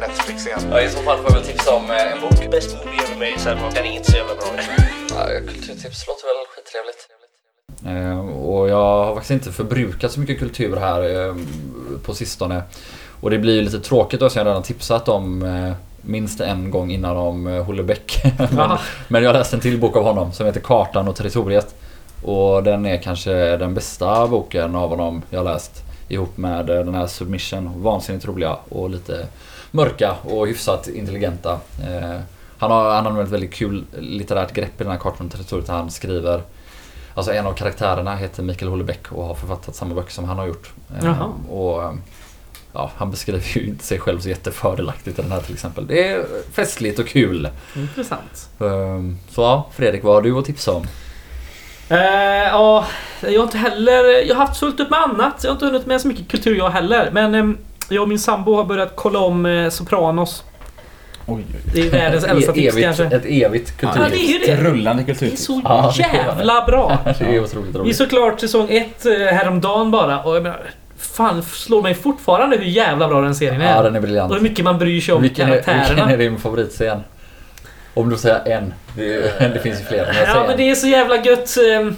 Netflix 0.00 0.46
igen. 0.46 0.60
Ja, 0.70 0.80
I 0.80 0.88
så 0.88 0.98
fall 0.98 1.16
får 1.16 1.24
jag 1.30 1.32
väl 1.34 1.42
tipsa 1.44 1.74
om 1.74 1.90
eh, 1.90 2.12
en 2.12 2.20
bok. 2.20 2.50
Best 2.50 2.76
movie 2.76 3.00
ever 3.04 3.16
made, 3.18 3.38
så 3.38 3.48
den 3.74 3.86
är 3.86 3.92
inte 3.96 4.10
så 4.10 4.16
jävla 4.16 4.34
bra. 4.34 4.46
Ja, 5.10 5.26
kulturtips 5.46 6.06
låter 6.08 6.24
väl 6.30 6.46
skittrevligt. 6.54 7.00
Eh, 7.86 8.18
och 8.28 8.68
jag 8.68 8.76
har 8.76 9.14
faktiskt 9.14 9.30
inte 9.30 9.52
förbrukat 9.52 10.12
så 10.12 10.20
mycket 10.20 10.38
kultur 10.38 10.76
här 10.76 11.26
eh, 11.28 11.34
på 12.02 12.14
sistone. 12.14 12.62
Och 13.20 13.30
det 13.30 13.38
blir 13.38 13.54
ju 13.54 13.62
lite 13.62 13.80
tråkigt 13.80 14.20
då, 14.20 14.30
så 14.30 14.38
jag 14.38 14.46
redan 14.46 14.62
tipsat 14.62 15.08
om 15.08 15.42
eh, 15.42 15.72
minst 16.02 16.40
en 16.40 16.70
gång 16.70 16.90
innan 16.90 17.16
om 17.16 17.46
Hullebeck. 17.46 18.22
men, 18.50 18.78
men 19.08 19.22
jag 19.22 19.28
har 19.28 19.38
läst 19.38 19.54
en 19.54 19.60
till 19.60 19.80
bok 19.80 19.96
av 19.96 20.04
honom 20.04 20.32
som 20.32 20.46
heter 20.46 20.60
Kartan 20.60 21.08
och 21.08 21.16
territoriet. 21.16 21.74
Och 22.24 22.62
den 22.62 22.86
är 22.86 22.96
kanske 22.96 23.56
den 23.56 23.74
bästa 23.74 24.26
boken 24.26 24.76
av 24.76 24.90
honom 24.90 25.22
jag 25.30 25.44
läst. 25.44 25.82
Ihop 26.08 26.36
med 26.36 26.66
den 26.66 26.94
här 26.94 27.06
Submission. 27.06 27.82
Vansinnigt 27.82 28.26
roliga 28.26 28.56
och 28.68 28.90
lite 28.90 29.26
mörka 29.70 30.14
och 30.22 30.46
hyfsat 30.46 30.88
intelligenta. 30.88 31.58
Han 32.58 32.70
har, 32.70 33.22
ett 33.22 33.28
väldigt 33.28 33.54
kul 33.54 33.84
litterärt 33.98 34.52
grepp 34.52 34.80
i 34.80 34.84
den 34.84 34.92
här 34.92 34.98
kartan 34.98 35.26
och 35.26 35.32
territoriet 35.32 35.68
han 35.68 35.90
skriver 35.90 36.42
Alltså 37.18 37.32
en 37.32 37.46
av 37.46 37.52
karaktärerna 37.52 38.16
heter 38.16 38.42
Mikael 38.42 38.70
Hullebeck 38.70 39.12
och 39.12 39.24
har 39.24 39.34
författat 39.34 39.74
samma 39.76 39.94
böcker 39.94 40.12
som 40.12 40.24
han 40.24 40.38
har 40.38 40.46
gjort. 40.46 40.70
Eh, 40.98 41.04
Jaha. 41.06 41.32
Och 41.50 41.94
ja, 42.72 42.90
Han 42.96 43.10
beskriver 43.10 43.42
ju 43.58 43.66
inte 43.66 43.84
sig 43.84 43.98
själv 44.00 44.20
så 44.20 44.28
jättefördelaktigt 44.28 45.18
i 45.18 45.22
den 45.22 45.32
här 45.32 45.40
till 45.40 45.54
exempel. 45.54 45.86
Det 45.86 46.08
är 46.08 46.24
festligt 46.52 46.98
och 46.98 47.06
kul. 47.06 47.48
Intressant. 47.76 48.48
Eh, 48.60 49.00
Så 49.30 49.42
ja, 49.42 49.66
Fredrik 49.76 50.04
vad 50.04 50.14
har 50.14 50.22
du 50.22 50.38
att 50.38 50.44
tipsa 50.44 50.72
om? 50.72 50.82
Eh, 51.88 51.98
ja, 52.48 52.84
jag 53.20 53.38
har 53.40 53.44
inte 53.44 53.58
heller... 53.58 54.26
Jag 54.28 54.34
har 54.36 54.46
haft 54.46 54.60
fullt 54.60 54.80
upp 54.80 54.90
med 54.90 54.98
annat. 55.02 55.34
Jag 55.42 55.50
har 55.50 55.54
inte 55.54 55.66
hunnit 55.66 55.86
med 55.86 56.00
så 56.00 56.08
mycket 56.08 56.28
kultur 56.28 56.56
jag 56.56 56.70
heller. 56.70 57.10
Men 57.12 57.34
ehm, 57.34 57.58
jag 57.88 58.02
och 58.02 58.08
min 58.08 58.18
sambo 58.18 58.54
har 58.56 58.64
börjat 58.64 58.92
kolla 58.96 59.18
om 59.18 59.46
eh, 59.46 59.68
Sopranos. 59.70 60.44
Oj, 61.28 61.44
oj, 61.54 61.60
Det 61.74 61.80
är 61.80 61.90
världens 61.90 62.24
äldsta 62.24 62.52
tips 62.52 62.74
evigt, 62.76 62.84
kanske. 62.98 63.04
Ett 63.16 63.24
evigt 63.26 63.72
Ja, 63.80 63.94
det 64.10 64.16
är 64.16 64.28
ju 64.28 64.36
Ett 64.36 64.46
det. 64.46 64.68
rullande 64.70 65.02
Det 65.02 65.10
är 65.10 65.14
kulturtips. 65.14 65.44
så 65.44 65.60
Ja, 65.64 65.94
det 65.96 66.02
är 66.02 66.10
det. 66.12 66.16
jävla 66.16 66.64
bra. 66.66 66.98
Det 67.18 67.24
är 67.24 67.42
otroligt 67.42 67.74
Vi 67.74 67.78
roligt. 67.78 67.96
såg 67.96 68.08
klart 68.08 68.40
säsong 68.40 68.68
ett 68.70 69.06
eh, 69.06 69.12
häromdagen 69.12 69.90
bara 69.90 70.22
och 70.22 70.36
jag 70.36 70.42
menar, 70.42 70.60
fan 70.98 71.42
slår 71.42 71.82
mig 71.82 71.94
fortfarande 71.94 72.56
hur 72.56 72.64
jävla 72.64 73.08
bra 73.08 73.20
den 73.20 73.34
serien 73.34 73.60
är. 73.60 73.76
Ja, 73.76 73.82
den 73.82 73.94
är 73.94 73.98
och 73.98 74.02
briljant. 74.02 74.32
hur 74.34 74.40
mycket 74.40 74.64
man 74.64 74.78
bryr 74.78 75.00
sig 75.00 75.14
om 75.14 75.22
Vilken 75.22 75.46
är, 75.48 75.50
karaktärerna. 75.62 75.88
vilken 75.88 76.08
är 76.10 76.16
din 76.30 76.38
favoritscen? 76.38 77.00
Om 77.94 78.10
du 78.10 78.16
säger 78.16 78.40
en. 78.58 78.74
Det, 78.96 79.14
är- 79.14 79.48
det 79.54 79.60
finns 79.60 79.80
ju 79.80 79.84
fler. 79.84 80.16
Ja 80.26 80.40
men 80.40 80.50
en. 80.50 80.56
det 80.56 80.70
är 80.70 80.74
så 80.74 80.86
jävla 80.86 81.16
gött 81.24 81.56
eh, 81.56 81.92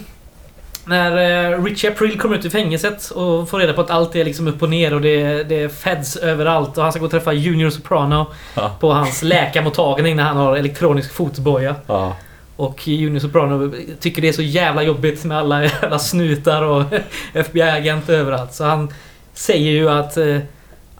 När 0.91 1.51
eh, 1.53 1.63
Richie 1.63 1.91
April 1.91 2.19
kommer 2.19 2.35
ut 2.37 2.45
ur 2.45 2.49
fängelset 2.49 3.09
och 3.11 3.49
får 3.49 3.59
reda 3.59 3.73
på 3.73 3.81
att 3.81 3.89
allt 3.89 4.15
är 4.15 4.23
liksom 4.25 4.47
upp 4.47 4.61
och 4.61 4.69
ner 4.69 4.93
och 4.93 5.01
det 5.01 5.43
det 5.43 5.63
är 5.63 5.69
feds 5.69 6.15
överallt 6.15 6.77
och 6.77 6.83
han 6.83 6.91
ska 6.91 6.99
gå 6.99 7.05
och 7.05 7.11
träffa 7.11 7.33
Junior 7.33 7.69
Soprano 7.69 8.25
Ja. 8.55 8.71
på 8.79 8.91
hans 8.93 9.23
läkarmottagning 9.23 10.15
när 10.15 10.23
han 10.23 10.37
har 10.37 10.55
elektronisk 10.55 11.13
fotboja. 11.13 11.75
Ja. 11.87 12.15
Och 12.55 12.87
Junior 12.87 13.19
Soprano 13.19 13.71
tycker 13.99 14.21
det 14.21 14.27
är 14.27 14.33
så 14.33 14.41
jävla 14.41 14.83
jobbigt 14.83 15.23
med 15.23 15.37
alla 15.37 15.63
jävla 15.81 15.99
snutar 15.99 16.61
och 16.63 16.83
FBI-agenter 17.33 18.13
överallt. 18.13 18.53
Så 18.53 18.63
han 18.63 18.93
säger 19.33 19.71
ju 19.71 19.89
att 19.89 20.17
eh, 20.17 20.37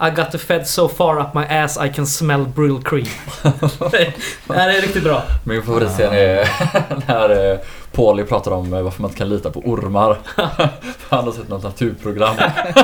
I 0.08 0.10
got 0.16 0.32
the 0.32 0.38
fed 0.38 0.68
so 0.68 0.88
far 0.88 1.20
up 1.22 1.34
my 1.34 1.42
ass 1.58 1.80
I 1.86 1.90
can 1.96 2.08
smell 2.08 2.46
brill 2.56 2.80
cream. 2.86 3.08
det 4.48 4.54
här 4.54 4.70
är 4.70 4.82
riktigt 4.82 5.04
bra. 5.04 5.24
Min 5.44 5.64
favoritscen 5.64 6.14
är 6.14 6.50
när 7.08 7.60
Paulie 8.02 8.26
pratar 8.26 8.52
om 8.52 8.74
eh, 8.74 8.82
varför 8.82 9.02
man 9.02 9.10
inte 9.12 9.18
kan 9.18 9.30
lita 9.30 9.52
på 9.52 9.60
ormar. 9.60 10.18
Han 11.10 11.26
har 11.26 11.32
sett 11.32 11.50
något 11.50 11.64
naturprogram. 11.64 12.36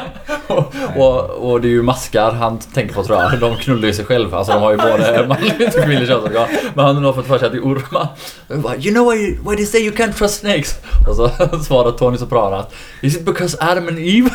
och, 0.47 0.73
och, 0.97 1.51
och 1.51 1.61
det 1.61 1.67
är 1.67 1.69
ju 1.69 1.81
maskar 1.81 2.31
han 2.31 2.59
tänker 2.59 2.95
på 2.95 3.03
tror 3.03 3.19
jag. 3.19 3.39
De 3.39 3.55
knullar 3.55 3.87
ju 3.87 3.93
sig 3.93 4.05
själv. 4.05 4.35
Alltså 4.35 4.53
de 4.53 4.61
har 4.61 4.71
ju 4.71 4.77
både 4.77 5.25
manligt 5.27 5.75
och 5.75 5.83
kvinnligt 5.83 6.07
könsorgan. 6.09 6.47
Men 6.73 6.85
han 6.85 7.03
har 7.03 7.13
fått 7.13 7.27
för 7.27 7.37
sig 7.39 7.45
att 7.45 7.51
det 7.51 7.57
är 7.57 7.61
ormar. 7.61 8.07
Bara, 8.47 8.75
You 8.75 8.93
know 8.93 9.11
why, 9.11 9.37
why 9.49 9.55
they 9.55 9.65
say 9.65 9.81
you 9.81 9.95
can't 9.95 10.13
trust 10.13 10.39
snakes? 10.39 10.75
Och 11.09 11.15
så 11.15 11.29
svarar 11.63 11.91
Tony 11.91 12.17
Soprano 12.17 12.55
att 12.55 12.73
Is 13.01 13.15
it 13.15 13.25
because 13.25 13.57
Adam 13.61 13.87
and 13.87 13.99
Eve? 13.99 14.29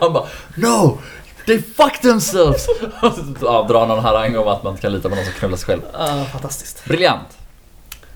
han 0.00 0.12
bara 0.12 0.26
No! 0.54 0.98
They 1.46 1.62
fuck 1.62 2.00
themselves! 2.00 2.66
Ja, 3.42 3.66
drar 3.68 3.86
någon 3.86 3.98
harang 4.04 4.36
om 4.36 4.48
att 4.48 4.62
man 4.62 4.72
inte 4.72 4.82
kan 4.82 4.92
lita 4.92 5.08
på 5.08 5.14
någon 5.14 5.24
som 5.24 5.34
knullar 5.34 5.56
sig 5.56 5.66
själv. 5.66 5.80
Ah, 5.92 6.24
fantastiskt. 6.24 6.84
Briljant! 6.84 7.38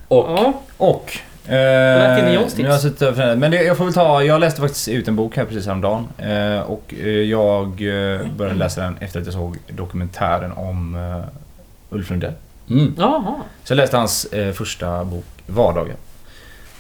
Och 0.09 0.27
Ja. 0.31 0.53
Och... 0.77 1.19
Eh, 1.51 2.41
tips. 2.45 2.57
nu 2.59 2.65
har 2.65 2.71
jag 2.73 2.81
suttit 2.81 3.03
över- 3.03 3.37
men 3.37 3.51
det, 3.51 3.63
jag 3.63 3.77
får 3.77 3.85
väl 3.85 3.95
ta... 3.95 4.23
Jag 4.23 4.41
läste 4.41 4.61
faktiskt 4.61 4.89
ut 4.89 5.09
en 5.09 5.17
bok 5.17 5.37
här 5.37 5.45
precis 5.45 5.67
häromdagen. 5.67 6.09
Eh, 6.19 6.61
och 6.61 6.95
eh, 7.01 7.09
jag 7.09 7.67
eh, 7.67 8.21
började 8.37 8.59
läsa 8.59 8.81
den 8.81 8.97
efter 9.01 9.21
att 9.21 9.27
jag 9.27 9.35
såg 9.35 9.57
dokumentären 9.69 10.53
om 10.53 10.95
eh, 10.95 11.25
Ulf 11.97 12.11
Lundell. 12.11 12.33
Mm. 12.71 12.95
Så 13.65 13.73
jag 13.73 13.77
läste 13.77 13.97
hans 13.97 14.25
eh, 14.25 14.53
första 14.53 15.05
bok, 15.05 15.25
Vardagen. 15.47 15.97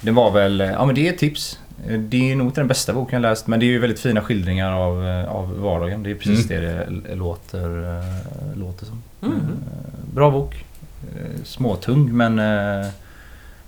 Den 0.00 0.14
var 0.14 0.30
väl... 0.30 0.60
Ja 0.60 0.84
men 0.86 0.94
det 0.94 1.08
är 1.08 1.12
ett 1.12 1.18
tips. 1.18 1.58
Det 1.98 2.30
är 2.32 2.36
nog 2.36 2.46
inte 2.46 2.60
den 2.60 2.68
bästa 2.68 2.92
boken 2.92 3.22
jag 3.22 3.30
läst 3.30 3.46
men 3.46 3.60
det 3.60 3.66
är 3.66 3.68
ju 3.68 3.78
väldigt 3.78 4.00
fina 4.00 4.20
skildringar 4.20 4.72
av, 4.72 5.04
av 5.28 5.58
vardagen. 5.60 6.02
Det 6.02 6.10
är 6.10 6.14
precis 6.14 6.48
det 6.48 6.60
det 6.60 6.82
l- 6.82 7.06
låter, 7.14 8.02
låter 8.58 8.86
som. 8.86 9.02
Mm. 9.22 9.38
Bra 10.14 10.30
bok. 10.30 10.64
Småtung 11.44 12.16
men 12.16 12.40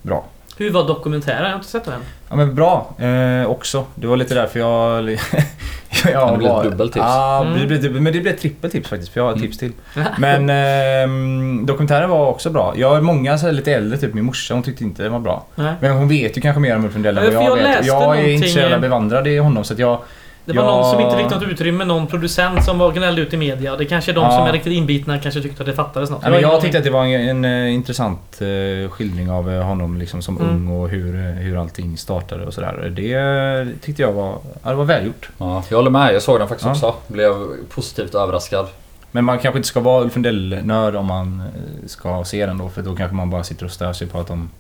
bra. 0.02 0.24
Hur 0.62 0.70
var 0.70 0.86
dokumentären? 0.88 1.42
Jag 1.42 1.48
har 1.48 1.54
inte 1.56 1.68
sett 1.68 1.84
den. 1.84 2.00
Ja 2.28 2.36
men 2.36 2.54
bra 2.54 2.94
eh, 2.98 3.50
också. 3.50 3.84
Det 3.94 4.06
var 4.06 4.16
lite 4.16 4.34
därför 4.34 4.58
jag... 4.60 5.10
jag 6.12 6.32
det 6.32 6.38
blev 6.38 6.50
ett 6.56 6.62
dubbeltips. 6.62 6.96
Ja, 7.06 7.42
Mm. 7.46 7.60
det 7.60 7.66
blev, 7.66 7.80
dubbel- 7.82 8.00
men 8.00 8.12
det 8.12 8.20
blev 8.20 8.36
trippeltips 8.36 8.88
faktiskt 8.88 9.12
för 9.12 9.20
jag 9.20 9.24
har 9.24 9.30
ett 9.32 9.36
Mm. 9.36 9.48
tips 9.48 9.58
till. 9.58 9.72
Men 10.18 10.50
ehm, 10.50 11.66
dokumentären 11.66 12.10
var 12.10 12.26
också 12.26 12.50
bra. 12.50 12.74
Jag 12.76 12.90
har 12.90 13.00
många 13.00 13.38
så 13.38 13.46
här 13.46 13.52
lite 13.52 13.72
äldre, 13.72 13.98
typ 13.98 14.14
min 14.14 14.24
morsa, 14.24 14.54
hon 14.54 14.62
tyckte 14.62 14.84
inte 14.84 15.02
den 15.02 15.12
var 15.12 15.18
bra. 15.20 15.44
Nej. 15.54 15.74
Men 15.80 15.92
hon 15.92 16.08
vet 16.08 16.36
ju 16.36 16.40
kanske 16.40 16.60
mer 16.60 16.76
om 16.76 16.84
Ulf 16.84 16.94
Lundell 16.94 17.18
än 17.18 17.24
vad 17.24 17.32
för 17.32 17.40
jag, 17.42 17.58
jag 17.58 17.62
vet. 17.76 17.86
Jag 17.86 18.18
är 18.18 18.28
inte 18.28 18.48
så 18.48 18.58
jävla 18.58 18.76
eh, 18.76 18.80
bevandrad 18.82 19.26
i 19.26 19.38
honom 19.38 19.64
så 19.64 19.72
att 19.72 19.78
jag... 19.78 19.98
Det 20.44 20.52
var 20.52 20.62
Ja. 20.64 20.70
någon 20.70 20.90
som 20.90 21.00
inte 21.00 21.16
fick 21.16 21.30
något 21.30 21.42
utrymme, 21.42 21.84
någon 21.84 22.06
producent 22.06 22.64
som 22.64 22.78
var 22.78 22.92
gnällde 22.92 23.22
ut 23.22 23.32
i 23.34 23.36
media. 23.36 23.76
Det 23.76 23.84
kanske 23.84 24.10
är 24.12 24.14
de 24.14 24.24
Ja. 24.24 24.30
som 24.38 24.46
är 24.46 24.52
riktigt 24.52 24.72
inbitna 24.72 25.18
kanske 25.18 25.42
tyckte 25.42 25.62
att 25.62 25.66
det 25.66 25.74
fattades 25.74 26.10
något. 26.10 26.20
Ja, 26.24 26.30
men 26.30 26.40
jag 26.40 26.60
tyckte 26.60 26.78
att 26.78 26.84
det 26.84 26.90
var 26.90 27.04
en, 27.04 27.44
en 27.44 27.66
eh, 27.66 27.74
intressant 27.74 28.40
eh, 28.42 28.90
skildring 28.90 29.30
av 29.30 29.52
eh, 29.52 29.62
honom 29.62 29.96
liksom 29.98 30.22
som 30.22 30.36
Mm. 30.38 30.50
ung 30.50 30.68
och 30.80 30.88
hur, 30.88 31.32
hur 31.32 31.56
allting 31.60 31.96
startade 31.96 32.46
och 32.46 32.54
sådär. 32.54 32.92
Det 32.96 33.80
tyckte 33.82 34.02
jag 34.02 34.12
var, 34.12 34.38
ja, 34.62 34.70
det 34.70 34.76
var 34.76 34.84
välgjort. 34.84 35.28
Ja, 35.38 35.62
jag 35.68 35.76
håller 35.76 35.90
med. 35.90 36.14
Jag 36.14 36.22
såg 36.22 36.38
den 36.40 36.48
faktiskt 36.48 36.66
Ja. 36.66 36.70
också. 36.72 36.94
Blev 37.06 37.32
positivt 37.68 38.14
överraskad. 38.14 38.66
Men 39.10 39.24
man 39.24 39.38
kanske 39.38 39.58
inte 39.58 39.68
ska 39.68 39.80
vara 39.80 40.02
Ulf 40.04 40.14
Lundell-nörd 40.16 40.96
om 40.96 41.06
man 41.06 41.42
ska 41.86 42.24
se 42.24 42.46
den 42.46 42.58
då 42.58 42.68
för 42.68 42.82
då 42.82 42.96
kanske 42.96 43.16
man 43.16 43.30
bara 43.30 43.44
sitter 43.44 43.64
och 43.64 43.70
stör 43.70 43.92
sig 43.92 44.06
på 44.06 44.18
att 44.20 44.26
de 44.26 44.50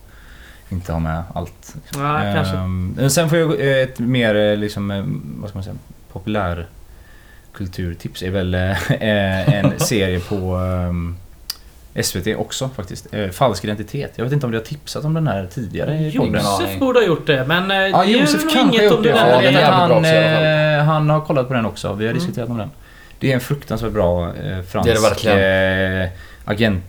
inte 0.72 0.92
har 0.92 1.00
med 1.00 1.22
allt. 1.34 1.74
aning. 1.96 2.26
Ja, 2.26 2.34
kanske. 2.34 2.56
Ehm, 2.56 2.94
men 2.96 3.10
sen 3.10 3.28
får 3.28 3.38
jag 3.38 3.60
eh, 3.60 3.76
ett 3.82 3.98
mer 3.98 4.34
eh, 4.34 4.56
liksom, 4.56 4.90
eh, 4.90 5.04
vad 5.40 5.50
ska 5.50 5.56
man 5.58 5.64
säga, 5.64 5.76
populär 6.12 6.66
kulturtips 7.52 8.22
är 8.22 8.30
väl 8.30 8.54
en 8.54 9.72
serie 9.80 10.20
på 10.20 10.54
ehm, 10.56 11.16
SVT 12.02 12.26
också 12.36 12.68
faktiskt. 12.76 13.14
Eh, 13.14 13.28
Falsk 13.28 13.64
identitet. 13.64 14.12
Jag 14.16 14.24
vet 14.24 14.32
inte 14.32 14.46
om 14.46 14.52
du 14.52 14.58
har 14.58 14.64
tipsat 14.64 15.04
om 15.04 15.14
den 15.14 15.26
här 15.26 15.46
tidigare 15.54 15.94
i 15.98 16.12
podden. 16.18 16.34
Josef 16.34 16.78
borde 16.80 16.98
ha 17.00 17.06
gjort 17.06 17.26
det 17.26 17.44
men... 17.46 17.70
Ja, 17.90 18.04
det 18.04 18.12
är 18.14 18.20
Josef 18.20 18.42
nog 18.44 18.52
kanske 18.52 18.78
inget 18.80 18.92
om 18.92 19.02
det. 19.02 19.08
du 19.12 19.16
Ja, 19.18 19.24
det. 19.24 19.30
vet 19.32 19.46
att 19.46 19.52
jävligt 19.52 20.02
bra 20.02 20.82
han, 20.84 20.86
han 20.86 21.10
har 21.10 21.20
kollat 21.20 21.48
på 21.48 21.54
den 21.54 21.66
också. 21.66 21.92
Vi 21.92 22.04
har 22.04 22.10
Mm. 22.12 22.20
diskuterat 22.20 22.48
om 22.48 22.58
den. 22.58 22.70
Det 23.18 23.30
är 23.30 23.34
en 23.34 23.40
fruktansvärt 23.40 23.92
bra 23.92 24.28
eh, 24.36 24.62
fransk 24.62 24.90
Det 24.90 25.30
är 25.30 25.36
det 25.36 26.02
eh, 26.04 26.10
agent 26.44 26.84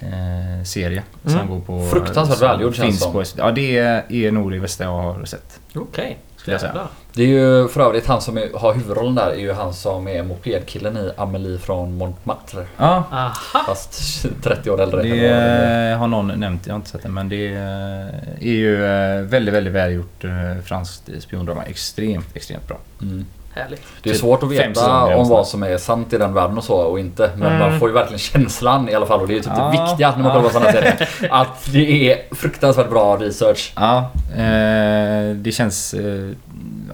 eh, 0.00 0.64
serie. 0.64 1.02
Mm. 1.26 1.38
Som 1.38 1.48
går 1.48 1.60
på... 1.60 1.88
Fruktansvärt 1.90 2.42
välgjord, 2.42 2.74
känns 2.74 3.00
som. 3.00 3.12
på. 3.12 3.22
Ja, 3.36 3.50
det 3.50 3.76
är 4.08 4.30
nog 4.30 4.52
det 4.52 4.60
bästa 4.60 4.84
jag 4.84 4.90
har 4.90 5.24
sett. 5.24 5.60
Okej. 5.74 6.18
Skulle 6.36 6.54
jag 6.54 6.60
säga. 6.60 6.72
Jävlar. 6.72 6.88
Det 7.12 7.22
är 7.22 7.26
ju 7.26 7.68
för 7.68 7.80
övrigt 7.80 8.06
han 8.06 8.20
som 8.20 8.38
är, 8.38 8.58
har 8.58 8.74
huvudrollen 8.74 9.14
där 9.14 9.30
är 9.30 9.36
ju 9.40 9.52
han 9.52 9.74
som 9.74 10.08
är 10.08 10.22
mopedkillen 10.22 10.96
i 10.96 11.10
Amelie 11.16 11.58
från 11.58 11.96
Montmartre. 11.96 12.66
Ja, 12.76 13.04
Aha. 13.10 13.64
Fast 13.66 14.26
30 14.42 14.70
år 14.70 14.80
äldre. 14.80 15.02
det 15.02 15.08
det 15.08 15.28
är. 15.28 15.92
eh, 15.92 15.98
har 15.98 16.06
någon 16.08 16.26
nämnt. 16.40 16.66
Jag 16.66 16.74
har 16.74 16.76
inte 16.78 16.90
sett 16.90 17.02
den 17.02 17.14
men 17.14 17.28
det 17.28 17.46
eh, 17.46 18.46
är 18.48 18.52
ju 18.52 18.84
eh, 18.84 19.22
väldigt, 19.22 19.54
väldigt 19.54 19.72
välgjort 19.72 20.24
franskt 20.64 21.10
spiondrama. 21.20 21.62
Extremt, 21.64 22.36
extremt 22.36 22.68
bra. 22.68 22.78
Mm. 23.02 23.24
Härligt. 23.56 23.82
Det 24.02 24.10
är 24.10 24.12
Typ 24.12 24.20
svårt 24.20 24.42
att 24.42 24.50
veta 24.50 25.04
om 25.16 25.28
vad 25.28 25.46
som 25.48 25.62
är 25.62 25.78
sant 25.78 26.12
i 26.12 26.18
den 26.18 26.34
världen 26.34 26.58
och 26.58 26.64
så 26.64 26.76
och 26.76 27.00
inte. 27.00 27.30
Men 27.36 27.46
Mm. 27.52 27.58
man 27.70 27.80
får 27.80 27.88
ju 27.88 27.94
verkligen 27.94 28.18
känslan 28.18 28.88
i 28.88 28.94
alla 28.94 29.06
fall 29.06 29.20
och 29.20 29.26
det 29.28 29.32
är 29.32 29.36
ju 29.36 29.42
typ 29.42 29.52
Ja, 29.56 29.64
det 29.64 29.82
viktiga 29.88 30.10
när 30.16 30.22
man 30.22 30.30
kollar 30.32 30.42
på 30.44 30.50
sådana 30.50 30.72
serier. 30.72 31.08
Att 31.30 31.72
det 31.72 32.12
är 32.12 32.34
fruktansvärt 32.34 32.90
bra 32.90 33.16
research. 33.16 33.72
Ja, 33.76 34.10
eh, 34.36 35.34
det 35.34 35.52
känns 35.54 35.94
eh, 35.94 36.30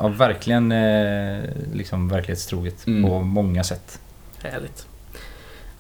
ja, 0.00 0.08
verkligen 0.08 0.72
eh, 0.72 1.38
liksom 1.74 2.08
verklighetstroget 2.08 2.86
Mm. 2.86 3.10
på 3.10 3.18
många 3.20 3.64
sätt. 3.64 3.98
Härligt. 4.42 4.86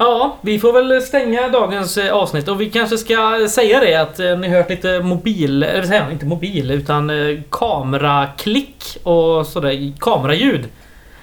Ja, 0.02 0.36
vi 0.40 0.58
får 0.58 0.72
väl 0.72 1.02
stänga 1.02 1.48
dagens 1.48 1.98
eh, 1.98 2.14
avsnitt 2.14 2.48
och 2.48 2.60
vi 2.60 2.70
kanske 2.70 2.98
ska 2.98 3.46
säga 3.50 3.80
det 3.80 3.94
att 3.94 4.20
eh, 4.20 4.38
ni 4.38 4.48
hört 4.48 4.70
lite 4.70 5.00
mobil, 5.00 5.62
eller 5.62 5.86
säga 5.86 6.10
inte 6.12 6.26
mobil 6.26 6.70
utan 6.70 7.10
eh, 7.10 7.38
kameraklick 7.50 8.96
och 9.02 9.46
sådär, 9.46 9.92
kameraljud. 9.98 10.68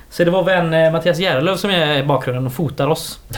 Så 0.10 0.24
det 0.24 0.32
var 0.32 0.44
vän 0.44 0.74
eh, 0.74 0.92
Mattias 0.92 1.20
Järlöv 1.20 1.56
som 1.56 1.70
är 1.70 1.98
i 1.98 2.04
bakgrunden 2.04 2.46
och 2.46 2.54
fotar 2.54 2.88
oss. 2.88 3.20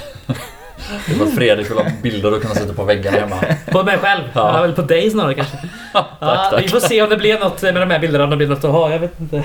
Det 1.08 1.20
var 1.20 1.26
Fredrik 1.26 1.72
vill 1.72 1.78
ha 1.78 1.86
bilder 2.04 2.34
och 2.34 2.42
kunna 2.42 2.54
sätta 2.54 2.74
på 2.74 2.84
väggarna 2.84 3.18
hemma. 3.18 3.36
På 3.72 3.84
mig 3.84 3.98
själv. 3.98 4.24
Ja. 4.34 4.54
Ja. 4.54 4.64
Eller 4.64 4.76
på 4.76 4.82
dig 4.82 5.12
snarare 5.12 5.34
kanske. 5.34 5.58
ja, 5.94 6.08
tack. 6.52 6.64
Vi 6.64 6.68
får 6.68 6.80
se 6.80 7.02
om 7.02 7.10
det 7.10 7.18
blir 7.18 7.40
något 7.40 7.62
med 7.62 7.76
de 7.76 7.92
här 7.92 8.00
bilderna. 8.00 8.24
Om 8.24 8.30
det 8.30 8.36
blir 8.36 8.48
något 8.48 8.64
att 8.64 8.72
ha. 8.72 8.92
Jag 8.92 9.00
vet 9.00 9.20
inte. 9.20 9.44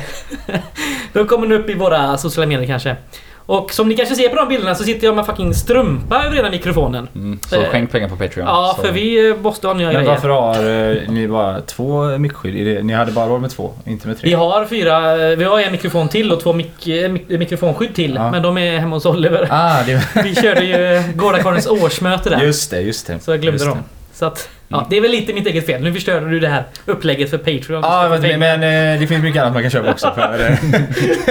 de 1.12 1.26
kommer 1.26 1.46
nog 1.46 1.60
upp 1.60 1.70
i 1.70 1.74
våra 1.74 2.16
sociala 2.18 2.48
medier 2.48 2.66
kanske. 2.66 2.96
Och 3.46 3.72
som 3.72 3.88
ni 3.88 3.96
kanske 3.96 4.14
ser 4.14 4.28
på 4.28 4.36
de 4.36 4.48
bilderna 4.48 4.74
så 4.74 4.84
sitter 4.84 5.06
jag 5.06 5.16
med 5.16 5.26
fucking 5.26 5.54
strumpa 5.54 6.24
över 6.24 6.36
hela 6.36 6.50
mikrofonen. 6.50 7.08
Mm, 7.14 7.38
så 7.48 7.56
Eh, 7.56 7.68
skänk 7.68 7.90
pengar 7.92 8.08
på 8.08 8.16
Patreon. 8.16 8.46
Ja, 8.46 8.74
så. 8.76 8.82
för 8.82 8.92
vi 8.92 9.30
eh, 9.30 9.36
måste 9.36 9.66
ha 9.66 9.74
nya 9.74 9.86
Men 9.86 9.94
grejer. 9.94 10.08
varför 10.10 10.28
har 10.28 10.54
eh, 10.96 11.10
ni 11.12 11.28
bara 11.28 11.60
två 11.60 12.18
mickskydd? 12.18 12.84
Ni 12.84 12.92
hade 12.92 13.12
bara 13.12 13.26
råd 13.28 13.40
med 13.40 13.50
två, 13.50 13.72
inte 13.86 14.08
med 14.08 14.18
tre? 14.18 14.28
Vi 14.28 14.34
har 14.34 14.64
fyra, 14.64 15.16
vi 15.36 15.44
har 15.44 15.60
en 15.60 15.72
mikrofon 15.72 16.08
till 16.08 16.32
och 16.32 16.40
två 16.40 16.52
mik 16.52 16.86
mik 17.10 17.28
mikrofonskydd 17.28 17.94
till. 17.94 18.14
Ja. 18.14 18.30
Men 18.30 18.42
de 18.42 18.58
är 18.58 18.78
hemma 18.78 18.96
hos 18.96 19.06
Oliver. 19.06 19.48
Ah, 19.50 19.82
det, 19.86 20.02
Vi 20.24 20.34
körde 20.34 20.64
ju 20.64 21.02
Gårdakarlens 21.14 21.66
årsmöte 21.66 22.30
där. 22.30 22.40
just 22.42 22.70
det, 22.70 22.80
just 22.80 23.06
det. 23.06 23.20
Så 23.20 23.30
jag 23.30 23.40
glömde 23.40 23.64
dem. 23.64 23.78
Så 24.14 24.26
att, 24.26 24.48
ja, 24.68 24.86
det 24.90 24.96
är 24.96 25.00
väl 25.00 25.10
lite 25.10 25.32
mitt 25.32 25.46
eget 25.46 25.66
fel. 25.66 25.82
Nu 25.82 25.92
förstörde 25.92 26.30
du 26.30 26.40
det 26.40 26.48
här 26.48 26.64
upplägget 26.86 27.30
för 27.30 27.38
Patreon. 27.38 27.82
Ja, 27.82 28.18
men, 28.20 28.40
men 28.40 28.62
eh, 28.62 29.00
det 29.00 29.06
finns 29.06 29.22
mycket 29.22 29.42
annat 29.42 29.52
man 29.52 29.62
kan 29.62 29.70
köpa 29.70 29.90
också 29.90 30.12
för, 30.14 30.40
eh, 30.40 30.56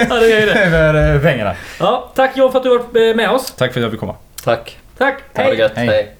ja, 0.08 0.14
det 0.14 0.28
gör 0.28 0.46
det. 0.46 0.70
för 0.70 1.14
eh, 1.14 1.20
pengarna. 1.20 1.54
Ja, 1.80 2.12
tack 2.14 2.36
John 2.36 2.52
för 2.52 2.58
att 2.58 2.64
du 2.64 2.78
var 2.78 3.14
med 3.14 3.30
oss. 3.30 3.54
Tack 3.56 3.72
för 3.72 3.80
att 3.80 3.82
jag 3.82 3.90
fick 3.90 4.00
komma. 4.00 4.14
Tack. 4.44 4.78
Tack. 4.98 5.18
Ha 5.34 5.44
det 5.44 5.54
gött. 5.54 5.72
Hej. 5.74 5.88
Hej. 5.88 6.12